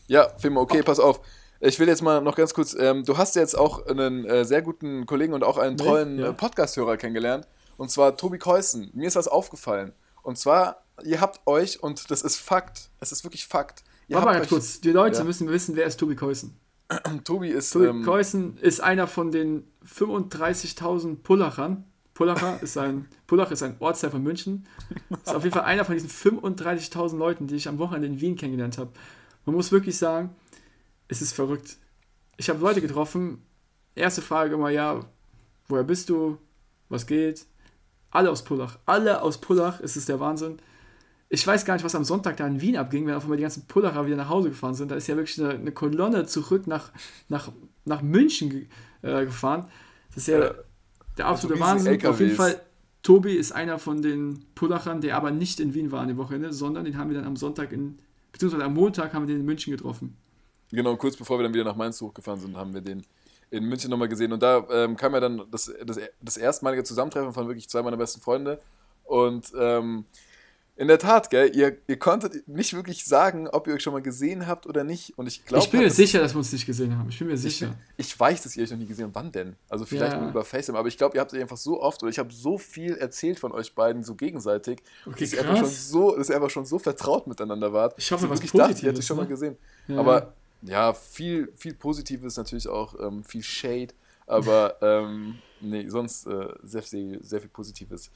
Ja, 0.08 0.30
Film, 0.38 0.58
okay, 0.58 0.80
oh. 0.82 0.86
pass 0.86 1.00
auf. 1.00 1.22
Ich 1.66 1.80
will 1.80 1.88
jetzt 1.88 2.02
mal 2.02 2.20
noch 2.22 2.36
ganz 2.36 2.54
kurz, 2.54 2.76
ähm, 2.78 3.06
du 3.06 3.18
hast 3.18 3.38
jetzt 3.38 3.58
auch 3.58 3.86
einen 3.86 4.26
äh, 4.26 4.44
sehr 4.44 4.62
guten 4.62 5.06
Kollegen 5.06 5.32
und 5.34 5.46
auch 5.46 5.58
einen 5.58 5.78
treuen 5.78 6.20
ja. 6.20 6.30
äh, 6.30 6.34
Podcast-Hörer 6.34 6.98
kennengelernt. 6.98 7.48
Und 7.78 7.90
zwar 7.90 8.18
Tobi 8.18 8.38
Keusen. 8.38 8.92
Mir 8.94 9.08
ist 9.08 9.16
was 9.16 9.30
aufgefallen. 9.30 9.94
Und 10.24 10.38
zwar, 10.38 10.84
ihr 11.06 11.22
habt 11.22 11.40
euch, 11.48 11.82
und 11.82 12.12
das 12.12 12.22
ist 12.22 12.36
Fakt, 12.36 12.90
es 13.00 13.14
ist 13.14 13.24
wirklich 13.24 13.48
Fakt. 13.48 13.86
Ihr 14.10 14.18
Warte 14.18 14.26
mal 14.26 14.34
ganz 14.40 14.50
kurz, 14.50 14.82
die 14.82 14.92
Leute 14.92 15.20
ja. 15.20 15.24
müssen 15.24 15.48
wissen, 15.48 15.78
wer 15.78 15.86
ist 15.86 16.02
Tobi 16.02 16.18
Keusen? 16.18 16.60
Tobi 17.24 17.48
ist. 17.48 17.72
Tobi 17.72 17.86
ähm, 17.86 18.04
Keusen 18.04 18.58
ist 18.58 18.82
einer 18.82 19.08
von 19.08 19.32
den 19.32 19.66
35.000 19.88 21.24
Pullachern, 21.24 21.86
Pullacher 22.14 22.62
ist 22.62 22.78
ein, 22.78 23.08
Pullach 23.26 23.52
ist 23.52 23.64
ein 23.64 23.78
Ortsteil 23.80 24.12
von 24.12 24.22
München. 24.22 24.68
Ist 25.12 25.34
auf 25.34 25.44
jeden 25.46 25.54
Fall 25.54 25.64
einer 25.64 25.86
von 25.86 25.96
diesen 25.96 26.10
35.000 26.10 27.18
Leuten, 27.18 27.48
die 27.48 27.56
ich 27.56 27.70
am 27.70 27.80
Wochenende 27.80 28.08
in 28.08 28.20
Wien 28.20 28.36
kennengelernt 28.36 28.78
habe. 28.78 28.92
Man 29.46 29.56
muss 29.56 29.72
wirklich 29.72 29.98
sagen, 29.98 30.36
es 31.08 31.22
ist 31.22 31.34
verrückt. 31.34 31.78
Ich 32.38 32.50
habe 32.50 32.60
Leute 32.60 32.82
getroffen. 32.82 33.44
Erste 33.96 34.22
Frage 34.22 34.56
immer, 34.56 34.70
ja, 34.70 35.00
woher 35.68 35.84
bist 35.84 36.10
du? 36.10 36.38
Was 36.90 37.06
geht? 37.06 37.46
Alle 38.12 38.30
aus 38.30 38.44
Pullach. 38.44 38.80
Alle 38.86 39.22
aus 39.22 39.40
Pullach. 39.40 39.80
Es 39.82 39.98
ist 39.98 40.10
der 40.10 40.20
Wahnsinn. 40.20 40.60
Ich 41.30 41.46
weiß 41.46 41.66
gar 41.66 41.74
nicht, 41.74 41.84
was 41.84 41.96
am 41.96 42.04
Sonntag 42.04 42.38
da 42.38 42.46
in 42.46 42.62
Wien 42.62 42.78
abging, 42.78 43.08
wenn 43.08 43.16
auf 43.16 43.24
einmal 43.24 43.38
die 43.38 43.44
ganzen 43.44 43.66
Pullacher 43.66 44.06
wieder 44.06 44.16
nach 44.16 44.30
Hause 44.30 44.50
gefahren 44.50 44.76
sind. 44.76 44.92
Da 44.92 44.96
ist 44.96 45.08
ja 45.08 45.16
wirklich 45.16 45.42
eine, 45.42 45.56
eine 45.56 45.72
Kolonne 45.72 46.26
zurück 46.28 46.68
nach, 46.68 46.92
nach, 47.28 47.52
nach 47.86 48.04
München 48.04 48.68
äh, 49.02 49.26
gefahren. 49.26 49.68
Das 50.10 50.18
ist 50.18 50.28
ja 50.28 50.54
der 51.18 51.26
absolute 51.26 51.60
also 51.60 51.74
Wahnsinn. 51.74 52.06
Auf 52.06 52.20
jeden 52.20 52.36
Fall, 52.36 52.62
Tobi 53.02 53.34
ist 53.34 53.52
einer 53.52 53.80
von 53.80 54.02
den 54.02 54.46
Pullachern, 54.54 55.02
der 55.02 55.18
aber 55.18 55.32
nicht 55.32 55.60
in 55.60 55.74
Wien 55.74 55.92
war 55.92 56.02
an 56.02 56.08
dem 56.08 56.18
Wochenende, 56.18 56.54
sondern 56.54 56.86
den 56.86 56.98
haben 56.98 57.10
wir 57.10 57.18
dann 57.18 57.26
am 57.26 57.36
Sonntag 57.36 57.72
in, 57.72 58.00
beziehungsweise 58.32 58.64
am 58.64 58.76
Montag 58.76 59.14
haben 59.14 59.28
wir 59.28 59.34
den 59.34 59.42
in 59.42 59.46
München 59.46 59.72
getroffen. 59.72 60.18
Genau, 60.74 60.96
kurz 60.98 61.16
bevor 61.16 61.40
wir 61.40 61.44
dann 61.44 61.54
wieder 61.54 61.64
nach 61.64 61.76
Mainz 61.76 62.02
hochgefahren 62.02 62.40
sind, 62.40 62.58
haben 62.58 62.74
wir 62.74 62.82
den 62.82 63.04
in 63.52 63.66
München 63.66 63.92
nochmal 63.92 64.10
gesehen. 64.10 64.34
Und 64.34 64.42
da 64.42 64.66
ähm, 64.72 64.98
kam 64.98 65.14
ja 65.14 65.20
dann 65.20 65.44
das, 65.52 65.72
das, 65.86 66.00
das 66.22 66.38
erstmalige 66.38 66.84
Zusammentreffen 66.84 67.34
von 67.34 67.48
wirklich 67.48 67.70
zwei 67.70 67.84
meiner 67.84 67.98
besten 67.98 68.20
Freunde. 68.20 68.60
Und 69.04 69.52
ähm, 69.56 70.06
in 70.76 70.88
der 70.88 70.98
Tat, 70.98 71.30
gell, 71.30 71.56
ihr, 71.56 71.78
ihr 71.86 72.00
konntet 72.00 72.48
nicht 72.48 72.74
wirklich 72.74 73.06
sagen, 73.06 73.48
ob 73.48 73.68
ihr 73.68 73.76
euch 73.76 73.84
schon 73.84 73.94
mal 73.94 74.02
gesehen 74.02 74.48
habt 74.48 74.66
oder 74.66 74.84
nicht. 74.84 75.16
Und 75.20 75.28
ich 75.28 75.46
glaube. 75.46 75.64
Ich 75.64 75.70
bin 75.70 75.82
mir 75.82 75.92
sicher, 75.92 76.20
dass 76.20 76.34
wir 76.34 76.40
uns 76.40 76.52
nicht 76.52 76.66
gesehen 76.66 76.98
haben. 76.98 77.10
Ich 77.10 77.20
bin 77.20 77.28
mir 77.28 77.38
sicher. 77.38 77.76
Ich, 77.96 78.08
ich 78.08 78.20
weiß, 78.20 78.42
dass 78.42 78.58
ihr 78.58 78.64
euch 78.64 78.72
noch 78.72 78.80
nie 78.80 78.88
gesehen 78.88 79.06
habt. 79.06 79.16
Wann 79.16 79.32
denn? 79.32 79.56
Also 79.70 79.86
vielleicht 79.86 80.14
ja. 80.14 80.28
über 80.28 80.44
FaceTime. 80.44 80.80
Aber 80.80 80.88
ich 80.88 80.98
glaube, 80.98 81.16
ihr 81.16 81.22
habt 81.22 81.32
euch 81.32 81.42
einfach 81.42 81.58
so 81.58 81.80
oft 81.80 82.02
oder 82.02 82.10
ich 82.10 82.18
habe 82.18 82.34
so 82.34 82.58
viel 82.58 82.96
erzählt 82.96 83.40
von 83.40 83.52
euch 83.52 83.76
beiden 83.76 84.02
so 84.02 84.16
gegenseitig, 84.16 84.82
okay, 85.06 85.26
dass, 85.26 85.34
ihr 85.34 85.42
einfach 85.42 85.58
schon 85.58 85.70
so, 85.70 86.18
dass 86.18 86.30
ihr 86.30 86.36
einfach 86.36 86.50
schon 86.50 86.66
so 86.66 86.80
vertraut 86.80 87.28
miteinander 87.28 87.72
wart. 87.72 87.94
Ich 87.98 88.12
hoffe, 88.12 88.28
was 88.28 88.42
ich 88.42 88.52
dachte, 88.52 88.82
ihr 88.82 88.88
hättet 88.88 88.98
euch 88.98 89.06
schon 89.06 89.18
mal 89.18 89.24
ne? 89.24 89.30
gesehen. 89.30 89.58
Ja. 89.88 90.00
Aber 90.00 90.34
ja, 90.66 90.94
viel, 90.94 91.52
viel 91.56 91.74
Positives 91.74 92.38
natürlich 92.38 92.68
auch, 92.68 93.00
ähm, 93.00 93.24
viel 93.24 93.44
Shade. 93.44 93.94
Aber 94.26 94.78
ähm, 94.82 95.40
nee, 95.62 95.88
sonst 95.90 96.26
äh, 96.28 96.48
sehr, 96.64 96.82
sehr, 96.82 97.18
sehr 97.22 97.40
viel 97.42 97.50
Positives. 97.50 98.10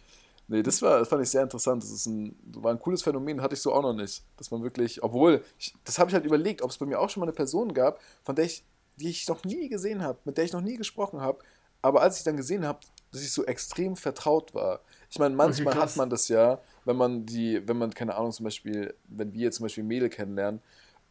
Nee, 0.49 0.63
das, 0.63 0.81
war, 0.81 0.99
das 0.99 1.09
fand 1.09 1.23
ich 1.23 1.29
sehr 1.29 1.43
interessant. 1.43 1.83
Das 1.83 1.91
ist 1.91 2.05
ein, 2.05 2.37
war 2.55 2.71
ein 2.71 2.79
cooles 2.79 3.03
Phänomen, 3.03 3.41
hatte 3.41 3.55
ich 3.55 3.61
so 3.61 3.73
auch 3.73 3.81
noch 3.81 3.93
nicht. 3.93 4.23
Dass 4.37 4.49
man 4.49 4.63
wirklich, 4.63 5.03
obwohl, 5.03 5.43
ich, 5.59 5.73
das 5.83 5.99
habe 5.99 6.09
ich 6.09 6.13
halt 6.13 6.25
überlegt, 6.25 6.61
ob 6.61 6.71
es 6.71 6.77
bei 6.77 6.85
mir 6.85 6.99
auch 6.99 7.09
schon 7.09 7.21
mal 7.21 7.25
eine 7.25 7.33
Person 7.33 7.73
gab, 7.73 7.99
von 8.23 8.35
der 8.35 8.45
ich, 8.45 8.63
die 8.95 9.09
ich 9.09 9.27
noch 9.27 9.43
nie 9.43 9.67
gesehen 9.67 10.01
habe, 10.01 10.19
mit 10.23 10.37
der 10.37 10.45
ich 10.45 10.53
noch 10.53 10.61
nie 10.61 10.77
gesprochen 10.77 11.19
habe, 11.19 11.39
aber 11.81 12.01
als 12.01 12.17
ich 12.17 12.23
dann 12.23 12.37
gesehen 12.37 12.65
habe, 12.65 12.79
dass 13.11 13.21
ich 13.21 13.31
so 13.31 13.45
extrem 13.45 13.95
vertraut 13.95 14.53
war. 14.53 14.81
Ich 15.09 15.19
meine, 15.19 15.35
manchmal 15.35 15.73
okay, 15.73 15.83
hat 15.83 15.95
man 15.95 16.09
das 16.09 16.27
ja, 16.27 16.59
wenn 16.85 16.97
man 16.97 17.25
die, 17.25 17.65
wenn 17.67 17.77
man, 17.77 17.93
keine 17.93 18.15
Ahnung, 18.15 18.31
zum 18.31 18.45
Beispiel, 18.45 18.93
wenn 19.07 19.33
wir 19.33 19.41
jetzt 19.41 19.57
zum 19.57 19.65
Beispiel 19.65 19.83
Mädel 19.83 20.09
kennenlernen 20.09 20.61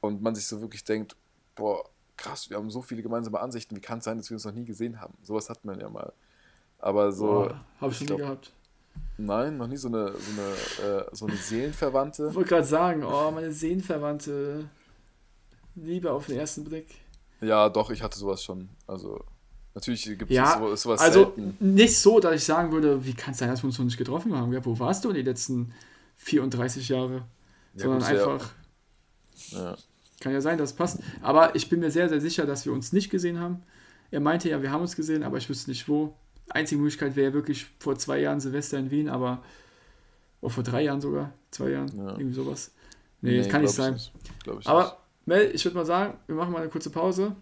und 0.01 0.23
man 0.23 0.35
sich 0.35 0.47
so 0.47 0.61
wirklich 0.61 0.85
denkt, 0.85 1.17
boah, 1.57 1.85
krass, 2.17 2.49
wir 2.49 2.57
haben 2.57 2.71
so 2.71 2.83
viele 2.83 3.03
gemeinsame 3.03 3.41
Ansichten, 3.41 3.75
wie 3.75 3.81
kann 3.81 3.99
es 3.99 4.05
sein, 4.05 4.19
dass 4.19 4.31
wir 4.31 4.37
uns 4.37 4.45
noch 4.45 4.53
nie 4.53 4.65
gesehen 4.65 5.01
haben? 5.01 5.15
Sowas 5.23 5.51
hat 5.51 5.65
man 5.65 5.81
ja 5.81 5.89
mal. 5.89 6.13
Aber 6.79 7.11
so. 7.11 7.51
Habe 7.81 7.93
ich 7.93 7.99
schon 7.99 8.07
nie 8.07 8.17
gehabt. 8.17 8.53
Nein, 9.19 9.57
noch 9.57 9.67
nie 9.67 9.77
so 9.77 9.89
eine, 9.89 10.13
so 10.13 10.31
eine, 10.33 11.01
äh, 11.01 11.05
so 11.13 11.27
eine 11.27 11.37
Seelenverwandte. 11.37 12.29
Ich 12.29 12.35
wollte 12.35 12.51
gerade 12.51 12.67
sagen, 12.67 13.03
oh, 13.03 13.31
meine 13.31 13.53
Seelenverwandte. 13.53 14.69
Liebe 15.75 16.11
auf 16.11 16.27
den 16.27 16.39
ersten 16.39 16.65
Blick. 16.65 16.87
Ja, 17.41 17.69
doch, 17.69 17.91
ich 17.91 18.03
hatte 18.03 18.19
sowas 18.19 18.43
schon. 18.43 18.69
Also, 18.87 19.23
natürlich 19.75 20.05
gibt 20.05 20.31
es 20.31 20.37
ja, 20.37 20.59
sowas, 20.59 20.83
sowas 20.83 21.01
also 21.01 21.25
selten. 21.25 21.57
Nicht 21.61 21.99
so, 21.99 22.19
dass 22.19 22.35
ich 22.35 22.45
sagen 22.45 22.73
würde, 22.73 23.05
wie 23.05 23.13
kann 23.13 23.33
es 23.33 23.39
sein, 23.39 23.51
dass 23.51 23.63
wir 23.63 23.67
uns 23.67 23.79
noch 23.79 23.85
nicht 23.85 23.99
getroffen 23.99 24.35
haben? 24.35 24.53
Ja, 24.53 24.65
wo 24.65 24.79
warst 24.79 25.05
du 25.05 25.11
in 25.11 25.17
den 25.17 25.27
letzten 25.27 25.73
34 26.17 26.89
Jahre? 26.89 27.27
Ja, 27.75 27.85
Sondern 27.85 28.01
gut, 28.01 28.09
einfach. 28.09 28.53
Ja. 29.51 29.77
Kann 30.21 30.33
ja 30.33 30.41
sein, 30.41 30.59
dass 30.59 30.71
es 30.71 30.77
passt. 30.77 31.01
Aber 31.21 31.55
ich 31.55 31.69
bin 31.69 31.81
mir 31.81 31.91
sehr, 31.91 32.09
sehr 32.09 32.21
sicher, 32.21 32.47
dass 32.47 32.65
wir 32.65 32.73
uns 32.73 32.93
nicht 32.93 33.11
gesehen 33.11 33.39
haben. 33.39 33.63
Er 34.11 34.21
meinte 34.21 34.49
ja, 34.49 34.63
wir 34.63 34.71
haben 34.71 34.83
uns 34.83 34.97
gesehen, 34.97 35.23
aber 35.23 35.37
ich 35.39 35.49
wüsste 35.49 35.71
nicht 35.71 35.89
wo. 35.89 36.15
Einzige 36.49 36.81
Möglichkeit 36.81 37.17
wäre 37.17 37.35
wirklich 37.35 37.67
vor 37.79 37.97
zwei 37.99 38.21
Jahren 38.21 38.41
Silvester 38.41 38.79
in 38.79 38.91
Wien, 38.91 39.09
aber 39.09 39.43
oh, 40.41 40.49
vor 40.49 40.63
drei 40.63 40.83
Jahren 40.83 41.01
sogar, 41.01 41.33
zwei 41.51 41.71
Jahren, 41.71 41.91
ja. 41.97 42.11
irgendwie 42.13 42.35
sowas. 42.35 42.73
Nee, 43.21 43.41
nee 43.41 43.49
kann 43.49 43.63
nicht 43.63 43.75
sein. 43.75 43.95
Nicht. 43.95 44.13
aber 44.65 44.85
nicht. 44.85 44.97
Mel, 45.27 45.51
ich 45.53 45.65
würde 45.65 45.77
mal 45.77 45.85
sagen, 45.85 46.19
wir 46.27 46.37
machen 46.37 46.53
mal 46.53 46.61
eine 46.61 46.71
kurze 46.71 46.91
Pause. 46.91 47.35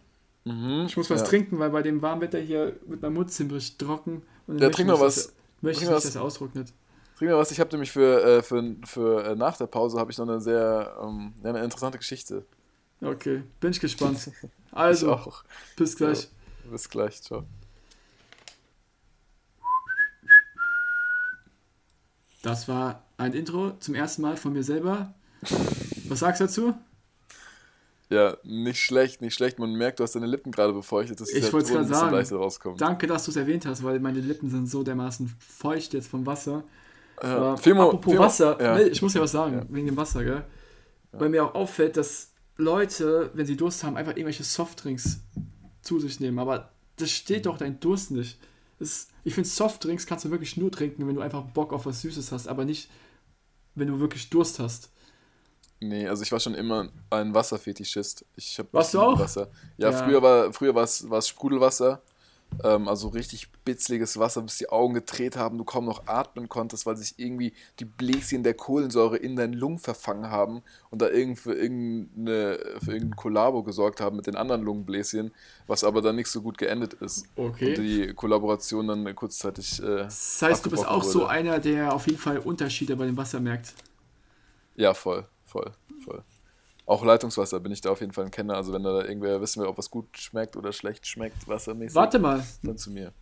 Mhm, 0.44 0.84
ich 0.86 0.96
muss 0.96 1.10
was 1.10 1.20
ja. 1.20 1.26
trinken, 1.26 1.58
weil 1.58 1.70
bei 1.70 1.82
dem 1.82 2.00
warmen 2.02 2.22
Wetter 2.22 2.38
hier 2.38 2.76
wird 2.86 3.02
mein 3.02 3.12
Mund 3.12 3.30
ziemlich 3.30 3.76
trocken. 3.76 4.22
Und 4.46 4.60
ja, 4.60 4.70
trink 4.70 4.88
mal 4.88 5.00
was. 5.00 5.14
Das, 5.14 5.32
möchte 5.60 5.84
ich 5.84 5.90
nicht, 5.90 6.04
dass 6.04 6.14
er 6.14 6.22
austrocknet. 6.22 6.72
Trink 7.18 7.30
mal 7.30 7.38
was. 7.38 7.50
Ich 7.50 7.60
habe 7.60 7.70
nämlich 7.70 7.92
für, 7.92 8.22
äh, 8.22 8.42
für, 8.42 8.76
für 8.84 9.24
äh, 9.24 9.36
nach 9.36 9.56
der 9.56 9.66
Pause 9.66 9.98
habe 9.98 10.10
ich 10.10 10.18
noch 10.18 10.28
eine 10.28 10.40
sehr 10.40 10.96
ähm, 11.02 11.34
eine 11.42 11.62
interessante 11.62 11.98
Geschichte. 11.98 12.44
Okay, 13.00 13.42
bin 13.60 13.70
ich 13.70 13.80
gespannt. 13.80 14.30
Also, 14.76 15.06
ich 15.06 15.12
auch. 15.12 15.44
bis 15.76 15.96
gleich. 15.96 16.24
Ja, 16.64 16.70
bis 16.72 16.90
gleich, 16.90 17.22
ciao. 17.22 17.44
Das 22.42 22.66
war 22.66 23.04
ein 23.16 23.34
Intro 23.34 23.76
zum 23.78 23.94
ersten 23.94 24.22
Mal 24.22 24.36
von 24.36 24.52
mir 24.52 24.64
selber. 24.64 25.14
Was 26.08 26.18
sagst 26.18 26.40
du 26.40 26.44
dazu? 26.46 26.74
Ja, 28.10 28.36
nicht 28.44 28.80
schlecht, 28.80 29.22
nicht 29.22 29.34
schlecht. 29.34 29.58
Man 29.58 29.72
merkt, 29.74 29.98
du 29.98 30.02
hast 30.02 30.14
deine 30.14 30.26
Lippen 30.26 30.52
gerade 30.52 30.72
befeuchtet. 30.72 31.20
Das 31.20 31.30
ich 31.30 31.52
wollte 31.52 31.68
es 31.68 31.72
gerade 31.72 31.86
sagen. 31.86 32.36
Rauskommt. 32.36 32.80
Danke, 32.80 33.06
dass 33.06 33.24
du 33.24 33.30
es 33.30 33.36
erwähnt 33.36 33.64
hast, 33.66 33.82
weil 33.82 33.98
meine 33.98 34.20
Lippen 34.20 34.50
sind 34.50 34.68
so 34.68 34.82
dermaßen 34.82 35.34
feucht 35.38 35.94
jetzt 35.94 36.08
vom 36.08 36.26
Wasser. 36.26 36.64
Ja. 37.22 37.36
Aber 37.36 37.56
Fimo, 37.56 37.84
apropos 37.84 38.12
Fimo, 38.12 38.24
Wasser, 38.24 38.60
ja. 38.60 38.78
ich 38.80 39.00
muss 39.00 39.14
ja 39.14 39.20
was 39.20 39.32
sagen, 39.32 39.54
ja. 39.54 39.64
wegen 39.68 39.86
dem 39.86 39.96
Wasser, 39.96 40.22
gell? 40.22 40.44
Ja. 41.12 41.20
Weil 41.20 41.28
mir 41.30 41.44
auch 41.44 41.54
auffällt, 41.54 41.96
dass 41.96 42.33
Leute, 42.56 43.30
wenn 43.34 43.46
sie 43.46 43.56
Durst 43.56 43.82
haben, 43.84 43.96
einfach 43.96 44.12
irgendwelche 44.12 44.44
Softdrinks 44.44 45.20
zu 45.82 46.00
sich 46.00 46.20
nehmen. 46.20 46.38
Aber 46.38 46.70
das 46.96 47.10
steht 47.10 47.46
doch 47.46 47.58
dein 47.58 47.80
Durst 47.80 48.10
nicht. 48.10 48.38
ist, 48.78 49.10
ich 49.24 49.34
finde, 49.34 49.48
Softdrinks 49.48 50.06
kannst 50.06 50.24
du 50.24 50.30
wirklich 50.30 50.56
nur 50.56 50.70
trinken, 50.70 51.06
wenn 51.06 51.14
du 51.14 51.20
einfach 51.20 51.42
Bock 51.42 51.72
auf 51.72 51.86
was 51.86 52.02
Süßes 52.02 52.32
hast, 52.32 52.48
aber 52.48 52.64
nicht, 52.64 52.88
wenn 53.74 53.88
du 53.88 53.98
wirklich 54.00 54.30
Durst 54.30 54.58
hast. 54.58 54.90
Nee, 55.80 56.06
also 56.08 56.22
ich 56.22 56.32
war 56.32 56.40
schon 56.40 56.54
immer 56.54 56.88
ein 57.10 57.34
Wasserfetischist. 57.34 58.24
Ich 58.36 58.58
hab 58.58 58.72
Warst 58.72 58.94
du 58.94 59.00
auch? 59.00 59.18
Wasser. 59.18 59.50
Ja, 59.76 59.90
ja, 59.90 60.04
früher 60.04 60.22
war 60.22 60.52
früher 60.52 60.74
war 60.74 60.84
es 60.84 61.28
Sprudelwasser. 61.28 62.00
Ähm, 62.62 62.88
also 62.88 63.08
richtig 63.08 63.50
bitzliges 63.64 64.18
Wasser, 64.18 64.42
bis 64.42 64.58
die 64.58 64.68
Augen 64.68 64.94
gedreht 64.94 65.36
haben, 65.36 65.58
du 65.58 65.64
kaum 65.64 65.86
noch 65.86 66.06
atmen 66.06 66.48
konntest, 66.48 66.86
weil 66.86 66.96
sich 66.96 67.14
irgendwie 67.16 67.52
die 67.80 67.84
Bläschen 67.84 68.42
der 68.42 68.54
Kohlensäure 68.54 69.16
in 69.16 69.36
deinen 69.36 69.54
Lungen 69.54 69.78
verfangen 69.78 70.30
haben 70.30 70.62
und 70.90 71.02
da 71.02 71.08
irgend 71.08 71.38
für, 71.38 71.54
irgendeine, 71.54 72.58
für 72.82 72.92
irgendein 72.92 73.16
Kollabo 73.16 73.62
gesorgt 73.62 74.00
haben 74.00 74.16
mit 74.16 74.26
den 74.26 74.36
anderen 74.36 74.62
Lungenbläschen, 74.62 75.32
was 75.66 75.84
aber 75.84 76.02
dann 76.02 76.16
nicht 76.16 76.28
so 76.28 76.42
gut 76.42 76.58
geendet 76.58 76.94
ist. 76.94 77.26
Okay. 77.36 77.70
Und 77.70 77.78
die 77.82 78.12
Kollaboration 78.14 78.88
dann 78.88 79.14
kurzzeitig. 79.14 79.82
Äh, 79.82 80.04
das 80.04 80.40
heißt, 80.40 80.66
du 80.66 80.70
bist 80.70 80.86
auch 80.86 81.02
wurde. 81.02 81.08
so 81.08 81.26
einer, 81.26 81.58
der 81.58 81.94
auf 81.94 82.06
jeden 82.06 82.18
Fall 82.18 82.38
Unterschiede 82.38 82.96
bei 82.96 83.06
dem 83.06 83.16
Wasser 83.16 83.40
merkt. 83.40 83.74
Ja, 84.76 84.92
voll, 84.94 85.26
voll, 85.44 85.72
voll. 86.04 86.22
Auch 86.86 87.04
Leitungswasser 87.04 87.60
bin 87.60 87.72
ich 87.72 87.80
da 87.80 87.90
auf 87.90 88.00
jeden 88.00 88.12
Fall 88.12 88.26
ein 88.26 88.30
Kenner. 88.30 88.56
Also 88.56 88.72
wenn 88.72 88.82
da 88.82 89.02
irgendwer 89.02 89.40
wissen 89.40 89.62
will, 89.62 89.68
ob 89.68 89.78
was 89.78 89.90
gut 89.90 90.06
schmeckt 90.18 90.56
oder 90.56 90.72
schlecht 90.72 91.06
schmeckt, 91.06 91.48
wassermäßig. 91.48 91.94
Warte 91.94 92.18
mal. 92.18 92.44
Dann 92.62 92.76
zu 92.76 92.90
mir. 92.90 93.12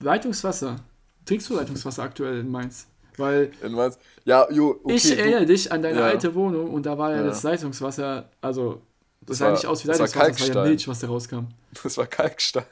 Leitungswasser. 0.00 0.76
Trinkst 1.24 1.48
du 1.48 1.54
Leitungswasser 1.54 2.02
aktuell 2.02 2.40
in 2.40 2.50
Mainz? 2.50 2.86
Weil 3.16 3.50
in 3.62 3.72
Mainz? 3.72 3.98
Ja, 4.24 4.50
jo, 4.50 4.80
okay, 4.82 4.94
Ich 4.94 5.18
erinnere 5.18 5.40
du, 5.40 5.46
dich 5.46 5.70
an 5.72 5.82
deine 5.82 6.00
ja. 6.00 6.06
alte 6.06 6.34
Wohnung 6.34 6.70
und 6.72 6.84
da 6.84 6.98
war 6.98 7.12
ja, 7.12 7.18
ja. 7.18 7.22
das 7.24 7.42
Leitungswasser, 7.42 8.28
also 8.40 8.82
das, 9.20 9.26
das 9.26 9.38
sah 9.38 9.50
nicht 9.52 9.66
aus 9.66 9.84
wie 9.84 9.88
Leitungswasser, 9.88 10.28
das 10.28 10.54
war 10.54 10.64
ja 10.64 10.68
Milch, 10.68 10.86
was 10.86 11.00
da 11.00 11.06
rauskam. 11.06 11.46
Das 11.82 11.96
war 11.96 12.06
Kalkstein. 12.06 12.64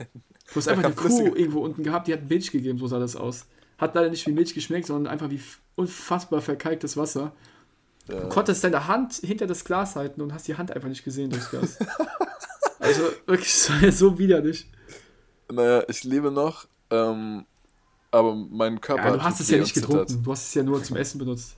Du 0.48 0.56
hast 0.56 0.68
einfach 0.68 0.84
eine 0.84 0.94
Kuh 0.94 1.34
irgendwo 1.34 1.60
unten 1.60 1.82
gehabt, 1.82 2.06
die 2.08 2.12
hat 2.12 2.28
Milch 2.28 2.50
gegeben, 2.50 2.78
so 2.78 2.86
sah 2.86 2.98
das 2.98 3.16
aus. 3.16 3.46
Hat 3.78 3.94
leider 3.94 4.10
nicht 4.10 4.26
wie 4.26 4.32
Milch 4.32 4.54
geschmeckt, 4.54 4.86
sondern 4.86 5.12
einfach 5.12 5.30
wie 5.30 5.40
unfassbar 5.74 6.40
verkalktes 6.40 6.96
Wasser. 6.96 7.32
Ja. 8.08 8.20
Du 8.20 8.28
konntest 8.28 8.62
deine 8.64 8.86
Hand 8.86 9.14
hinter 9.14 9.46
das 9.46 9.64
Glas 9.64 9.96
halten 9.96 10.20
und 10.20 10.32
hast 10.32 10.46
die 10.46 10.56
Hand 10.56 10.70
einfach 10.70 10.88
nicht 10.88 11.04
gesehen 11.04 11.30
durchs 11.30 11.50
Glas. 11.50 11.78
also 12.78 13.02
wirklich, 13.26 13.52
so 13.52 14.18
widerlich. 14.18 14.70
Naja, 15.50 15.84
ich 15.88 16.04
lebe 16.04 16.30
noch, 16.30 16.66
ähm, 16.90 17.46
aber 18.10 18.34
mein 18.34 18.80
Körper. 18.80 19.04
Ja, 19.04 19.16
du 19.16 19.22
hast 19.22 19.40
es 19.40 19.50
ja 19.50 19.58
nicht 19.58 19.74
getrunken, 19.74 20.22
du 20.22 20.32
hast 20.32 20.48
es 20.48 20.54
ja 20.54 20.62
nur 20.62 20.82
zum 20.82 20.96
Essen 20.96 21.18
benutzt. 21.18 21.56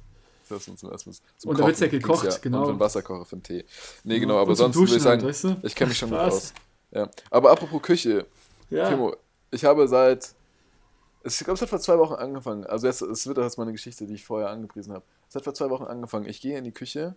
Das 0.49 0.65
zum 0.65 0.75
Essen. 0.93 1.13
Zum 1.39 1.51
und 1.51 1.59
da 1.59 1.65
wird 1.65 1.75
es 1.75 1.81
ja 1.81 1.89
gekocht, 1.89 2.25
ja, 2.25 2.39
genau. 2.41 2.63
Und 2.63 2.71
einen 2.71 2.81
Wasserkocher 2.81 3.25
für 3.25 3.37
den 3.37 3.43
Tee. 3.43 3.65
Nee, 4.05 4.21
genau, 4.21 4.39
aber 4.39 4.55
sonst 4.55 4.77
würde 4.77 4.97
ich 4.97 5.03
sagen, 5.03 5.23
halt, 5.23 5.31
weißt 5.31 5.45
du? 5.45 5.57
ich 5.63 5.75
kenne 5.75 5.89
mich 5.89 5.99
schon 5.99 6.11
gut 6.11 6.19
aus. 6.19 6.55
Ja. 6.93 7.11
Aber 7.31 7.51
apropos 7.51 7.83
Küche, 7.83 8.27
ja. 8.71 8.89
Timo, 8.89 9.17
ich 9.51 9.65
habe 9.65 9.89
seit, 9.89 10.35
ich 11.25 11.39
glaube, 11.39 11.55
es 11.55 11.63
hat 11.63 11.69
vor 11.69 11.81
zwei 11.81 11.99
Wochen 11.99 12.15
angefangen. 12.15 12.65
Also, 12.65 12.87
jetzt, 12.87 13.03
es 13.03 13.27
wird 13.27 13.39
jetzt 13.39 13.59
mal 13.59 13.65
eine 13.65 13.73
Geschichte, 13.73 14.07
die 14.07 14.15
ich 14.15 14.25
vorher 14.25 14.51
angepriesen 14.51 14.93
habe. 14.93 15.05
Es 15.29 15.35
hat 15.35 15.45
vor 15.45 15.55
zwei 15.55 15.71
Wochen 15.71 15.85
angefangen. 15.85 16.27
Ich 16.27 16.41
gehe 16.41 16.57
in 16.57 16.65
die 16.65 16.73
Küche 16.73 17.17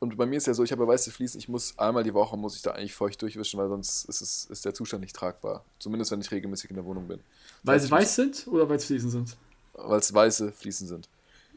und 0.00 0.16
bei 0.16 0.26
mir 0.26 0.36
ist 0.36 0.46
ja 0.46 0.54
so, 0.54 0.62
ich 0.62 0.70
habe 0.70 0.86
weiße 0.86 1.10
Fliesen, 1.10 1.38
ich 1.38 1.48
muss 1.48 1.76
einmal 1.78 2.04
die 2.04 2.14
Woche 2.14 2.36
muss 2.36 2.54
ich 2.54 2.62
da 2.62 2.72
eigentlich 2.72 2.94
feucht 2.94 3.20
durchwischen, 3.20 3.58
weil 3.58 3.68
sonst 3.68 4.04
ist, 4.04 4.20
es, 4.20 4.44
ist 4.44 4.64
der 4.64 4.74
Zustand 4.74 5.02
nicht 5.02 5.16
tragbar. 5.16 5.64
Zumindest 5.78 6.12
wenn 6.12 6.20
ich 6.20 6.30
regelmäßig 6.30 6.70
in 6.70 6.76
der 6.76 6.84
Wohnung 6.84 7.08
bin. 7.08 7.20
Weil 7.64 7.80
sie 7.80 7.90
weiß 7.90 8.14
sind 8.14 8.46
oder 8.46 8.68
weil 8.68 8.76
es 8.76 8.84
Fliesen 8.84 9.10
sind? 9.10 9.36
Weil 9.74 9.98
es 9.98 10.14
weiße 10.14 10.52
Fliesen 10.52 10.86
sind. 10.86 11.08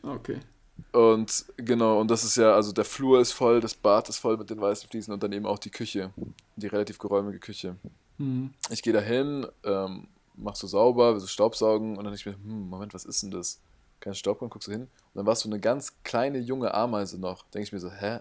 Okay. 0.01 0.39
Und 0.91 1.45
genau, 1.58 2.01
und 2.01 2.10
das 2.10 2.23
ist 2.23 2.38
ja, 2.38 2.56
also 2.56 2.71
der 2.71 2.86
Flur 2.86 3.21
ist 3.21 3.32
voll, 3.32 3.62
das 3.62 3.75
Bad 3.75 4.10
ist 4.10 4.17
voll 4.17 4.38
mit 4.38 4.49
den 4.49 4.60
weißen 4.60 4.89
Fliesen 4.89 5.13
und 5.13 5.21
dann 5.21 5.32
eben 5.32 5.45
auch 5.45 5.60
die 5.60 5.69
Küche, 5.69 6.12
die 6.56 6.67
relativ 6.67 6.97
geräumige 6.97 7.38
Küche. 7.38 7.75
Mhm. 8.17 8.54
Ich 8.71 8.82
gehe 8.82 8.93
da 8.93 9.01
hin, 9.01 9.45
ähm, 9.63 10.08
mach 10.36 10.56
so 10.56 10.65
sauber, 10.65 11.13
will 11.13 11.19
so 11.19 11.27
Staubsaugen 11.27 11.91
und 11.91 12.04
dann 12.04 12.13
denke 12.13 12.17
ich 12.17 12.25
mir, 12.25 12.43
hm, 12.43 12.69
Moment, 12.69 12.95
was 12.95 13.06
ist 13.06 13.21
denn 13.21 13.30
das? 13.30 13.60
Kein 14.01 14.15
Staub 14.15 14.39
kommt, 14.39 14.51
guckst 14.51 14.67
du 14.67 14.71
hin 14.71 14.81
und 14.81 14.89
dann 15.13 15.25
war 15.25 15.33
es 15.33 15.41
so 15.41 15.49
eine 15.49 15.59
ganz 15.59 15.93
kleine 16.03 16.39
junge 16.39 16.73
Ameise 16.73 17.19
noch. 17.19 17.43
Denke 17.53 17.65
ich 17.65 17.71
mir 17.71 17.79
so, 17.79 17.91
hä? 17.91 18.19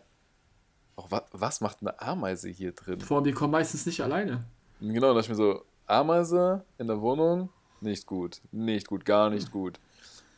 Auch 0.95 1.11
wa 1.11 1.25
was 1.33 1.63
macht 1.63 1.79
eine 1.81 2.01
Ameise 2.01 2.51
hier 2.51 2.73
drin? 2.73 3.01
Vor 3.01 3.17
allem, 3.17 3.25
die 3.25 3.33
kommen 3.33 3.53
meistens 3.53 3.87
nicht 3.87 4.03
alleine. 4.03 4.45
Genau, 4.81 5.09
dann 5.09 5.17
dachte 5.17 5.21
ich 5.21 5.29
mir 5.31 5.35
so, 5.37 5.65
Ameise 5.87 6.65
in 6.79 6.87
der 6.87 7.01
Wohnung, 7.01 7.49
nicht 7.81 8.07
gut. 8.07 8.43
Nicht 8.53 8.87
gut, 8.87 9.07
gar 9.07 9.31
nicht 9.31 9.51
gut. 9.53 9.81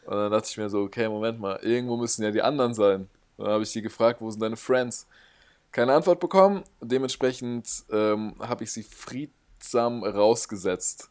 Und 0.07 0.15
dann 0.17 0.31
dachte 0.31 0.49
ich 0.49 0.57
mir 0.57 0.71
so, 0.71 0.83
okay, 0.83 1.09
Moment 1.09 1.41
mal, 1.41 1.57
irgendwo 1.57 1.97
müssen 1.97 2.23
ja 2.23 2.31
die 2.31 2.43
anderen 2.43 2.75
sein. 2.75 3.09
Und 3.37 3.45
dann 3.45 3.55
habe 3.55 3.65
ich 3.65 3.73
die 3.73 3.83
gefragt, 3.83 4.21
wo 4.21 4.31
sind 4.31 4.41
deine 4.41 4.57
Friends? 4.57 5.09
Keine 5.73 5.93
Antwort 5.93 6.21
bekommen. 6.21 6.63
Dementsprechend 6.81 7.69
ähm, 7.91 8.35
habe 8.39 8.63
ich 8.63 8.73
sie 8.73 8.85
friedsam 8.85 10.05
rausgesetzt. 10.05 11.11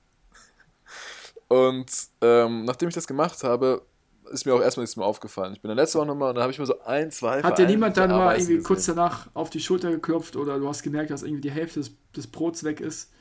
Und 1.49 1.91
ähm, 2.21 2.63
nachdem 2.63 2.87
ich 2.87 2.95
das 2.95 3.07
gemacht 3.07 3.43
habe, 3.43 3.81
ist 4.31 4.45
mir 4.45 4.53
auch 4.53 4.61
erstmal 4.61 4.83
nichts 4.83 4.95
mehr 4.95 5.05
aufgefallen. 5.05 5.53
Ich 5.53 5.61
bin 5.61 5.69
dann 5.69 5.77
letzte 5.77 5.99
Woche 5.99 6.07
nochmal 6.07 6.29
und 6.29 6.35
dann 6.35 6.43
habe 6.43 6.53
ich 6.53 6.59
mir 6.59 6.65
so 6.65 6.81
ein, 6.81 7.11
zwei. 7.11 7.41
Hat 7.41 7.57
dir 7.57 7.67
niemand 7.67 7.97
dann 7.97 8.09
mal 8.11 8.35
irgendwie 8.35 8.55
gesehen. 8.55 8.63
kurz 8.63 8.85
danach 8.85 9.27
auf 9.33 9.49
die 9.49 9.59
Schulter 9.59 9.91
geklopft 9.91 10.35
oder 10.35 10.59
du 10.59 10.67
hast 10.67 10.83
gemerkt, 10.83 11.11
dass 11.11 11.23
irgendwie 11.23 11.41
die 11.41 11.51
Hälfte 11.51 11.79
des, 11.79 11.91
des 12.15 12.27
Brots 12.27 12.63
weg 12.63 12.79
ist? 12.79 13.11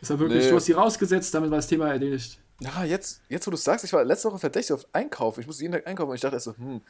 Ist 0.00 0.10
er 0.10 0.18
wirklich, 0.18 0.44
nee. 0.44 0.50
du 0.50 0.56
hast 0.56 0.64
sie 0.64 0.72
rausgesetzt, 0.72 1.34
damit 1.34 1.50
war 1.50 1.58
das 1.58 1.66
Thema 1.66 1.88
erledigt. 1.88 2.40
Ja, 2.60 2.84
jetzt, 2.84 3.22
jetzt 3.28 3.46
wo 3.46 3.50
du 3.50 3.56
sagst, 3.56 3.84
ich 3.84 3.92
war 3.92 4.04
letzte 4.04 4.28
Woche 4.28 4.38
verdächtig 4.38 4.74
auf 4.74 4.86
Einkaufen. 4.92 5.40
Ich 5.40 5.46
musste 5.46 5.62
jeden 5.62 5.72
Tag 5.72 5.86
einkaufen 5.86 6.10
und 6.10 6.14
ich 6.14 6.20
dachte 6.20 6.36
erst 6.36 6.44
so, 6.44 6.56
hm, 6.56 6.80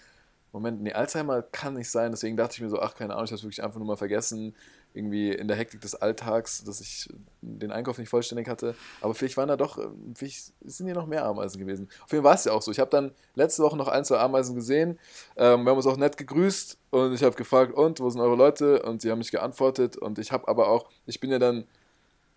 Moment, 0.53 0.83
nee, 0.83 0.93
Alzheimer 0.93 1.43
kann 1.43 1.75
nicht 1.75 1.91
sein. 1.91 2.11
Deswegen 2.11 2.37
dachte 2.37 2.55
ich 2.55 2.61
mir 2.61 2.69
so, 2.69 2.81
ach, 2.81 2.95
keine 2.95 3.15
Ahnung, 3.15 3.25
ich 3.25 3.31
habe 3.31 3.39
es 3.39 3.45
wirklich 3.45 3.63
einfach 3.63 3.79
nur 3.79 3.87
mal 3.87 3.97
vergessen. 3.97 4.55
Irgendwie 4.93 5.33
in 5.33 5.49
der 5.49 5.57
Hektik 5.57 5.81
des 5.81 5.95
Alltags, 5.95 6.65
dass 6.65 6.81
ich 6.81 7.09
den 7.41 7.71
Einkauf 7.71 7.99
nicht 7.99 8.09
vollständig 8.09 8.49
hatte. 8.49 8.75
Aber 9.01 9.15
vielleicht 9.15 9.37
waren 9.37 9.49
da 9.49 9.57
doch, 9.57 9.79
vielleicht 10.15 10.53
sind 10.63 10.87
hier 10.87 10.95
noch 10.95 11.07
mehr 11.07 11.25
Ameisen 11.25 11.61
gewesen. 11.61 11.89
Auf 12.05 12.11
jeden 12.11 12.23
Fall 12.23 12.31
war 12.31 12.35
es 12.35 12.45
ja 12.45 12.53
auch 12.53 12.63
so. 12.63 12.71
Ich 12.71 12.81
habe 12.81 12.91
dann 12.91 13.13
letzte 13.35 13.63
Woche 13.63 13.77
noch 13.77 13.89
ein, 13.89 14.05
zwei 14.05 14.19
Ameisen 14.19 14.55
gesehen. 14.55 14.99
Ähm, 15.37 15.65
wir 15.65 15.71
haben 15.71 15.77
uns 15.77 15.87
auch 15.87 15.97
nett 15.97 16.17
gegrüßt 16.17 16.79
und 16.91 17.15
ich 17.15 17.23
habe 17.23 17.37
gefragt, 17.37 17.73
und, 17.73 18.01
wo 18.01 18.11
sind 18.11 18.21
eure 18.21 18.37
Leute? 18.37 18.83
Und 18.83 19.01
sie 19.03 19.11
haben 19.11 19.19
mich 19.19 19.31
geantwortet. 19.31 19.97
Und 19.97 20.19
ich 20.19 20.33
habe 20.33 20.49
aber 20.49 20.69
auch, 20.69 20.91
ich 21.07 21.21
bin 21.21 21.31
ja 21.31 21.39
dann 21.39 21.67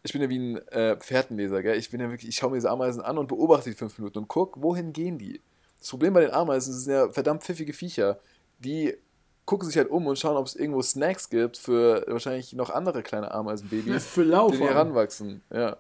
ich 0.04 0.12
bin 0.12 0.22
ja 0.22 0.30
wie 0.30 0.38
ein 0.38 0.68
äh, 0.68 0.98
Pferdenleser, 0.98 1.63
gell? 1.63 1.78
Ich 1.78 1.89
bin 1.89 2.02
ja 2.02 2.10
wirklich, 2.10 2.28
ich 2.28 2.36
schaue 2.36 2.52
mir 2.52 2.58
diese 2.58 2.70
Ameisen 2.70 3.02
an 3.02 3.18
und 3.18 3.28
beobachte 3.28 3.70
die 3.70 3.76
fünf 3.76 3.98
Minuten 3.98 4.20
und 4.20 4.28
gucke, 4.28 4.62
wohin 4.62 4.92
gehen 4.92 5.18
die. 5.18 5.39
Das 5.80 5.89
Problem 5.89 6.13
bei 6.13 6.22
den 6.22 6.32
Ameisen 6.32 6.74
sind 6.74 6.94
ja 6.94 7.10
verdammt 7.10 7.44
pfiffige 7.44 7.74
Viecher. 7.74 8.20
Die 8.60 8.98
gucken 9.46 9.68
sich 9.68 9.78
halt 9.78 9.90
um 9.90 10.08
und 10.08 10.18
schauen, 10.18 10.38
ob 10.38 10.46
es 10.46 10.56
irgendwo 10.56 10.82
Snacks 10.82 11.30
gibt 11.30 11.58
für 11.58 12.06
wahrscheinlich 12.08 12.54
noch 12.54 12.70
andere 12.70 13.04
kleine 13.04 13.32
Ameisenbabys, 13.32 14.06
für 14.08 14.24
Lauf, 14.24 14.52
die 14.52 14.60
heranwachsen. 14.60 15.42
Ja. 15.50 15.78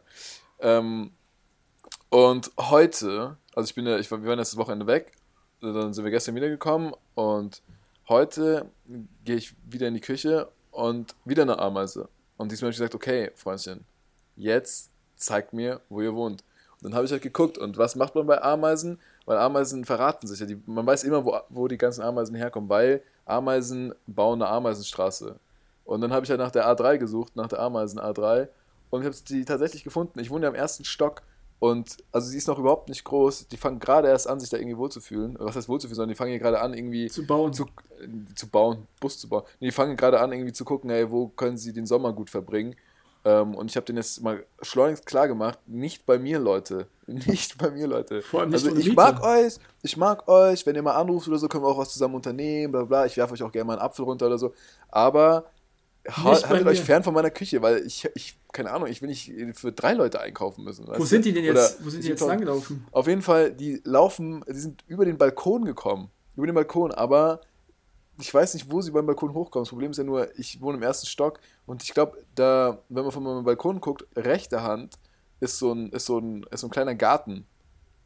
Ähm, 0.59 1.11
und 2.09 2.51
heute, 2.59 3.37
also 3.55 3.67
ich 3.67 3.75
bin 3.75 3.85
ja, 3.85 3.97
ich 3.97 4.11
wir 4.11 4.23
waren 4.23 4.39
jetzt 4.39 4.53
das 4.53 4.57
Wochenende 4.57 4.87
weg, 4.87 5.13
dann 5.61 5.93
sind 5.93 6.03
wir 6.03 6.11
gestern 6.11 6.35
wiedergekommen 6.35 6.93
und 7.15 7.61
heute 8.09 8.69
gehe 9.23 9.37
ich 9.37 9.53
wieder 9.69 9.87
in 9.87 9.93
die 9.93 10.01
Küche 10.01 10.49
und 10.71 11.15
wieder 11.25 11.43
eine 11.43 11.59
Ameise. 11.59 12.09
Und 12.37 12.51
diesmal 12.51 12.67
habe 12.67 12.71
ich 12.71 12.77
gesagt, 12.77 12.95
okay, 12.95 13.31
Freundchen, 13.35 13.85
jetzt 14.35 14.89
zeigt 15.15 15.53
mir, 15.53 15.81
wo 15.89 16.01
ihr 16.01 16.13
wohnt. 16.13 16.43
Und 16.81 16.89
dann 16.89 16.95
habe 16.95 17.05
ich 17.05 17.11
halt 17.11 17.21
geguckt 17.21 17.57
und 17.57 17.77
was 17.77 17.95
macht 17.95 18.15
man 18.15 18.27
bei 18.27 18.41
Ameisen? 18.41 18.99
Weil 19.25 19.37
Ameisen 19.37 19.85
verraten 19.85 20.27
sich 20.27 20.39
ja. 20.39 20.45
Die, 20.45 20.61
man 20.65 20.85
weiß 20.85 21.05
immer, 21.05 21.23
wo, 21.23 21.39
wo 21.49 21.67
die 21.69 21.77
ganzen 21.77 22.01
Ameisen 22.01 22.35
herkommen, 22.35 22.67
weil 22.69 23.01
Ameisen 23.25 23.93
bauen 24.07 24.41
eine 24.41 24.51
Ameisenstraße. 24.51 25.39
Und 25.85 26.01
dann 26.01 26.13
habe 26.13 26.25
ich 26.25 26.29
halt 26.29 26.39
nach 26.39 26.51
der 26.51 26.65
A3 26.67 26.97
gesucht, 26.97 27.35
nach 27.35 27.47
der 27.47 27.59
Ameisen 27.59 27.99
A3 27.99 28.47
und 28.89 29.01
ich 29.01 29.07
habe 29.07 29.15
die 29.27 29.43
tatsächlich 29.43 29.83
gefunden. 29.83 30.19
Ich 30.19 30.29
wohne 30.29 30.43
ja 30.43 30.49
im 30.49 30.55
ersten 30.55 30.85
Stock 30.85 31.23
und 31.57 31.97
also 32.11 32.27
sie 32.27 32.37
ist 32.37 32.47
noch 32.47 32.59
überhaupt 32.59 32.89
nicht 32.89 33.03
groß. 33.05 33.47
Die 33.47 33.57
fangen 33.57 33.79
gerade 33.79 34.07
erst 34.07 34.27
an, 34.27 34.39
sich 34.39 34.49
da 34.49 34.57
irgendwie 34.57 34.77
wohlzufühlen. 34.77 35.35
Was 35.39 35.55
heißt 35.55 35.67
wohlzufühlen, 35.67 35.95
sondern 35.95 36.09
die 36.09 36.15
fangen 36.15 36.29
hier 36.29 36.39
gerade 36.39 36.61
an, 36.61 36.73
irgendwie 36.73 37.07
zu 37.07 37.25
bauen. 37.25 37.53
Zu, 37.53 37.63
äh, 38.01 38.35
zu 38.35 38.49
bauen, 38.49 38.85
Bus 38.99 39.17
zu 39.17 39.29
bauen. 39.29 39.43
Nee, 39.59 39.67
die 39.67 39.71
fangen 39.71 39.97
gerade 39.97 40.19
an, 40.19 40.31
irgendwie 40.31 40.53
zu 40.53 40.63
gucken, 40.63 40.89
ey, 40.89 41.09
wo 41.09 41.29
können 41.29 41.57
sie 41.57 41.73
den 41.73 41.85
Sommer 41.85 42.13
gut 42.13 42.29
verbringen. 42.29 42.75
Ähm, 43.25 43.55
und 43.55 43.69
ich 43.71 43.77
habe 43.77 43.85
den 43.85 43.95
jetzt 43.95 44.21
mal 44.21 44.45
schleunigst 44.61 45.05
klar 45.05 45.27
gemacht, 45.27 45.57
nicht 45.65 46.05
bei 46.05 46.19
mir, 46.19 46.39
Leute. 46.39 46.87
Nicht 47.07 47.57
bei 47.57 47.69
mir, 47.69 47.85
Leute. 47.85 48.21
Vor 48.21 48.39
allem 48.39 48.51
nicht 48.51 48.65
also 48.65 48.77
ich 48.77 48.95
mag 48.95 49.21
euch, 49.21 49.57
ich 49.81 49.97
mag 49.97 50.25
euch, 50.29 50.65
wenn 50.65 50.73
ihr 50.73 50.81
mal 50.81 50.95
anruft 50.95 51.27
oder 51.27 51.37
so, 51.37 51.49
können 51.49 51.65
wir 51.65 51.67
auch 51.67 51.77
was 51.77 51.91
zusammen 51.91 52.15
unternehmen, 52.15 52.71
bla 52.71 52.85
bla. 52.85 53.05
Ich 53.05 53.17
werfe 53.17 53.33
euch 53.33 53.43
auch 53.43 53.51
gerne 53.51 53.65
mal 53.65 53.73
einen 53.73 53.81
Apfel 53.81 54.05
runter 54.05 54.27
oder 54.27 54.37
so. 54.37 54.53
Aber 54.87 55.43
haltet 56.07 56.65
euch 56.65 56.81
fern 56.81 57.03
von 57.03 57.13
meiner 57.13 57.29
Küche, 57.29 57.61
weil 57.61 57.85
ich, 57.85 58.09
ich, 58.15 58.37
keine 58.51 58.71
Ahnung, 58.71 58.87
ich 58.87 59.01
will 59.01 59.09
nicht 59.09 59.33
für 59.53 59.71
drei 59.71 59.93
Leute 59.93 60.19
einkaufen 60.19 60.63
müssen. 60.63 60.87
Wo 60.87 61.03
sind 61.05 61.25
die 61.25 61.33
denn 61.33 61.43
jetzt, 61.43 61.77
oder 61.77 61.85
wo 61.85 61.89
sind 61.89 62.03
die 62.03 62.09
jetzt 62.09 62.21
langgelaufen? 62.21 62.85
Auf 62.91 63.07
jeden 63.07 63.21
Fall, 63.21 63.51
die 63.51 63.81
laufen, 63.83 64.43
die 64.47 64.59
sind 64.59 64.83
über 64.87 65.05
den 65.05 65.17
Balkon 65.17 65.65
gekommen. 65.65 66.09
Über 66.35 66.45
den 66.45 66.55
Balkon, 66.55 66.91
aber 66.91 67.41
ich 68.19 68.33
weiß 68.33 68.53
nicht, 68.53 68.71
wo 68.71 68.81
sie 68.81 68.91
beim 68.91 69.05
Balkon 69.05 69.33
hochkommen. 69.33 69.63
Das 69.63 69.69
Problem 69.69 69.91
ist 69.91 69.97
ja 69.97 70.03
nur, 70.03 70.27
ich 70.37 70.61
wohne 70.61 70.77
im 70.77 70.83
ersten 70.83 71.07
Stock 71.07 71.39
und 71.65 71.83
ich 71.83 71.93
glaube, 71.93 72.23
da, 72.35 72.79
wenn 72.89 73.03
man 73.03 73.11
von 73.11 73.23
meinem 73.23 73.43
Balkon 73.43 73.81
guckt, 73.81 74.05
rechte 74.15 74.63
Hand 74.63 74.95
ist 75.39 75.57
so 75.57 75.73
ein, 75.73 75.89
ist 75.91 76.05
so 76.05 76.19
ein, 76.19 76.45
ist 76.51 76.61
so 76.61 76.67
ein 76.67 76.71
kleiner 76.71 76.95
Garten. 76.95 77.45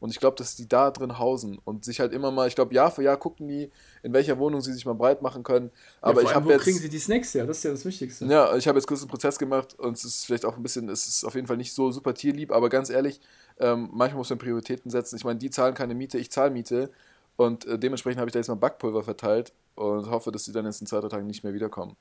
Und 0.00 0.10
ich 0.10 0.20
glaube, 0.20 0.36
dass 0.36 0.54
die 0.54 0.68
da 0.68 0.90
drin 0.90 1.18
hausen 1.18 1.58
und 1.64 1.84
sich 1.84 1.98
halt 1.98 2.12
immer 2.12 2.30
mal, 2.30 2.46
ich 2.46 2.54
glaube, 2.54 2.72
Jahr 2.72 2.90
für 2.90 3.02
Jahr 3.02 3.16
gucken 3.16 3.48
die, 3.48 3.70
in 4.02 4.12
welcher 4.12 4.38
Wohnung 4.38 4.60
sie 4.60 4.72
sich 4.72 4.86
mal 4.86 4.94
breit 4.94 5.22
machen 5.22 5.42
können. 5.42 5.70
Aber 6.00 6.22
ja, 6.22 6.28
ich 6.28 6.34
habe 6.34 6.52
jetzt. 6.52 6.62
kriegen 6.62 6.78
sie 6.78 6.88
die 6.88 7.00
Snacks 7.00 7.32
ja? 7.32 7.44
Das 7.44 7.58
ist 7.58 7.64
ja 7.64 7.72
das 7.72 7.84
Wichtigste. 7.84 8.24
Ja, 8.26 8.54
ich 8.56 8.68
habe 8.68 8.78
jetzt 8.78 8.86
kurz 8.86 9.00
einen 9.00 9.10
Prozess 9.10 9.38
gemacht 9.38 9.76
und 9.78 9.96
es 9.96 10.04
ist 10.04 10.26
vielleicht 10.26 10.44
auch 10.44 10.56
ein 10.56 10.62
bisschen, 10.62 10.88
es 10.88 11.08
ist 11.08 11.24
auf 11.24 11.34
jeden 11.34 11.48
Fall 11.48 11.56
nicht 11.56 11.72
so 11.72 11.90
super 11.90 12.14
tierlieb, 12.14 12.52
aber 12.52 12.68
ganz 12.68 12.90
ehrlich, 12.90 13.20
ähm, 13.58 13.88
manchmal 13.92 14.18
muss 14.18 14.30
man 14.30 14.38
Prioritäten 14.38 14.90
setzen. 14.90 15.16
Ich 15.16 15.24
meine, 15.24 15.40
die 15.40 15.50
zahlen 15.50 15.74
keine 15.74 15.96
Miete, 15.96 16.18
ich 16.18 16.30
zahle 16.30 16.50
Miete 16.50 16.90
und 17.38 17.66
äh, 17.66 17.78
dementsprechend 17.78 18.18
habe 18.18 18.28
ich 18.28 18.32
da 18.32 18.40
jetzt 18.40 18.48
mal 18.48 18.56
Backpulver 18.56 19.04
verteilt 19.04 19.52
und 19.76 20.10
hoffe, 20.10 20.32
dass 20.32 20.44
sie 20.44 20.50
dann 20.50 20.66
jetzt 20.66 20.80
in 20.80 20.88
zwei, 20.88 21.00
drei 21.00 21.08
Tagen 21.08 21.28
nicht 21.28 21.44
mehr 21.44 21.54
wiederkommen. 21.54 21.96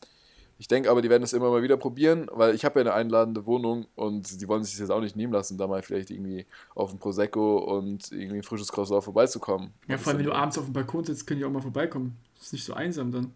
Ich 0.58 0.68
denke 0.68 0.90
aber, 0.90 1.04
die 1.04 1.12
werden 1.12 1.22
es 1.22 1.32
immer 1.32 1.52
mal 1.52 1.62
wieder 1.62 1.78
probieren, 1.78 2.28
weil 2.32 2.56
ich 2.56 2.66
habe 2.66 2.80
ja 2.80 2.86
eine 2.86 2.94
einladende 2.96 3.46
Wohnung 3.46 3.86
und 3.94 4.42
die 4.42 4.48
wollen 4.48 4.64
sich 4.64 4.74
das 4.74 4.80
jetzt 4.80 4.90
auch 4.90 5.00
nicht 5.00 5.16
nehmen 5.16 5.32
lassen, 5.32 5.56
da 5.60 5.68
mal 5.68 5.84
vielleicht 5.84 6.10
irgendwie 6.10 6.48
auf 6.74 6.92
ein 6.92 6.98
Prosecco 6.98 7.60
und 7.60 8.12
irgendwie 8.12 8.38
ein 8.38 8.44
frisches 8.44 8.72
Croissant 8.72 9.04
vorbeizukommen. 9.04 9.72
Ja, 9.88 10.00
vor 10.00 10.10
allem, 10.10 10.18
wenn 10.18 10.26
du 10.26 10.34
abends 10.34 10.58
auf 10.58 10.66
dem 10.66 10.74
Balkon 10.74 11.04
sitzt, 11.04 11.28
können 11.28 11.40
die 11.40 11.46
auch 11.46 11.52
mal 11.52 11.62
vorbeikommen. 11.62 12.18
Das 12.38 12.48
ist 12.48 12.54
nicht 12.54 12.66
so 12.66 12.74
einsam 12.74 13.12
dann. 13.12 13.32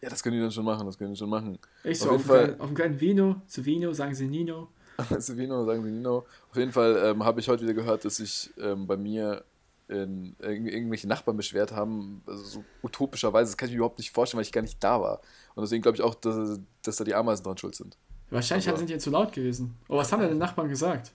Ja, 0.00 0.08
das 0.08 0.22
können 0.22 0.36
die 0.36 0.42
dann 0.42 0.52
schon 0.52 0.64
machen, 0.64 0.86
das 0.86 0.96
können 0.96 1.10
die 1.10 1.18
schon 1.18 1.30
machen. 1.30 1.58
Echt 1.82 2.00
so, 2.00 2.10
auf, 2.10 2.30
auf, 2.30 2.30
einen, 2.30 2.60
auf 2.60 2.68
einem 2.68 2.76
kleinen 2.76 3.00
Vino, 3.00 3.42
zu 3.48 3.64
Vino 3.64 3.92
sagen 3.92 4.14
sie 4.14 4.28
Nino. 4.28 4.68
zu 5.18 5.36
Vino 5.36 5.64
sagen 5.64 5.82
sie 5.82 5.90
Nino. 5.90 6.24
Auf 6.48 6.56
jeden 6.56 6.70
Fall 6.70 6.96
ähm, 7.06 7.24
habe 7.24 7.40
ich 7.40 7.48
heute 7.48 7.64
wieder 7.64 7.74
gehört, 7.74 8.04
dass 8.04 8.18
sich 8.18 8.50
ähm, 8.60 8.86
bei 8.86 8.96
mir 8.96 9.42
in, 9.90 10.36
in, 10.38 10.66
irgendwelche 10.66 11.08
Nachbarn 11.08 11.36
beschwert 11.36 11.72
haben, 11.72 12.22
also 12.26 12.42
so 12.42 12.64
utopischerweise, 12.82 13.50
das 13.50 13.56
kann 13.56 13.68
ich 13.68 13.72
mir 13.72 13.78
überhaupt 13.78 13.98
nicht 13.98 14.10
vorstellen, 14.10 14.38
weil 14.38 14.44
ich 14.44 14.52
gar 14.52 14.62
nicht 14.62 14.82
da 14.82 15.00
war. 15.00 15.20
Und 15.54 15.62
deswegen 15.62 15.82
glaube 15.82 15.96
ich 15.96 16.02
auch, 16.02 16.14
dass, 16.14 16.60
dass 16.82 16.96
da 16.96 17.04
die 17.04 17.14
Ameisen 17.14 17.44
dran 17.44 17.58
schuld 17.58 17.74
sind. 17.74 17.96
Wahrscheinlich 18.30 18.68
also, 18.68 18.78
sind 18.78 18.90
die 18.90 18.98
zu 18.98 19.10
laut 19.10 19.32
gewesen. 19.32 19.76
Aber 19.88 19.98
was 19.98 20.12
haben 20.12 20.20
denn 20.20 20.30
die 20.30 20.38
Nachbarn 20.38 20.68
gesagt? 20.68 21.12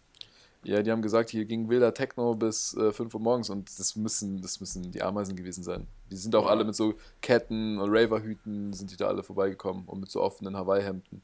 Ja, 0.66 0.82
die 0.82 0.92
haben 0.92 1.02
gesagt, 1.02 1.30
hier 1.30 1.46
ging 1.46 1.70
wilder 1.70 1.94
Techno 1.94 2.34
bis 2.34 2.76
äh, 2.76 2.92
5 2.92 3.14
Uhr 3.14 3.22
morgens 3.22 3.50
und 3.50 3.80
das 3.80 3.96
müssen, 3.96 4.42
das 4.42 4.60
müssen 4.60 4.92
die 4.92 5.02
Ameisen 5.02 5.36
gewesen 5.36 5.64
sein. 5.64 5.88
Die 6.12 6.18
sind 6.18 6.36
auch 6.36 6.46
ja. 6.46 6.50
alle 6.50 6.66
mit 6.66 6.76
so 6.76 6.96
Ketten 7.22 7.80
und 7.80 7.90
Raverhüten, 7.92 8.74
sind 8.74 8.92
die 8.92 8.98
da 8.98 9.08
alle 9.08 9.24
vorbeigekommen 9.24 9.84
und 9.86 10.00
mit 10.00 10.10
so 10.10 10.22
offenen 10.22 10.58
Hawaii-Hemden. 10.58 11.22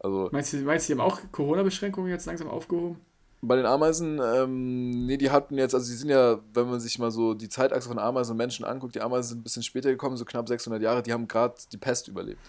Also, 0.00 0.28
meinst, 0.32 0.52
du, 0.52 0.58
meinst 0.58 0.88
du, 0.88 0.92
die 0.94 1.00
haben 1.00 1.06
auch 1.06 1.20
Corona-Beschränkungen 1.32 2.10
jetzt 2.10 2.26
langsam 2.26 2.48
aufgehoben? 2.48 3.00
Bei 3.46 3.56
den 3.56 3.66
Ameisen, 3.66 4.20
ähm, 4.22 5.06
nee, 5.06 5.16
die 5.16 5.30
hatten 5.30 5.56
jetzt, 5.58 5.74
also 5.74 5.90
die 5.90 5.96
sind 5.96 6.08
ja, 6.08 6.38
wenn 6.52 6.68
man 6.68 6.80
sich 6.80 6.98
mal 6.98 7.10
so 7.10 7.34
die 7.34 7.48
Zeitachse 7.48 7.88
von 7.88 7.98
Ameisen 7.98 8.32
und 8.32 8.38
Menschen 8.38 8.64
anguckt, 8.64 8.94
die 8.94 9.00
Ameisen 9.00 9.30
sind 9.30 9.38
ein 9.40 9.42
bisschen 9.42 9.62
später 9.62 9.90
gekommen, 9.90 10.16
so 10.16 10.24
knapp 10.24 10.48
600 10.48 10.82
Jahre, 10.82 11.02
die 11.02 11.12
haben 11.12 11.28
gerade 11.28 11.54
die 11.72 11.76
Pest 11.76 12.08
überlebt. 12.08 12.40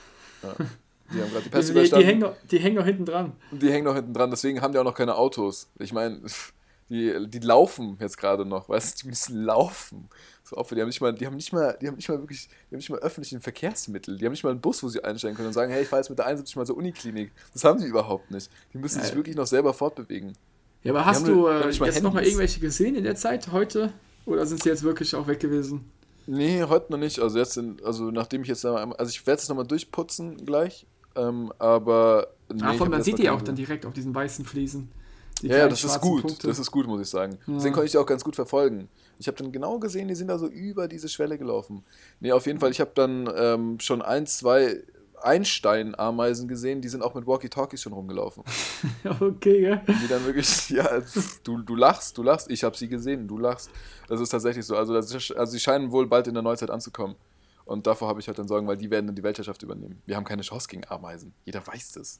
Ja. 0.43 0.55
Die 1.13 1.21
haben 1.21 1.29
gerade 1.29 1.43
die 1.43 1.49
Pest 1.49 1.69
die, 1.69 1.73
überstanden. 1.73 2.01
Die 2.01 2.08
hängen, 2.08 2.21
noch, 2.21 2.36
die 2.49 2.60
hängen 2.60 2.75
noch 2.75 2.86
hinten 2.86 3.05
dran. 3.05 3.34
Die 3.51 3.71
hängen 3.71 3.86
noch 3.86 3.95
hinten 3.95 4.13
dran, 4.13 4.29
deswegen 4.31 4.62
haben 4.62 4.71
die 4.71 4.79
auch 4.79 4.84
noch 4.84 4.95
keine 4.95 5.15
Autos. 5.15 5.69
Ich 5.79 5.93
meine, 5.93 6.21
die, 6.89 7.27
die 7.27 7.39
laufen 7.39 7.97
jetzt 7.99 8.17
gerade 8.17 8.45
noch, 8.45 8.69
weißt 8.69 8.99
du, 8.99 9.03
die 9.03 9.10
müssen 9.10 9.43
laufen. 9.43 10.10
So 10.43 10.58
Opfer, 10.58 10.75
die 10.75 10.81
haben 10.81 10.89
nicht 10.89 11.01
mal, 11.01 11.13
die 11.13 11.25
haben 11.25 11.36
nicht 11.36 11.51
mal, 11.53 11.75
die 11.81 11.88
haben 11.88 11.95
nicht 11.95 12.08
mal 12.08 12.19
wirklich, 12.19 12.47
die 12.47 12.75
haben 12.75 12.77
nicht 12.77 12.89
mal 12.89 12.99
öffentliche 12.99 13.39
Verkehrsmittel, 13.39 14.17
die 14.17 14.25
haben 14.25 14.31
nicht 14.31 14.43
mal 14.43 14.51
einen 14.51 14.62
Bus, 14.62 14.84
wo 14.84 14.89
sie 14.89 15.03
einsteigen 15.03 15.36
können 15.36 15.47
und 15.47 15.53
sagen, 15.53 15.71
hey, 15.71 15.81
ich 15.81 15.88
fahre 15.88 16.01
jetzt 16.01 16.10
mit 16.10 16.19
der 16.19 16.27
71 16.27 16.55
mal 16.55 16.65
zur 16.65 16.77
Uniklinik. 16.77 17.31
Das 17.51 17.63
haben 17.63 17.79
die 17.79 17.88
überhaupt 17.88 18.29
nicht. 18.29 18.51
Die 18.71 18.77
müssen 18.77 19.01
sich 19.01 19.15
wirklich 19.15 19.36
noch 19.36 19.47
selber 19.47 19.73
fortbewegen. 19.73 20.38
Ja, 20.85 20.91
aber 20.91 21.05
hast 21.07 21.27
du 21.27 21.47
äh, 21.47 21.71
jetzt 21.71 22.03
noch 22.03 22.13
mal 22.13 22.23
irgendwelche 22.23 22.59
gesehen 22.59 22.95
in 22.95 23.03
der 23.03 23.15
Zeit 23.15 23.51
heute? 23.51 23.91
Oder 24.27 24.45
sind 24.45 24.61
sie 24.61 24.69
jetzt 24.69 24.83
wirklich 24.83 25.15
auch 25.15 25.25
weg 25.25 25.39
gewesen? 25.39 25.83
Nee, 26.27 26.63
heute 26.63 26.91
noch 26.91 26.99
nicht. 26.99 27.17
Also 27.19 27.39
jetzt, 27.39 27.57
in, 27.57 27.77
also 27.83 28.11
nachdem 28.11 28.43
ich 28.43 28.49
jetzt, 28.49 28.63
also 28.63 29.09
ich 29.09 29.25
werde 29.25 29.41
es 29.41 29.49
nochmal 29.49 29.65
durchputzen 29.65 30.45
gleich, 30.45 30.85
ähm, 31.15 31.51
aber. 31.57 32.27
Nee, 32.53 32.61
ah, 32.63 32.73
von, 32.73 32.91
man 32.91 33.01
sieht 33.01 33.17
die 33.17 33.23
ja 33.23 33.33
auch 33.33 33.41
dann 33.41 33.55
direkt 33.55 33.87
auf 33.87 33.93
diesen 33.93 34.13
weißen 34.13 34.45
Fliesen. 34.45 34.91
Ja, 35.41 35.57
ja, 35.57 35.67
das 35.67 35.83
ist 35.83 35.99
gut. 36.01 36.21
Punkte. 36.21 36.47
Das 36.47 36.59
ist 36.59 36.69
gut, 36.69 36.85
muss 36.85 37.01
ich 37.01 37.09
sagen. 37.09 37.39
Ja. 37.47 37.55
Deswegen 37.55 37.73
konnte 37.73 37.87
ich 37.87 37.91
die 37.91 37.97
auch 37.97 38.05
ganz 38.05 38.23
gut 38.23 38.35
verfolgen. 38.35 38.87
Ich 39.17 39.27
habe 39.27 39.37
dann 39.37 39.51
genau 39.51 39.79
gesehen, 39.79 40.07
die 40.07 40.15
sind 40.15 40.27
da 40.27 40.37
so 40.37 40.47
über 40.47 40.87
diese 40.87 41.09
Schwelle 41.09 41.39
gelaufen. 41.39 41.83
Nee, 42.19 42.31
auf 42.31 42.45
jeden 42.45 42.59
Fall, 42.59 42.69
ich 42.69 42.79
habe 42.79 42.91
dann 42.93 43.27
ähm, 43.35 43.79
schon 43.79 44.03
ein, 44.03 44.27
zwei 44.27 44.83
Einstein-Ameisen 45.21 46.47
gesehen, 46.47 46.82
die 46.82 46.89
sind 46.89 47.01
auch 47.01 47.13
mit 47.13 47.28
Walkie-Talkies 47.28 47.82
schon 47.82 47.93
rumgelaufen. 47.93 48.43
okay, 49.19 49.62
ja. 49.62 49.75
Die 49.78 50.08
dann 50.08 50.25
wirklich, 50.25 50.69
ja, 50.69 51.01
du, 51.43 51.62
du 51.62 51.75
lachst, 51.75 52.17
du 52.17 52.23
lachst, 52.23 52.49
ich 52.49 52.63
habe 52.63 52.75
sie 52.75 52.88
gesehen, 52.88 53.28
du 53.28 53.38
lachst. 53.38 53.69
Das 54.08 54.19
ist 54.19 54.30
tatsächlich 54.30 54.65
so. 54.65 54.75
Also, 54.75 54.93
das, 54.93 55.12
also 55.12 55.51
sie 55.51 55.60
scheinen 55.60 55.91
wohl 55.91 56.08
bald 56.08 56.28
in 56.28 56.34
der 56.34 56.43
Neuzeit 56.43 56.69
anzukommen. 56.69 57.15
Und 57.65 57.88
davor 57.88 58.08
habe 58.08 58.19
ich 58.19 58.28
halt 58.28 58.38
dann 58.38 58.47
Sorgen, 58.47 58.67
weil 58.67 58.78
die 58.78 58.91
werden 58.91 59.08
dann 59.08 59.15
die 59.15 59.23
Weltherrschaft 59.23 59.63
übernehmen. 59.63 60.01
Wir 60.06 60.15
haben 60.15 60.23
keine 60.23 60.43
Chance 60.43 60.67
gegen 60.67 60.84
Ameisen. 60.88 61.34
Jeder 61.45 61.65
weiß 61.65 61.93
das. 61.93 62.19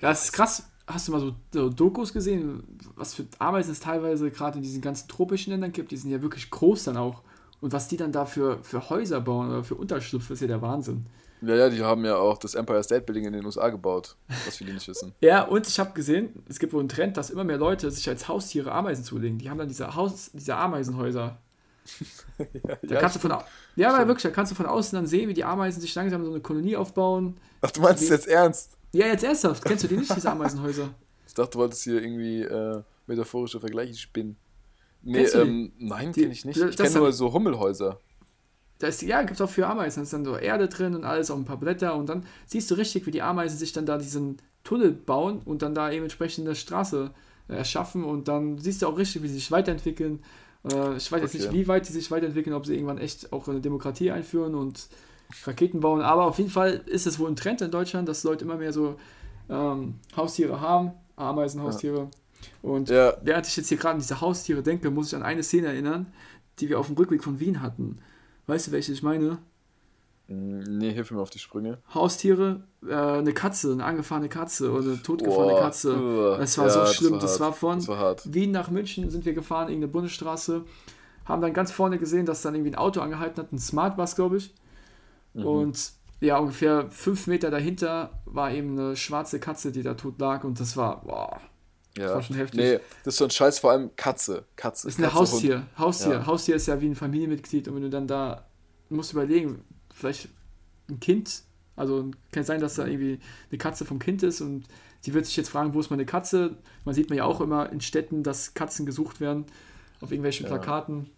Ja, 0.00 0.10
es 0.10 0.24
ist 0.24 0.32
krass. 0.32 0.68
Hast 0.86 1.06
du 1.06 1.12
mal 1.12 1.20
so, 1.20 1.34
so 1.52 1.70
Dokus 1.70 2.12
gesehen, 2.12 2.64
was 2.96 3.14
für 3.14 3.24
Ameisen 3.38 3.70
es 3.70 3.78
teilweise 3.78 4.30
gerade 4.32 4.58
in 4.58 4.64
diesen 4.64 4.82
ganzen 4.82 5.06
tropischen 5.06 5.52
Ländern 5.52 5.70
gibt? 5.70 5.92
Die 5.92 5.96
sind 5.96 6.10
ja 6.10 6.20
wirklich 6.20 6.50
groß 6.50 6.84
dann 6.84 6.96
auch. 6.96 7.22
Und 7.62 7.72
was 7.72 7.86
die 7.86 7.96
dann 7.96 8.10
da 8.10 8.26
für, 8.26 8.58
für 8.62 8.90
Häuser 8.90 9.20
bauen 9.20 9.48
oder 9.48 9.62
für 9.62 9.76
Unterschlupf, 9.76 10.28
ist 10.30 10.40
ja 10.40 10.48
der 10.48 10.60
Wahnsinn. 10.60 11.06
Ja, 11.42 11.54
ja, 11.54 11.70
die 11.70 11.80
haben 11.80 12.04
ja 12.04 12.16
auch 12.16 12.36
das 12.36 12.54
Empire 12.56 12.82
State 12.82 13.02
Building 13.02 13.24
in 13.24 13.32
den 13.32 13.46
USA 13.46 13.68
gebaut, 13.68 14.16
was 14.44 14.56
viele 14.56 14.74
nicht 14.74 14.86
wissen. 14.88 15.14
ja, 15.20 15.42
und 15.44 15.66
ich 15.66 15.78
habe 15.78 15.92
gesehen, 15.92 16.42
es 16.48 16.58
gibt 16.58 16.72
wohl 16.72 16.80
einen 16.80 16.88
Trend, 16.88 17.16
dass 17.16 17.30
immer 17.30 17.44
mehr 17.44 17.58
Leute 17.58 17.90
sich 17.90 18.08
als 18.08 18.28
Haustiere 18.28 18.72
Ameisen 18.72 19.04
zulegen. 19.04 19.38
Die 19.38 19.48
haben 19.48 19.58
dann 19.58 19.68
diese, 19.68 19.94
Haus, 19.94 20.30
diese 20.32 20.56
Ameisenhäuser. 20.56 21.38
ja, 22.38 22.46
da 22.82 22.94
ja, 22.94 23.00
kannst 23.00 23.16
du 23.16 23.20
von, 23.20 23.36
ja, 23.76 23.94
aber 23.94 24.08
wirklich, 24.08 24.24
da 24.24 24.30
kannst 24.30 24.50
du 24.52 24.56
von 24.56 24.66
außen 24.66 24.96
dann 24.96 25.06
sehen, 25.06 25.28
wie 25.28 25.34
die 25.34 25.44
Ameisen 25.44 25.80
sich 25.80 25.94
langsam 25.94 26.24
so 26.24 26.32
eine 26.32 26.40
Kolonie 26.40 26.76
aufbauen. 26.76 27.36
Ach, 27.60 27.70
du 27.70 27.80
meinst 27.80 28.02
es 28.02 28.08
jetzt 28.08 28.28
ernst? 28.28 28.76
Ja, 28.92 29.06
jetzt 29.06 29.24
ernsthaft. 29.24 29.64
Kennst 29.64 29.84
du 29.84 29.88
die 29.88 29.96
nicht, 29.96 30.14
diese 30.14 30.30
Ameisenhäuser? 30.30 30.90
ich 31.26 31.34
dachte, 31.34 31.52
du 31.52 31.58
wolltest 31.60 31.84
hier 31.84 32.02
irgendwie 32.02 32.42
äh, 32.42 32.82
metaphorische 33.06 33.58
Vergleiche 33.58 33.94
spinnen. 33.94 34.36
Nee, 35.02 35.24
ähm, 35.24 35.72
nein, 35.78 36.12
kenne 36.12 36.32
ich 36.32 36.44
nicht. 36.44 36.56
Ich 36.56 36.76
kenne 36.76 36.98
nur 36.98 37.12
so 37.12 37.32
Hummelhäuser 37.32 37.98
da 38.82 38.88
ist, 38.88 39.02
ja, 39.02 39.20
gibt 39.20 39.34
es 39.34 39.40
auch 39.40 39.48
für 39.48 39.66
Ameisen, 39.66 40.00
da 40.00 40.02
ist 40.02 40.12
dann 40.12 40.24
so 40.24 40.36
Erde 40.36 40.68
drin 40.68 40.96
und 40.96 41.04
alles, 41.04 41.30
auch 41.30 41.36
ein 41.36 41.44
paar 41.44 41.56
Blätter 41.56 41.94
und 41.94 42.08
dann 42.08 42.26
siehst 42.46 42.68
du 42.70 42.74
richtig, 42.74 43.06
wie 43.06 43.12
die 43.12 43.22
Ameisen 43.22 43.56
sich 43.56 43.72
dann 43.72 43.86
da 43.86 43.96
diesen 43.96 44.38
Tunnel 44.64 44.90
bauen 44.90 45.40
und 45.44 45.62
dann 45.62 45.74
da 45.74 45.92
eben 45.92 46.02
entsprechend 46.02 46.46
eine 46.46 46.56
Straße 46.56 47.12
äh, 47.48 47.54
erschaffen 47.54 48.02
und 48.02 48.26
dann 48.26 48.58
siehst 48.58 48.82
du 48.82 48.88
auch 48.88 48.98
richtig, 48.98 49.22
wie 49.22 49.28
sie 49.28 49.34
sich 49.34 49.52
weiterentwickeln. 49.52 50.24
Äh, 50.64 50.96
ich 50.96 51.12
weiß 51.12 51.22
okay. 51.22 51.22
jetzt 51.22 51.34
nicht, 51.34 51.52
wie 51.52 51.68
weit 51.68 51.88
die 51.88 51.92
sich 51.92 52.10
weiterentwickeln, 52.10 52.56
ob 52.56 52.66
sie 52.66 52.74
irgendwann 52.74 52.98
echt 52.98 53.32
auch 53.32 53.46
eine 53.46 53.60
Demokratie 53.60 54.10
einführen 54.10 54.56
und 54.56 54.88
Raketen 55.44 55.78
bauen, 55.78 56.02
aber 56.02 56.24
auf 56.24 56.38
jeden 56.38 56.50
Fall 56.50 56.82
ist 56.86 57.06
es 57.06 57.20
wohl 57.20 57.30
ein 57.30 57.36
Trend 57.36 57.62
in 57.62 57.70
Deutschland, 57.70 58.08
dass 58.08 58.24
Leute 58.24 58.44
immer 58.44 58.56
mehr 58.56 58.72
so 58.72 58.96
ähm, 59.48 59.94
Haustiere 60.16 60.60
haben, 60.60 60.90
Ameisenhaustiere. 61.14 61.98
Ja. 61.98 62.06
Und 62.62 62.90
ja. 62.90 63.14
während 63.22 63.46
ich 63.46 63.56
jetzt 63.56 63.68
hier 63.68 63.78
gerade 63.78 63.94
an 63.94 64.00
diese 64.00 64.20
Haustiere 64.20 64.62
denke, 64.62 64.90
muss 64.90 65.08
ich 65.08 65.16
an 65.16 65.22
eine 65.22 65.42
Szene 65.42 65.68
erinnern, 65.68 66.12
die 66.58 66.68
wir 66.68 66.78
auf 66.78 66.86
dem 66.86 66.96
Rückweg 66.96 67.22
von 67.22 67.40
Wien 67.40 67.62
hatten. 67.62 67.98
Weißt 68.46 68.68
du, 68.68 68.72
welche 68.72 68.92
ich 68.92 69.02
meine? 69.02 69.38
Nee, 70.28 70.92
hilf 70.92 71.10
mir 71.10 71.20
auf 71.20 71.30
die 71.30 71.38
Sprünge. 71.38 71.78
Haustiere, 71.92 72.62
äh, 72.86 72.94
eine 72.94 73.34
Katze, 73.34 73.72
eine 73.72 73.84
angefahrene 73.84 74.28
Katze 74.28 74.70
oder 74.70 74.92
eine 74.92 75.02
totgefahrene 75.02 75.52
Boah, 75.52 75.60
Katze. 75.60 75.96
Uh, 75.96 76.38
das 76.38 76.56
war 76.56 76.66
ja, 76.66 76.70
so 76.70 76.86
schlimm. 76.86 77.14
Das 77.14 77.22
war, 77.22 77.28
das 77.28 77.40
war 77.40 77.52
von 77.52 77.78
das 77.78 77.88
war 77.88 78.16
Wien 78.24 78.50
nach 78.50 78.70
München 78.70 79.10
sind 79.10 79.24
wir 79.24 79.34
gefahren, 79.34 79.68
irgendeine 79.68 79.92
Bundesstraße. 79.92 80.64
Haben 81.24 81.42
dann 81.42 81.52
ganz 81.52 81.70
vorne 81.70 81.98
gesehen, 81.98 82.24
dass 82.24 82.42
dann 82.42 82.54
irgendwie 82.54 82.70
ein 82.70 82.76
Auto 82.76 83.00
angehalten 83.00 83.42
hat, 83.42 83.52
ein 83.52 83.58
Smart 83.58 83.96
Bus, 83.96 84.16
glaube 84.16 84.38
ich. 84.38 84.54
Mhm. 85.34 85.46
Und 85.46 85.92
ja, 86.20 86.38
ungefähr 86.38 86.90
fünf 86.90 87.26
Meter 87.26 87.50
dahinter 87.50 88.22
war 88.24 88.52
eben 88.52 88.78
eine 88.78 88.96
schwarze 88.96 89.38
Katze, 89.38 89.72
die 89.72 89.82
da 89.82 89.94
tot 89.94 90.18
lag. 90.18 90.44
Und 90.44 90.60
das 90.60 90.76
war, 90.76 91.02
boah, 91.02 91.40
ja. 91.96 92.04
Das 92.04 92.14
war 92.14 92.22
schon 92.22 92.36
heftig. 92.36 92.60
Nee, 92.60 92.78
das 93.04 93.14
ist 93.14 93.18
schon 93.18 93.30
scheiß, 93.30 93.58
vor 93.58 93.72
allem 93.72 93.90
Katze. 93.96 94.44
Katze. 94.56 94.86
Das 94.86 94.94
ist 94.94 95.04
ein 95.04 95.12
Haustier. 95.12 95.56
Hund. 95.56 95.78
Haustier. 95.78 96.12
Ja. 96.12 96.26
Haustier 96.26 96.56
ist 96.56 96.66
ja 96.66 96.80
wie 96.80 96.86
ein 96.86 96.94
Familienmitglied 96.94 97.68
und 97.68 97.76
wenn 97.76 97.82
du 97.82 97.90
dann 97.90 98.06
da, 98.06 98.46
du 98.88 98.96
musst 98.96 99.12
überlegen, 99.12 99.64
vielleicht 99.94 100.28
ein 100.88 101.00
Kind, 101.00 101.42
also 101.76 102.10
kann 102.30 102.44
sein, 102.44 102.60
dass 102.60 102.74
da 102.74 102.86
irgendwie 102.86 103.20
eine 103.50 103.58
Katze 103.58 103.84
vom 103.84 103.98
Kind 103.98 104.22
ist 104.22 104.40
und 104.40 104.64
sie 105.00 105.14
wird 105.14 105.26
sich 105.26 105.36
jetzt 105.36 105.50
fragen, 105.50 105.74
wo 105.74 105.80
ist 105.80 105.90
meine 105.90 106.06
Katze? 106.06 106.56
Man 106.84 106.94
sieht 106.94 107.10
man 107.10 107.18
ja 107.18 107.24
auch 107.24 107.40
immer 107.40 107.70
in 107.70 107.80
Städten, 107.80 108.22
dass 108.22 108.54
Katzen 108.54 108.86
gesucht 108.86 109.20
werden 109.20 109.46
auf 110.00 110.10
irgendwelchen 110.10 110.46
ja. 110.46 110.50
Plakaten, 110.50 111.10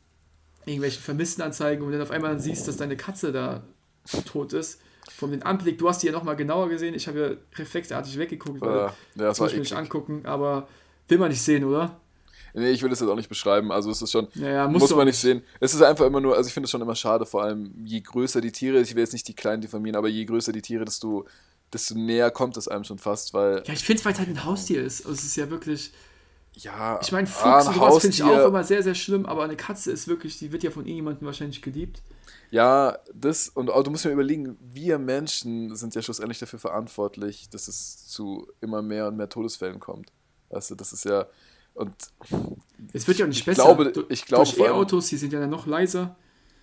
irgendwelchen 0.66 1.02
Vermisstenanzeigen 1.02 1.84
und 1.84 1.92
dann 1.92 2.02
auf 2.02 2.10
einmal 2.10 2.38
siehst, 2.40 2.68
dass 2.68 2.76
deine 2.76 2.96
Katze 2.96 3.32
da 3.32 3.62
tot 4.26 4.52
ist 4.52 4.80
von 5.10 5.30
dem 5.30 5.42
Anblick, 5.42 5.78
du 5.78 5.88
hast 5.88 6.02
die 6.02 6.06
ja 6.06 6.12
nochmal 6.12 6.36
genauer 6.36 6.68
gesehen, 6.68 6.94
ich 6.94 7.06
habe 7.08 7.20
ja 7.20 7.58
reflexartig 7.58 8.18
weggeguckt, 8.18 8.60
weil 8.60 8.76
ja, 8.76 8.94
das 9.16 9.40
muss 9.40 9.50
ich 9.50 9.54
mir 9.54 9.60
nicht 9.60 9.74
angucken, 9.74 10.22
aber 10.24 10.68
will 11.08 11.18
man 11.18 11.30
nicht 11.30 11.42
sehen, 11.42 11.64
oder? 11.64 12.00
Nee, 12.56 12.70
ich 12.70 12.82
will 12.82 12.90
das 12.90 13.00
jetzt 13.00 13.08
auch 13.08 13.16
nicht 13.16 13.28
beschreiben. 13.28 13.72
Also 13.72 13.90
es 13.90 14.00
ist 14.00 14.12
schon, 14.12 14.28
ja, 14.34 14.48
ja, 14.48 14.68
muss 14.68 14.94
man 14.94 15.06
nicht 15.06 15.18
sehen. 15.18 15.42
Es 15.58 15.74
ist 15.74 15.82
einfach 15.82 16.06
immer 16.06 16.20
nur, 16.20 16.36
also 16.36 16.46
ich 16.46 16.54
finde 16.54 16.66
es 16.66 16.70
schon 16.70 16.80
immer 16.82 16.94
schade, 16.94 17.26
vor 17.26 17.42
allem 17.42 17.74
je 17.82 18.00
größer 18.00 18.40
die 18.40 18.52
Tiere, 18.52 18.80
ich 18.80 18.94
will 18.94 19.02
jetzt 19.02 19.12
nicht 19.12 19.26
die 19.26 19.34
kleinen 19.34 19.60
diffamieren, 19.60 19.96
aber 19.96 20.08
je 20.08 20.24
größer 20.24 20.52
die 20.52 20.62
Tiere, 20.62 20.84
desto, 20.84 21.26
desto 21.72 21.96
näher 21.96 22.30
kommt 22.30 22.56
es 22.56 22.68
einem 22.68 22.84
schon 22.84 22.98
fast, 22.98 23.34
weil... 23.34 23.64
Ja, 23.66 23.74
ich 23.74 23.84
finde 23.84 23.98
es, 23.98 24.04
weil 24.04 24.12
es 24.12 24.18
halt 24.20 24.28
ein 24.28 24.44
Haustier 24.44 24.84
ist. 24.84 25.04
Also 25.04 25.14
es 25.14 25.24
ist 25.24 25.36
ja 25.36 25.50
wirklich... 25.50 25.92
Ja, 26.56 27.00
ich 27.02 27.10
meine, 27.10 27.26
Fuchs 27.26 27.44
ah, 27.44 27.68
und 27.68 27.74
sowas 27.74 27.98
finde 27.98 28.14
ich 28.14 28.22
auch 28.22 28.46
immer 28.46 28.62
sehr, 28.62 28.82
sehr 28.82 28.94
schlimm, 28.94 29.26
aber 29.26 29.44
eine 29.44 29.56
Katze 29.56 29.90
ist 29.90 30.06
wirklich, 30.06 30.38
die 30.38 30.52
wird 30.52 30.62
ja 30.62 30.70
von 30.70 30.84
irgendjemandem 30.84 31.26
wahrscheinlich 31.26 31.62
geliebt. 31.62 32.02
Ja, 32.50 32.98
das, 33.12 33.48
und 33.48 33.70
auch, 33.70 33.82
du 33.82 33.90
musst 33.90 34.04
mir 34.04 34.12
überlegen, 34.12 34.56
wir 34.60 34.98
Menschen 34.98 35.74
sind 35.74 35.94
ja 35.96 36.02
schlussendlich 36.02 36.38
dafür 36.38 36.60
verantwortlich, 36.60 37.48
dass 37.50 37.66
es 37.66 38.06
zu 38.06 38.46
immer 38.60 38.82
mehr 38.82 39.08
und 39.08 39.16
mehr 39.16 39.28
Todesfällen 39.28 39.80
kommt. 39.80 40.12
Weißt 40.50 40.70
du, 40.70 40.76
das 40.76 40.92
ist 40.92 41.04
ja, 41.04 41.26
Und 41.74 41.92
es 42.92 43.08
wird 43.08 43.18
ja 43.18 43.24
auch 43.24 43.28
nicht 43.28 43.40
ich 43.40 43.44
besser. 43.44 43.64
Glaube, 43.64 44.06
ich 44.08 44.24
glaube, 44.24 44.44
Durch 44.44 44.58
E-Autos, 44.58 45.08
die 45.08 45.16
sind 45.16 45.32
ja 45.32 45.40
dann 45.40 45.50
noch 45.50 45.66
leiser. 45.66 46.16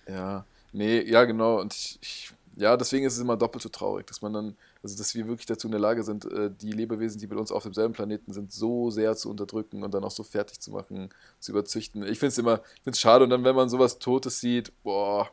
Ja, 0.08 0.46
nee, 0.72 1.02
ja, 1.02 1.24
genau. 1.24 1.60
Und 1.60 1.74
ich, 1.74 1.98
ich, 2.00 2.32
ja, 2.56 2.76
deswegen 2.76 3.04
ist 3.04 3.14
es 3.14 3.20
immer 3.20 3.36
doppelt 3.36 3.62
so 3.62 3.68
traurig, 3.68 4.06
dass 4.06 4.22
man 4.22 4.32
dann, 4.32 4.56
also 4.82 4.96
dass 4.98 5.14
wir 5.14 5.28
wirklich 5.28 5.46
dazu 5.46 5.68
in 5.68 5.72
der 5.72 5.80
Lage 5.80 6.02
sind, 6.02 6.24
äh, 6.24 6.50
die 6.50 6.72
Lebewesen, 6.72 7.20
die 7.20 7.26
mit 7.26 7.38
uns 7.38 7.52
auf 7.52 7.62
demselben 7.62 7.94
Planeten 7.94 8.32
sind, 8.32 8.52
so 8.52 8.90
sehr 8.90 9.16
zu 9.16 9.30
unterdrücken 9.30 9.82
und 9.84 9.94
dann 9.94 10.04
auch 10.04 10.10
so 10.10 10.22
fertig 10.22 10.60
zu 10.60 10.72
machen, 10.72 11.10
zu 11.38 11.52
überzüchten. 11.52 12.02
Ich 12.02 12.18
finde 12.18 12.28
es 12.28 12.38
immer, 12.38 12.60
ich 12.74 12.82
finde 12.82 12.94
es 12.94 13.00
schade 13.00 13.24
und 13.24 13.30
dann, 13.30 13.44
wenn 13.44 13.54
man 13.54 13.68
sowas 13.68 13.98
Totes 13.98 14.40
sieht, 14.40 14.72
boah, 14.82 15.30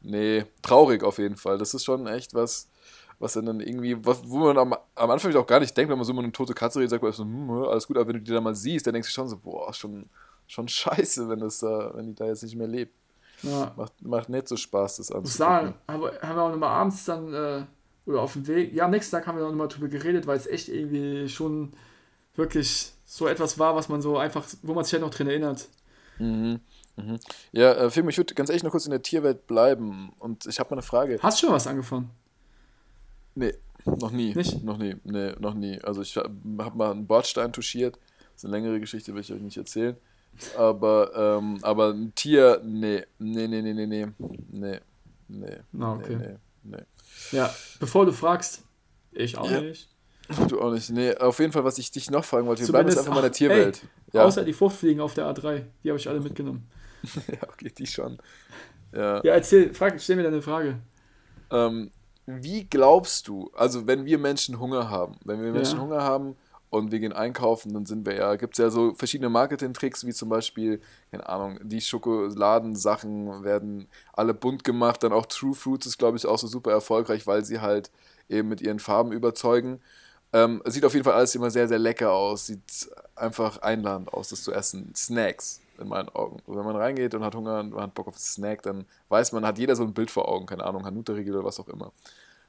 nee, 0.00 0.44
traurig 0.62 1.04
auf 1.04 1.18
jeden 1.18 1.36
Fall. 1.36 1.58
Das 1.58 1.74
ist 1.74 1.84
schon 1.84 2.06
echt 2.08 2.34
was, 2.34 2.68
was 3.20 3.34
dann 3.34 3.60
irgendwie, 3.60 4.04
was, 4.04 4.28
wo 4.28 4.38
man 4.40 4.58
am, 4.58 4.74
am 4.96 5.10
Anfang 5.10 5.34
auch 5.36 5.46
gar 5.46 5.60
nicht 5.60 5.76
denkt, 5.76 5.90
wenn 5.90 5.98
man 5.98 6.04
so 6.04 6.12
immer 6.12 6.22
eine 6.22 6.32
tote 6.32 6.54
Katze 6.54 6.80
redet, 6.80 6.90
sagt 6.90 7.04
man 7.04 7.12
so, 7.12 7.22
hm, 7.22 7.50
alles 7.68 7.86
gut, 7.86 7.96
aber 7.96 8.08
wenn 8.08 8.16
du 8.16 8.22
die 8.22 8.32
dann 8.32 8.42
mal 8.42 8.54
siehst, 8.54 8.86
dann 8.86 8.94
denkst 8.94 9.08
du 9.08 9.12
schon 9.12 9.28
so, 9.28 9.36
boah, 9.36 9.72
schon, 9.72 10.06
schon 10.48 10.66
scheiße, 10.66 11.28
wenn, 11.28 11.38
das, 11.38 11.62
wenn 11.62 12.08
die 12.08 12.14
da 12.16 12.26
jetzt 12.26 12.42
nicht 12.42 12.56
mehr 12.56 12.66
lebt. 12.66 12.96
Ja. 13.42 13.72
Macht, 13.76 14.02
macht 14.02 14.28
nicht 14.28 14.48
so 14.48 14.56
Spaß, 14.56 14.96
das 14.96 15.10
anzugucken. 15.10 15.26
sagen, 15.26 15.74
haben 15.88 16.02
wir, 16.02 16.20
haben 16.20 16.36
wir 16.36 16.42
auch 16.42 16.50
nochmal 16.50 16.70
abends 16.70 17.04
dann, 17.04 17.32
äh, 17.32 17.64
oder 18.06 18.20
auf 18.20 18.32
dem 18.34 18.46
Weg, 18.46 18.72
ja, 18.74 18.84
am 18.84 18.90
nächsten 18.90 19.12
Tag 19.12 19.26
haben 19.26 19.38
wir 19.38 19.44
nochmal 19.44 19.68
drüber 19.68 19.88
geredet, 19.88 20.26
weil 20.26 20.36
es 20.36 20.46
echt 20.46 20.68
irgendwie 20.68 21.28
schon 21.28 21.72
wirklich 22.34 22.92
so 23.04 23.26
etwas 23.28 23.58
war, 23.58 23.76
was 23.76 23.88
man 23.88 24.02
so 24.02 24.16
einfach, 24.16 24.46
wo 24.62 24.74
man 24.74 24.84
sich 24.84 24.92
halt 24.94 25.02
noch 25.02 25.10
drin 25.10 25.28
erinnert. 25.28 25.68
Mhm. 26.18 26.60
Mhm. 26.96 27.18
Ja, 27.52 27.72
äh, 27.72 27.90
Film, 27.90 28.08
ich 28.08 28.18
würde 28.18 28.34
ganz 28.34 28.50
ehrlich 28.50 28.62
noch 28.62 28.70
kurz 28.70 28.84
in 28.84 28.90
der 28.90 29.02
Tierwelt 29.02 29.46
bleiben 29.46 30.12
und 30.18 30.46
ich 30.46 30.58
habe 30.58 30.70
mal 30.70 30.76
eine 30.76 30.82
Frage. 30.82 31.18
Hast 31.22 31.42
du 31.42 31.46
schon 31.46 31.54
was 31.54 31.66
angefangen? 31.66 32.10
Nee, 33.34 33.54
noch 33.84 34.10
nie. 34.10 34.34
Nicht? 34.34 34.62
Noch 34.62 34.78
nie, 34.78 34.96
nee, 35.04 35.32
noch 35.38 35.54
nie. 35.54 35.80
Also 35.82 36.02
ich 36.02 36.16
habe 36.16 36.30
mal 36.74 36.90
einen 36.90 37.06
Bordstein 37.06 37.52
touchiert. 37.52 37.98
Das 38.34 38.42
ist 38.42 38.44
eine 38.44 38.56
längere 38.56 38.80
Geschichte, 38.80 39.14
will 39.14 39.22
ich 39.22 39.32
euch 39.32 39.40
nicht 39.40 39.56
erzählen. 39.56 39.96
Aber, 40.56 41.12
ähm, 41.14 41.58
aber 41.62 41.90
ein 41.92 42.14
Tier, 42.14 42.60
nee, 42.64 43.04
nee, 43.18 43.46
nee, 43.46 43.62
nee, 43.62 43.74
nee, 43.74 43.86
nee, 43.86 44.06
nee, 44.50 44.80
nee. 45.28 45.84
Okay. 45.84 46.16
Nee, 46.16 46.26
nee, 46.26 46.36
nee. 46.64 46.82
Ja, 47.30 47.54
bevor 47.78 48.06
du 48.06 48.12
fragst, 48.12 48.62
ich 49.12 49.38
auch 49.38 49.50
ja. 49.50 49.60
nicht. 49.60 49.88
Du 50.48 50.60
auch 50.62 50.72
nicht. 50.72 50.88
Nee, 50.90 51.14
auf 51.16 51.40
jeden 51.40 51.52
Fall, 51.52 51.64
was 51.64 51.76
ich 51.76 51.90
dich 51.90 52.10
noch 52.10 52.24
fragen 52.24 52.46
wollte, 52.46 52.62
wir 52.62 52.68
bleiben 52.68 52.88
jetzt 52.88 52.98
einfach 52.98 53.12
mal 53.12 53.18
in 53.18 53.24
der 53.24 53.32
Tierwelt. 53.32 53.82
Ey, 53.82 54.18
ja. 54.18 54.24
Außer 54.24 54.44
die 54.44 54.54
Fruchtfliegen 54.54 55.02
auf 55.02 55.12
der 55.12 55.26
A3, 55.26 55.64
die 55.82 55.90
habe 55.90 55.98
ich 55.98 56.08
alle 56.08 56.20
mitgenommen. 56.20 56.70
ja, 57.28 57.48
okay, 57.48 57.70
die 57.76 57.86
schon. 57.86 58.18
Ja, 58.94 59.22
ja 59.22 59.34
erzähl, 59.34 59.74
frag, 59.74 60.00
stell 60.00 60.16
mir 60.16 60.22
deine 60.22 60.40
Frage. 60.40 60.78
Ähm, 61.50 61.90
wie 62.26 62.64
glaubst 62.64 63.28
du, 63.28 63.50
also 63.54 63.86
wenn 63.86 64.06
wir 64.06 64.16
Menschen 64.16 64.58
Hunger 64.58 64.88
haben, 64.88 65.16
wenn 65.24 65.42
wir 65.42 65.52
Menschen 65.52 65.76
ja. 65.76 65.82
Hunger 65.82 66.02
haben 66.02 66.36
und 66.72 66.90
wir 66.90 67.00
gehen 67.00 67.12
einkaufen, 67.12 67.74
dann 67.74 67.84
sind 67.84 68.06
wir 68.06 68.14
ja, 68.14 68.34
gibt 68.36 68.54
es 68.54 68.58
ja 68.58 68.70
so 68.70 68.94
verschiedene 68.94 69.28
Marketing-Tricks, 69.28 70.06
wie 70.06 70.14
zum 70.14 70.30
Beispiel, 70.30 70.80
keine 71.10 71.28
Ahnung, 71.28 71.58
die 71.62 71.82
Schokoladensachen 71.82 73.44
werden 73.44 73.88
alle 74.14 74.32
bunt 74.32 74.64
gemacht, 74.64 75.02
dann 75.02 75.12
auch 75.12 75.26
True 75.26 75.54
Fruits 75.54 75.84
ist, 75.84 75.98
glaube 75.98 76.16
ich, 76.16 76.24
auch 76.24 76.38
so 76.38 76.46
super 76.46 76.72
erfolgreich, 76.72 77.26
weil 77.26 77.44
sie 77.44 77.60
halt 77.60 77.90
eben 78.30 78.48
mit 78.48 78.62
ihren 78.62 78.78
Farben 78.78 79.12
überzeugen. 79.12 79.80
Ähm, 80.32 80.62
sieht 80.64 80.86
auf 80.86 80.94
jeden 80.94 81.04
Fall 81.04 81.12
alles 81.12 81.34
immer 81.34 81.50
sehr, 81.50 81.68
sehr 81.68 81.78
lecker 81.78 82.10
aus, 82.10 82.46
sieht 82.46 82.90
einfach 83.16 83.58
einladend 83.58 84.10
aus, 84.14 84.30
das 84.30 84.42
zu 84.42 84.50
essen. 84.54 84.94
Snacks 84.96 85.60
in 85.78 85.88
meinen 85.88 86.08
Augen. 86.08 86.40
Und 86.46 86.56
wenn 86.56 86.64
man 86.64 86.76
reingeht 86.76 87.14
und 87.14 87.22
hat 87.22 87.34
Hunger 87.34 87.60
und 87.60 87.76
hat 87.76 87.92
Bock 87.92 88.08
auf 88.08 88.18
Snack, 88.18 88.62
dann 88.62 88.86
weiß 89.10 89.32
man, 89.32 89.44
hat 89.44 89.58
jeder 89.58 89.76
so 89.76 89.82
ein 89.82 89.92
Bild 89.92 90.10
vor 90.10 90.26
Augen, 90.26 90.46
keine 90.46 90.64
Ahnung, 90.64 90.86
Hanuta-Riegel 90.86 91.34
oder 91.34 91.44
was 91.44 91.60
auch 91.60 91.68
immer. 91.68 91.92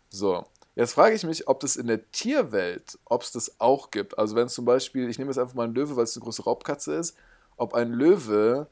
So, 0.09 0.45
Jetzt 0.75 0.93
frage 0.93 1.15
ich 1.15 1.23
mich, 1.23 1.47
ob 1.47 1.59
das 1.59 1.75
in 1.75 1.87
der 1.87 2.11
Tierwelt, 2.11 2.97
ob 3.05 3.21
es 3.21 3.31
das 3.31 3.59
auch 3.59 3.91
gibt. 3.91 4.17
Also 4.17 4.35
wenn 4.35 4.47
es 4.47 4.53
zum 4.53 4.65
Beispiel, 4.65 5.07
ich 5.07 5.19
nehme 5.19 5.29
jetzt 5.29 5.37
einfach 5.37 5.53
mal 5.53 5.65
einen 5.65 5.75
Löwe, 5.75 5.95
weil 5.95 6.05
es 6.05 6.15
eine 6.15 6.23
große 6.23 6.43
Raubkatze 6.43 6.95
ist, 6.95 7.15
ob 7.57 7.75
ein 7.75 7.91
Löwe, 7.91 8.67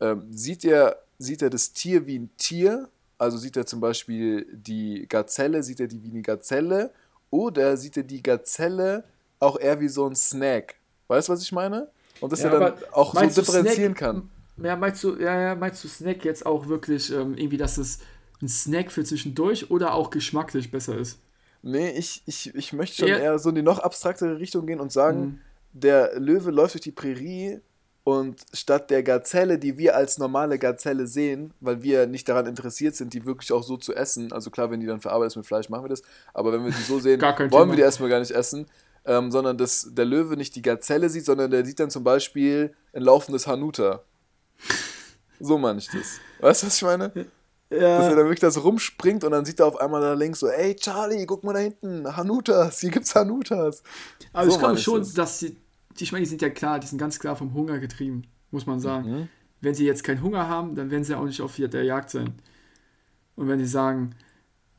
ähm, 0.00 0.26
sieht, 0.32 0.64
er, 0.64 0.98
sieht 1.18 1.42
er 1.42 1.50
das 1.50 1.72
Tier 1.72 2.06
wie 2.06 2.18
ein 2.18 2.30
Tier, 2.36 2.88
also 3.16 3.38
sieht 3.38 3.56
er 3.56 3.66
zum 3.66 3.80
Beispiel 3.80 4.46
die 4.50 5.06
Gazelle, 5.08 5.62
sieht 5.62 5.78
er 5.78 5.86
die 5.86 6.02
wie 6.02 6.10
eine 6.10 6.22
Gazelle, 6.22 6.90
oder 7.30 7.76
sieht 7.76 7.96
er 7.96 8.02
die 8.02 8.22
Gazelle 8.22 9.04
auch 9.38 9.58
eher 9.58 9.78
wie 9.78 9.88
so 9.88 10.06
ein 10.06 10.16
Snack? 10.16 10.74
Weißt 11.06 11.28
du, 11.28 11.32
was 11.32 11.42
ich 11.42 11.52
meine? 11.52 11.88
Und 12.20 12.32
dass 12.32 12.42
ja, 12.42 12.50
er 12.50 12.58
dann 12.58 12.74
auch 12.92 13.14
so 13.14 13.20
differenzieren 13.20 13.94
Snack, 13.94 13.96
kann. 13.96 14.30
Ja, 14.56 14.76
meinst 14.76 15.02
du, 15.04 15.16
ja, 15.16 15.40
ja, 15.40 15.54
meinst 15.54 15.84
du 15.84 15.88
Snack 15.88 16.24
jetzt 16.24 16.44
auch 16.44 16.66
wirklich 16.66 17.12
ähm, 17.12 17.36
irgendwie, 17.36 17.56
dass 17.56 17.78
es 17.78 18.00
ein 18.42 18.48
Snack 18.48 18.90
für 18.92 19.04
zwischendurch 19.04 19.70
oder 19.70 19.94
auch 19.94 20.10
geschmacklich 20.10 20.70
besser 20.70 20.96
ist? 20.96 21.18
Nee, 21.62 21.90
ich, 21.90 22.22
ich, 22.26 22.54
ich 22.54 22.72
möchte 22.72 22.96
schon 22.96 23.08
eher, 23.08 23.20
eher 23.20 23.38
so 23.38 23.50
in 23.50 23.56
die 23.56 23.62
noch 23.62 23.78
abstraktere 23.78 24.38
Richtung 24.38 24.66
gehen 24.66 24.80
und 24.80 24.92
sagen, 24.92 25.20
mhm. 25.20 25.38
der 25.72 26.18
Löwe 26.18 26.50
läuft 26.50 26.74
durch 26.74 26.82
die 26.82 26.92
Prärie 26.92 27.60
und 28.02 28.40
statt 28.54 28.90
der 28.90 29.02
Gazelle, 29.02 29.58
die 29.58 29.76
wir 29.76 29.94
als 29.94 30.16
normale 30.16 30.58
Gazelle 30.58 31.06
sehen, 31.06 31.52
weil 31.60 31.82
wir 31.82 32.06
nicht 32.06 32.28
daran 32.28 32.46
interessiert 32.46 32.96
sind, 32.96 33.12
die 33.12 33.26
wirklich 33.26 33.52
auch 33.52 33.62
so 33.62 33.76
zu 33.76 33.94
essen, 33.94 34.32
also 34.32 34.50
klar, 34.50 34.70
wenn 34.70 34.80
die 34.80 34.86
dann 34.86 35.02
verarbeitet 35.02 35.32
ist 35.32 35.36
mit 35.36 35.46
Fleisch, 35.46 35.68
machen 35.68 35.84
wir 35.84 35.90
das, 35.90 36.02
aber 36.32 36.52
wenn 36.52 36.64
wir 36.64 36.72
die 36.72 36.82
so 36.82 36.98
sehen, 37.00 37.20
wollen 37.20 37.50
Thema. 37.50 37.68
wir 37.68 37.76
die 37.76 37.82
erstmal 37.82 38.08
gar 38.08 38.20
nicht 38.20 38.30
essen, 38.30 38.66
ähm, 39.04 39.30
sondern 39.30 39.58
dass 39.58 39.88
der 39.90 40.06
Löwe 40.06 40.36
nicht 40.36 40.56
die 40.56 40.62
Gazelle 40.62 41.10
sieht, 41.10 41.26
sondern 41.26 41.50
der 41.50 41.64
sieht 41.64 41.78
dann 41.78 41.90
zum 41.90 42.04
Beispiel 42.04 42.74
ein 42.94 43.02
laufendes 43.02 43.46
Hanuta. 43.46 44.02
So 45.38 45.58
meine 45.58 45.78
ich 45.78 45.88
das. 45.88 46.20
Weißt 46.40 46.62
du, 46.62 46.66
was 46.66 46.76
ich 46.76 46.82
meine? 46.82 47.26
Ja. 47.70 47.98
Dass 47.98 48.08
er 48.08 48.16
dann 48.16 48.24
wirklich 48.24 48.40
da 48.40 48.50
so 48.50 48.60
rumspringt 48.60 49.22
und 49.22 49.30
dann 49.30 49.44
sieht 49.44 49.60
er 49.60 49.66
auf 49.66 49.80
einmal 49.80 50.00
da 50.00 50.14
links 50.14 50.40
so, 50.40 50.48
ey 50.48 50.74
Charlie, 50.74 51.24
guck 51.24 51.44
mal 51.44 51.52
da 51.52 51.60
hinten, 51.60 52.16
Hanutas, 52.16 52.80
hier 52.80 52.90
gibt's 52.90 53.14
Hanutas. 53.14 53.84
Aber 54.32 54.46
so 54.46 54.52
ich 54.52 54.58
glaube 54.58 54.76
schon, 54.76 55.00
das. 55.00 55.14
dass 55.14 55.38
sie, 55.38 55.56
ich 55.96 56.10
meine, 56.10 56.24
die 56.24 56.28
sind 56.28 56.42
ja 56.42 56.50
klar, 56.50 56.80
die 56.80 56.88
sind 56.88 56.98
ganz 56.98 57.20
klar 57.20 57.36
vom 57.36 57.54
Hunger 57.54 57.78
getrieben, 57.78 58.24
muss 58.50 58.66
man 58.66 58.80
sagen. 58.80 59.10
Mhm. 59.10 59.28
Wenn 59.60 59.74
sie 59.74 59.86
jetzt 59.86 60.02
keinen 60.02 60.22
Hunger 60.22 60.48
haben, 60.48 60.74
dann 60.74 60.90
werden 60.90 61.04
sie 61.04 61.14
auch 61.14 61.24
nicht 61.24 61.40
auf 61.42 61.54
der 61.56 61.84
Jagd 61.84 62.10
sein. 62.10 62.34
Und 63.36 63.46
wenn 63.46 63.58
sie 63.58 63.66
sagen, 63.66 64.16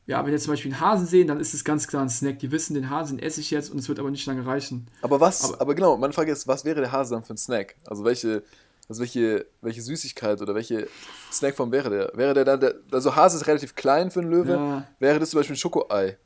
ja, 0.06 0.24
wenn 0.24 0.32
jetzt 0.32 0.44
zum 0.44 0.52
Beispiel 0.52 0.72
einen 0.72 0.80
Hasen 0.80 1.06
sehen, 1.06 1.28
dann 1.28 1.38
ist 1.38 1.54
es 1.54 1.64
ganz 1.64 1.86
klar 1.86 2.02
ein 2.02 2.08
Snack. 2.08 2.40
Die 2.40 2.50
wissen, 2.50 2.74
den 2.74 2.90
Hasen 2.90 3.18
esse 3.18 3.40
ich 3.40 3.50
jetzt 3.50 3.70
und 3.70 3.78
es 3.78 3.88
wird 3.88 4.00
aber 4.00 4.10
nicht 4.10 4.26
lange 4.26 4.44
reichen. 4.44 4.88
Aber 5.00 5.20
was, 5.20 5.44
aber, 5.44 5.60
aber 5.60 5.74
genau, 5.74 5.96
meine 5.96 6.12
Frage 6.12 6.32
ist, 6.32 6.48
was 6.48 6.64
wäre 6.64 6.80
der 6.80 6.92
Hase 6.92 7.14
dann 7.14 7.22
für 7.22 7.34
ein 7.34 7.38
Snack? 7.38 7.76
Also 7.86 8.04
welche, 8.04 8.42
also 8.88 9.00
welche, 9.00 9.46
welche 9.60 9.82
Süßigkeit 9.82 10.40
oder 10.40 10.54
welche 10.54 10.88
Snackform 11.30 11.72
wäre 11.72 11.90
der? 11.90 12.12
Wäre 12.14 12.34
der 12.34 12.44
dann, 12.44 12.60
der, 12.60 12.74
also 12.90 13.14
Hase 13.14 13.36
ist 13.36 13.46
relativ 13.46 13.74
klein 13.74 14.10
für 14.10 14.20
einen 14.20 14.30
Löwe, 14.30 14.52
ja. 14.52 14.88
wäre 14.98 15.18
das 15.18 15.30
zum 15.30 15.40
Beispiel 15.40 15.54
ein 15.54 15.58
Schokoei. 15.58 16.18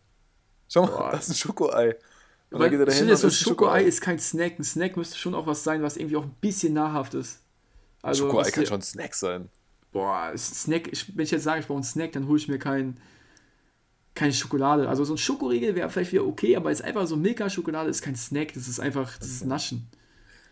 Schau 0.68 0.82
mal, 0.82 0.88
Boah. 0.88 1.10
das 1.12 1.24
ist 1.24 1.30
ein 1.30 1.36
Schokoei. 1.36 1.96
Und 2.50 2.60
dann 2.60 2.70
geht 2.70 2.80
er 2.80 2.86
dahin, 2.86 3.16
so 3.16 3.26
ein 3.26 3.30
Schokoei 3.30 3.82
ist 3.82 4.00
kein 4.00 4.18
Snack. 4.18 4.58
Ein 4.58 4.64
Snack 4.64 4.96
müsste 4.96 5.16
schon 5.16 5.34
auch 5.34 5.46
was 5.46 5.64
sein, 5.64 5.82
was 5.82 5.96
irgendwie 5.96 6.16
auch 6.16 6.24
ein 6.24 6.34
bisschen 6.40 6.74
nahrhaft 6.74 7.14
ist. 7.14 7.40
Also, 8.02 8.26
Schokoei 8.28 8.50
kann 8.50 8.66
schon 8.66 8.78
ein 8.78 8.82
Snack 8.82 9.14
sein. 9.14 9.48
Boah, 9.92 10.32
Snack, 10.36 10.90
wenn 11.14 11.24
ich 11.24 11.30
jetzt 11.30 11.44
sage, 11.44 11.60
ich 11.60 11.66
brauche 11.66 11.78
einen 11.78 11.84
Snack, 11.84 12.12
dann 12.12 12.28
hole 12.28 12.38
ich 12.38 12.48
mir 12.48 12.58
keinen 12.58 13.00
keine 14.16 14.32
Schokolade. 14.32 14.88
Also 14.88 15.04
so 15.04 15.14
ein 15.14 15.18
Schokoriegel 15.18 15.76
wäre 15.76 15.88
vielleicht 15.90 16.12
wieder 16.12 16.26
okay, 16.26 16.56
aber 16.56 16.72
es 16.72 16.80
ist 16.80 16.86
einfach 16.86 17.06
so 17.06 17.16
Milka-Schokolade, 17.16 17.88
ist 17.88 18.02
kein 18.02 18.16
Snack, 18.16 18.54
das 18.54 18.66
ist 18.66 18.80
einfach, 18.80 19.16
das 19.18 19.28
ist 19.28 19.46
Naschen. 19.46 19.86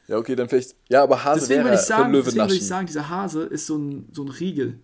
Ja, 0.07 0.19
okay, 0.19 0.37
dann 0.37 0.49
vielleicht. 0.49 0.75
Ja, 0.89 1.03
aber 1.03 1.25
Hase 1.25 1.41
deswegen 1.41 1.61
wäre 1.61 1.71
würde 1.71 1.81
ich 1.81 1.87
sagen, 1.87 2.13
Deswegen 2.13 2.37
würde 2.37 2.55
ich 2.55 2.67
sagen, 2.67 2.87
dieser 2.87 3.09
Hase 3.09 3.43
ist 3.45 3.67
so 3.67 3.77
ein, 3.77 4.09
so 4.13 4.23
ein 4.23 4.29
Riegel. 4.29 4.81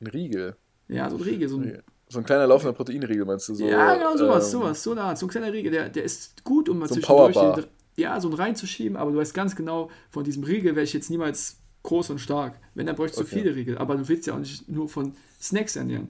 Ein 0.00 0.06
Riegel? 0.06 0.56
Ja, 0.88 1.10
so 1.10 1.16
ein 1.16 1.22
Riegel. 1.22 1.48
So 1.48 1.58
ein, 1.58 1.82
so 2.08 2.18
ein 2.18 2.24
kleiner 2.24 2.46
laufender 2.46 2.72
Proteinriegel, 2.72 3.24
meinst 3.24 3.48
du? 3.48 3.54
So, 3.54 3.66
ja, 3.66 3.94
genau, 3.96 4.16
sowas, 4.16 4.46
ähm, 4.46 4.50
sowas. 4.50 4.82
So, 4.82 4.92
eine 4.92 5.16
so 5.16 5.26
ein 5.26 5.28
kleiner 5.28 5.52
Riegel, 5.52 5.72
der, 5.72 5.88
der 5.88 6.04
ist 6.04 6.44
gut, 6.44 6.68
um 6.68 6.78
mal 6.78 6.88
so 6.88 6.94
zwischendurch 6.94 7.34
den, 7.34 7.66
ja, 7.96 8.20
so 8.20 8.28
einen 8.28 8.36
reinzuschieben, 8.36 8.96
aber 8.96 9.12
du 9.12 9.18
weißt 9.18 9.34
ganz 9.34 9.54
genau, 9.56 9.90
von 10.10 10.24
diesem 10.24 10.44
Riegel 10.44 10.74
wäre 10.74 10.84
ich 10.84 10.92
jetzt 10.92 11.10
niemals 11.10 11.58
groß 11.82 12.10
und 12.10 12.18
stark. 12.18 12.58
Wenn, 12.74 12.86
dann 12.86 12.96
bräuchte 12.96 13.20
ich 13.20 13.26
okay. 13.26 13.30
so 13.30 13.42
viele 13.42 13.54
Riegel. 13.54 13.78
Aber 13.78 13.94
du 13.94 14.08
willst 14.08 14.26
ja 14.26 14.34
auch 14.34 14.38
nicht 14.38 14.68
nur 14.68 14.88
von 14.88 15.14
Snacks 15.40 15.76
ernähren. 15.76 16.08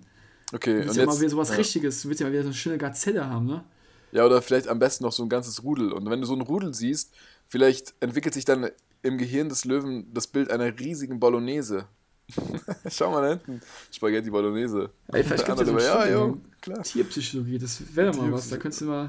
Okay, 0.53 0.73
du 0.73 0.79
willst 0.85 0.97
ja 0.97 1.03
jetzt, 1.03 1.13
mal 1.13 1.21
wieder 1.21 1.31
sowas 1.31 1.51
ja. 1.51 1.57
Richtiges. 1.57 2.03
Du 2.03 2.09
willst 2.09 2.21
ja 2.21 2.27
mal 2.27 2.33
wieder 2.33 2.43
so 2.43 2.49
eine 2.49 2.55
schöne 2.55 2.79
Gazelle 2.79 3.29
haben, 3.29 3.47
ne? 3.47 3.65
Ja, 4.13 4.25
oder 4.25 4.41
vielleicht 4.41 4.69
am 4.69 4.79
besten 4.79 5.03
noch 5.03 5.13
so 5.13 5.25
ein 5.25 5.29
ganzes 5.29 5.65
Rudel. 5.65 5.93
Und 5.93 6.09
wenn 6.09 6.21
du 6.21 6.27
so 6.27 6.35
ein 6.35 6.41
Rudel 6.41 6.73
siehst, 6.73 7.13
Vielleicht 7.55 7.95
entwickelt 8.01 8.35
sich 8.35 8.45
dann 8.45 8.69
im 9.03 9.17
Gehirn 9.17 9.49
des 9.49 9.65
Löwen 9.65 10.13
das 10.13 10.27
Bild 10.27 10.51
einer 10.51 10.77
riesigen 10.77 11.21
Bolognese. 11.21 11.87
Schau 12.91 13.13
mal 13.13 13.23
da 13.23 13.29
hinten. 13.29 13.61
Spaghetti 13.93 14.29
Bolognese. 14.29 14.91
Ey, 15.13 15.23
vielleicht 15.23 15.47
gibt 15.47 15.61
es 15.61 15.87
ja, 15.87 16.05
ja, 16.05 16.35
klar. 16.61 16.83
Tierpsychologie, 16.83 17.61
das 17.61 17.81
wäre 17.95 18.13
mal 18.13 18.33
was. 18.33 18.51
Da 18.51 18.57
könntest 18.57 18.81
du 18.81 18.87
mal. 18.87 19.09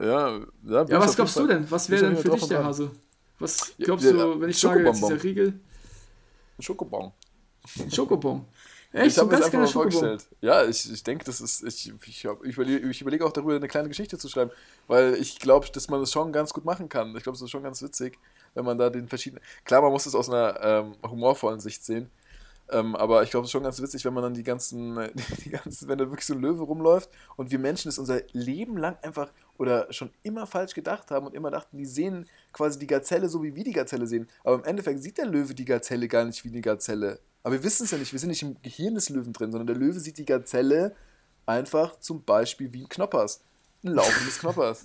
Ja, 0.00 0.38
ja, 0.64 0.86
ja 0.88 0.98
was 0.98 1.14
glaubst 1.14 1.36
du 1.36 1.46
denn? 1.46 1.70
Was 1.70 1.88
wäre 1.88 2.06
denn 2.06 2.16
für 2.16 2.30
dich 2.30 2.48
der 2.48 2.64
Hase? 2.64 2.90
Was 3.38 3.74
glaubst 3.78 4.06
ja, 4.06 4.10
du, 4.10 4.40
wenn 4.40 4.50
ich 4.50 4.58
sage, 4.58 4.82
jetzt 4.82 4.96
dieser 4.96 5.22
Riegel? 5.22 5.60
Ein 6.58 6.62
Schokobon. 6.62 7.12
Ein 7.78 7.90
Schokobon. 7.92 8.44
Echt? 8.96 9.08
Ich 9.08 9.18
habe 9.18 9.30
mir 9.30 9.36
das 9.36 9.46
einfach 9.46 9.58
mal 9.58 9.66
vorgestellt. 9.66 10.26
Ja, 10.40 10.64
ich, 10.64 10.90
ich 10.90 11.02
denke, 11.02 11.24
das 11.24 11.40
ist. 11.40 11.62
Ich, 11.62 11.92
ich, 12.06 12.24
ich 12.24 12.24
überlege 12.24 12.88
ich 12.88 13.00
überleg 13.02 13.22
auch 13.22 13.32
darüber, 13.32 13.54
eine 13.54 13.68
kleine 13.68 13.88
Geschichte 13.88 14.16
zu 14.16 14.28
schreiben, 14.28 14.50
weil 14.86 15.14
ich 15.14 15.38
glaube, 15.38 15.66
dass 15.72 15.88
man 15.88 16.00
das 16.00 16.12
schon 16.12 16.32
ganz 16.32 16.52
gut 16.54 16.64
machen 16.64 16.88
kann. 16.88 17.14
Ich 17.16 17.22
glaube, 17.22 17.36
es 17.36 17.42
ist 17.42 17.50
schon 17.50 17.62
ganz 17.62 17.82
witzig, 17.82 18.18
wenn 18.54 18.64
man 18.64 18.78
da 18.78 18.88
den 18.88 19.08
verschiedenen. 19.08 19.42
Klar, 19.64 19.82
man 19.82 19.92
muss 19.92 20.06
es 20.06 20.14
aus 20.14 20.30
einer 20.30 20.58
ähm, 20.62 20.96
humorvollen 21.02 21.60
Sicht 21.60 21.84
sehen. 21.84 22.10
Ähm, 22.68 22.96
aber 22.96 23.22
ich 23.22 23.30
glaube, 23.30 23.44
es 23.44 23.48
ist 23.48 23.52
schon 23.52 23.62
ganz 23.62 23.80
witzig, 23.80 24.04
wenn 24.04 24.14
man 24.14 24.24
dann 24.24 24.34
die 24.34 24.42
ganzen, 24.42 24.96
die 25.44 25.50
ganzen, 25.50 25.88
wenn 25.88 25.98
da 25.98 26.06
wirklich 26.06 26.26
so 26.26 26.34
ein 26.34 26.40
Löwe 26.40 26.64
rumläuft 26.64 27.10
und 27.36 27.50
wir 27.50 27.58
Menschen 27.58 27.88
es 27.88 27.98
unser 27.98 28.22
Leben 28.32 28.76
lang 28.76 28.96
einfach 29.02 29.30
oder 29.58 29.92
schon 29.92 30.10
immer 30.22 30.46
falsch 30.46 30.74
gedacht 30.74 31.10
haben 31.10 31.26
und 31.26 31.34
immer 31.34 31.50
dachten, 31.50 31.78
die 31.78 31.86
sehen 31.86 32.26
quasi 32.52 32.78
die 32.78 32.86
Gazelle 32.86 33.28
so, 33.28 33.42
wie 33.42 33.54
wir 33.54 33.64
die 33.64 33.72
Gazelle 33.72 34.06
sehen. 34.06 34.28
Aber 34.42 34.56
im 34.56 34.64
Endeffekt 34.64 35.02
sieht 35.02 35.18
der 35.18 35.26
Löwe 35.26 35.54
die 35.54 35.64
Gazelle 35.64 36.08
gar 36.08 36.24
nicht 36.24 36.44
wie 36.44 36.50
die 36.50 36.60
Gazelle. 36.60 37.20
Aber 37.46 37.54
wir 37.54 37.62
wissen 37.62 37.84
es 37.84 37.92
ja 37.92 37.98
nicht, 37.98 38.10
wir 38.10 38.18
sind 38.18 38.30
nicht 38.30 38.42
im 38.42 38.60
Gehirn 38.60 38.96
des 38.96 39.08
Löwen 39.08 39.32
drin, 39.32 39.52
sondern 39.52 39.68
der 39.68 39.76
Löwe 39.76 40.00
sieht 40.00 40.18
die 40.18 40.24
Gazelle 40.24 40.96
einfach 41.46 41.96
zum 42.00 42.24
Beispiel 42.24 42.72
wie 42.72 42.82
ein 42.82 42.88
Knoppers. 42.88 43.40
Ein 43.84 43.92
laufendes 43.92 44.40
Knoppers. 44.40 44.84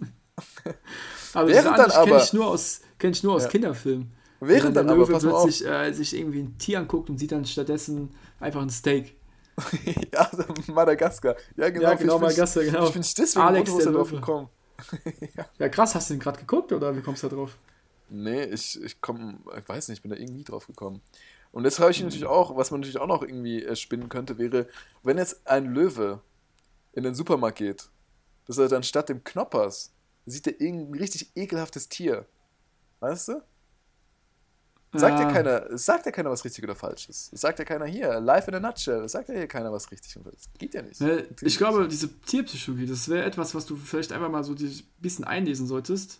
aber 1.33 1.47
Während 1.47 1.75
das 1.75 1.95
dann 1.95 2.05
kenne 2.05 2.21
ich 2.21 2.33
nur 2.33 2.45
aus, 2.45 2.81
kenn 2.99 3.13
ich 3.13 3.23
nur 3.23 3.33
aus 3.33 3.45
ja. 3.45 3.49
Kinderfilmen. 3.49 4.11
Während 4.41 4.77
dann, 4.77 4.85
dann 4.85 4.95
aber, 4.95 5.11
pass 5.11 5.23
plötzlich 5.23 5.65
äh, 5.65 5.91
sich 5.91 6.15
irgendwie 6.15 6.43
ein 6.43 6.55
Tier 6.59 6.77
anguckt 6.77 7.09
und 7.09 7.17
sieht 7.17 7.31
dann 7.31 7.45
stattdessen 7.45 8.13
einfach 8.39 8.61
ein 8.61 8.69
Steak. 8.69 9.15
ja, 10.13 10.29
Madagaskar. 10.67 11.37
Ja, 11.57 11.67
genau, 11.71 11.89
ja, 11.89 11.95
genau 11.95 12.19
Madagaskar, 12.19 12.63
genau. 12.63 12.85
Ich 12.85 12.93
bin 12.93 13.01
deswegen 13.01 13.43
Alex 13.43 13.75
der 13.75 13.91
drauf 13.91 14.11
gekommen. 14.11 14.49
ja. 15.35 15.47
ja. 15.57 15.69
krass, 15.69 15.95
hast 15.95 16.11
du 16.11 16.13
den 16.13 16.19
gerade 16.19 16.37
geguckt 16.37 16.71
oder 16.71 16.95
wie 16.95 17.01
kommst 17.01 17.23
du 17.23 17.27
da 17.27 17.37
drauf? 17.37 17.57
Nee, 18.09 18.43
ich, 18.43 18.79
ich 18.83 19.01
komme, 19.01 19.39
ich 19.57 19.67
weiß 19.67 19.87
nicht, 19.87 19.97
ich 19.97 20.01
bin 20.03 20.11
da 20.11 20.17
irgendwie 20.17 20.43
drauf 20.43 20.67
gekommen. 20.67 21.01
Und 21.51 21.65
jetzt 21.65 21.79
habe 21.79 21.91
ich 21.91 21.99
mhm. 21.99 22.05
natürlich 22.05 22.25
auch, 22.25 22.55
was 22.55 22.71
man 22.71 22.79
natürlich 22.79 22.99
auch 22.99 23.07
noch 23.07 23.23
irgendwie 23.23 23.63
äh, 23.63 23.75
spinnen 23.75 24.09
könnte, 24.09 24.37
wäre, 24.37 24.67
wenn 25.03 25.17
jetzt 25.17 25.47
ein 25.47 25.65
Löwe 25.73 26.21
in 26.93 27.03
den 27.03 27.15
Supermarkt 27.15 27.57
geht, 27.57 27.89
dass 28.45 28.57
er 28.57 28.67
dann 28.67 28.83
statt 28.83 29.09
dem 29.09 29.23
Knoppers 29.23 29.93
sieht 30.25 30.47
er 30.47 30.59
irgendein 30.61 30.99
richtig 30.99 31.31
ekelhaftes 31.35 31.89
Tier. 31.89 32.25
Weißt 32.99 33.29
du? 33.29 33.41
Sagt 34.93 35.19
ja. 35.19 35.31
keiner, 35.31 35.77
sagt 35.77 36.05
ja 36.05 36.11
keiner, 36.11 36.31
was 36.31 36.43
richtig 36.43 36.65
oder 36.65 36.75
falsch 36.75 37.07
ist. 37.07 37.37
Sagt 37.37 37.59
ja 37.59 37.65
keiner 37.65 37.85
hier, 37.85 38.19
live 38.19 38.49
in 38.49 38.55
a 38.55 38.59
nutshell. 38.59 39.07
Sagt 39.07 39.29
ja 39.29 39.35
hier 39.35 39.47
keiner, 39.47 39.71
was 39.71 39.89
richtig 39.89 40.17
und 40.17 40.23
falsch 40.23 40.35
ist. 40.35 40.59
Geht 40.59 40.73
ja 40.73 40.81
nicht. 40.81 40.99
Ja, 40.99 41.17
ich 41.41 41.57
glaube, 41.57 41.87
diese 41.87 42.09
Tierpsychologie, 42.19 42.87
das 42.87 43.07
wäre 43.07 43.23
etwas, 43.23 43.55
was 43.55 43.65
du 43.65 43.77
vielleicht 43.77 44.11
einfach 44.11 44.29
mal 44.29 44.43
so 44.43 44.51
ein 44.51 44.81
bisschen 44.99 45.23
einlesen 45.23 45.65
solltest. 45.65 46.19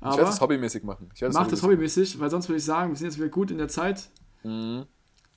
Aber 0.00 0.10
ich 0.10 0.16
werde 0.16 0.30
das 0.30 0.40
hobbymäßig 0.40 0.82
machen. 0.82 1.08
Ich 1.14 1.20
mach 1.20 1.46
das 1.46 1.62
hobbymäßig, 1.62 2.18
weil 2.18 2.30
sonst 2.30 2.48
würde 2.48 2.58
ich 2.58 2.64
sagen, 2.64 2.90
wir 2.90 2.96
sind 2.96 3.06
jetzt 3.06 3.18
wieder 3.18 3.28
gut 3.28 3.52
in 3.52 3.58
der 3.58 3.68
Zeit. 3.68 4.08
Mhm. 4.42 4.86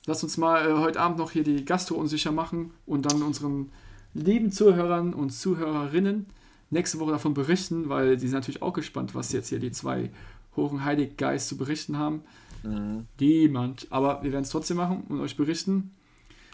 Lass 0.05 0.23
uns 0.23 0.37
mal 0.37 0.69
äh, 0.69 0.73
heute 0.73 0.99
Abend 0.99 1.17
noch 1.17 1.31
hier 1.31 1.43
die 1.43 1.63
Gastro 1.65 1.95
unsicher 1.95 2.31
machen 2.31 2.71
und 2.85 3.05
dann 3.05 3.21
unseren 3.21 3.71
lieben 4.13 4.51
Zuhörern 4.51 5.13
und 5.13 5.31
Zuhörerinnen 5.31 6.27
nächste 6.69 6.99
Woche 6.99 7.11
davon 7.11 7.33
berichten, 7.33 7.89
weil 7.89 8.17
die 8.17 8.27
sind 8.27 8.35
natürlich 8.35 8.61
auch 8.61 8.73
gespannt, 8.73 9.15
was 9.15 9.31
jetzt 9.31 9.49
hier 9.49 9.59
die 9.59 9.71
zwei 9.71 10.11
hohen 10.55 10.83
Heiliggeist 10.83 11.47
zu 11.47 11.57
berichten 11.57 11.97
haben. 11.97 12.23
Mhm. 12.63 13.07
Niemand. 13.19 13.87
Aber 13.89 14.23
wir 14.23 14.31
werden 14.31 14.43
es 14.43 14.49
trotzdem 14.49 14.77
machen 14.77 15.03
und 15.09 15.21
euch 15.21 15.37
berichten. 15.37 15.95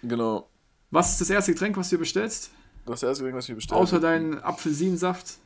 Genau. 0.04 0.50
Was 0.92 1.12
ist 1.12 1.22
das 1.22 1.30
erste 1.30 1.54
Getränk, 1.54 1.78
was 1.78 1.90
du 1.90 1.98
bestellst? 1.98 2.52
Das 2.86 3.04
erste 3.04 3.24
Getränk, 3.24 3.38
was 3.38 3.50
ich 3.50 3.56
bestellt 3.56 3.80
Außer 3.80 4.00
deinen 4.00 4.40
Apfelsinensaft. 4.40 5.38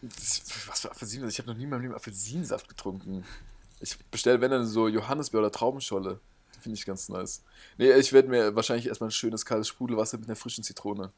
Was 0.00 0.80
für 0.80 0.90
Apfelsinensaft? 0.90 1.32
Ich 1.32 1.38
habe 1.38 1.50
noch 1.50 1.56
nie 1.56 1.64
in 1.64 1.70
meinem 1.70 1.82
Leben 1.82 1.94
Apfelsinensaft 1.94 2.68
getrunken. 2.68 3.24
Ich 3.80 3.98
bestelle, 4.10 4.40
wenn 4.40 4.50
dann 4.50 4.66
so 4.66 4.88
Johannisbeer 4.88 5.40
oder 5.40 5.50
Traubenscholle. 5.50 6.20
Finde 6.62 6.78
ich 6.78 6.86
ganz 6.86 7.08
nice. 7.08 7.42
Nee, 7.76 7.92
ich 7.92 8.12
werde 8.12 8.28
mir 8.28 8.54
wahrscheinlich 8.54 8.86
erstmal 8.86 9.08
ein 9.08 9.12
schönes 9.12 9.44
kaltes 9.44 9.68
Sprudelwasser 9.68 10.18
mit 10.18 10.28
einer 10.28 10.36
frischen 10.36 10.62
Zitrone. 10.62 11.12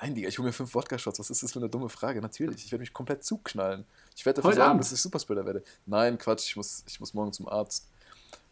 Nein, 0.00 0.14
Digga, 0.14 0.28
ich 0.28 0.38
hole 0.38 0.46
mir 0.46 0.52
fünf 0.52 0.74
Wodka-Shots. 0.74 1.18
Was 1.18 1.30
ist 1.30 1.42
das 1.42 1.52
für 1.52 1.58
eine 1.58 1.70
dumme 1.70 1.88
Frage? 1.88 2.20
Natürlich, 2.20 2.64
ich 2.64 2.70
werde 2.70 2.80
mich 2.80 2.92
komplett 2.92 3.24
zuknallen. 3.24 3.84
Ich 4.14 4.26
werde 4.26 4.36
dafür 4.36 4.50
Heute 4.50 4.56
sorgen, 4.56 4.70
Abend. 4.70 4.80
dass 4.82 4.92
ich 4.92 5.00
Superspreader 5.00 5.46
werde. 5.46 5.62
Nein, 5.86 6.18
Quatsch, 6.18 6.48
ich 6.48 6.56
muss, 6.56 6.84
ich 6.86 7.00
muss 7.00 7.14
morgen 7.14 7.32
zum 7.32 7.48
Arzt. 7.48 7.88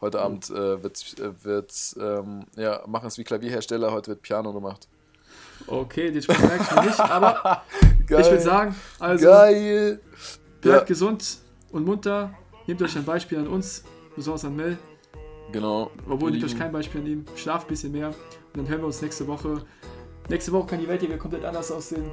Heute 0.00 0.18
mhm. 0.18 0.24
Abend 0.24 0.50
äh, 0.50 0.82
wird, 0.82 1.18
äh, 1.20 1.44
wird 1.44 1.96
ähm, 2.00 2.46
ja, 2.56 2.82
machen 2.86 3.06
es 3.06 3.18
wie 3.18 3.24
Klavierhersteller, 3.24 3.92
heute 3.92 4.08
wird 4.08 4.22
Piano 4.22 4.52
gemacht. 4.52 4.88
Okay, 5.66 6.10
den 6.10 6.22
Spruch 6.22 6.38
merke 6.38 6.64
ich 6.64 6.70
mir 6.74 6.84
nicht, 6.86 7.00
aber 7.00 7.62
Geil. 8.06 8.20
ich 8.20 8.26
würde 8.26 8.42
sagen, 8.42 8.74
also 8.98 9.26
Geil. 9.26 10.00
bleibt 10.60 10.80
ja. 10.82 10.84
gesund 10.84 11.38
und 11.70 11.84
munter, 11.84 12.34
nehmt 12.66 12.80
euch 12.82 12.96
ein 12.96 13.04
Beispiel 13.04 13.38
an 13.38 13.48
uns, 13.48 13.84
besonders 14.16 14.44
an 14.44 14.56
Mel. 14.56 14.78
Genau. 15.52 15.90
Obwohl, 16.08 16.30
nehmt 16.30 16.44
euch 16.44 16.58
kein 16.58 16.72
Beispiel 16.72 17.00
an 17.00 17.06
ihm, 17.06 17.24
schlaft 17.36 17.66
ein 17.66 17.68
bisschen 17.68 17.92
mehr 17.92 18.08
und 18.08 18.16
dann 18.54 18.68
hören 18.68 18.80
wir 18.80 18.86
uns 18.86 19.00
nächste 19.02 19.26
Woche. 19.26 19.62
Nächste 20.28 20.52
Woche 20.52 20.68
kann 20.68 20.80
die 20.80 20.88
Welt 20.88 21.00
hier 21.00 21.10
wieder 21.10 21.18
komplett 21.18 21.44
anders 21.44 21.70
aussehen. 21.70 22.04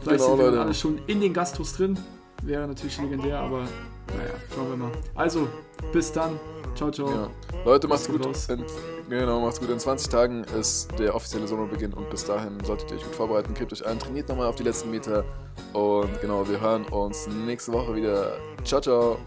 Vielleicht 0.00 0.18
genau, 0.18 0.36
sind 0.36 0.38
wir 0.38 0.50
Leute. 0.50 0.60
alle 0.60 0.74
schon 0.74 1.00
in 1.06 1.20
den 1.20 1.32
Gastros 1.32 1.74
drin. 1.74 1.98
Wäre 2.42 2.66
natürlich 2.68 2.98
legendär, 3.00 3.40
aber 3.40 3.60
naja, 3.60 4.34
schauen 4.54 4.70
wir 4.70 4.76
mal. 4.76 4.92
Also, 5.14 5.48
bis 5.92 6.12
dann. 6.12 6.38
Ciao, 6.74 6.90
ciao. 6.90 7.10
Ja. 7.10 7.30
Leute, 7.64 7.88
macht's 7.88 8.06
gut. 8.06 8.24
In, 8.48 8.64
genau, 9.08 9.40
macht's 9.40 9.58
gut. 9.58 9.70
In 9.70 9.78
20 9.78 10.08
Tagen 10.08 10.44
ist 10.58 10.90
der 10.98 11.14
offizielle 11.14 11.48
Sommerbeginn 11.48 11.92
und 11.94 12.08
bis 12.10 12.24
dahin 12.24 12.62
solltet 12.64 12.90
ihr 12.90 12.98
euch 12.98 13.04
gut 13.04 13.14
vorbereiten. 13.14 13.54
Gebt 13.54 13.72
euch 13.72 13.84
ein, 13.84 13.98
trainiert 13.98 14.28
nochmal 14.28 14.46
auf 14.46 14.56
die 14.56 14.64
letzten 14.64 14.90
Meter. 14.90 15.24
Und 15.72 16.20
genau, 16.20 16.46
wir 16.48 16.60
hören 16.60 16.84
uns 16.84 17.26
nächste 17.26 17.72
Woche 17.72 17.96
wieder. 17.96 18.36
Ciao, 18.64 18.80
ciao. 18.80 19.18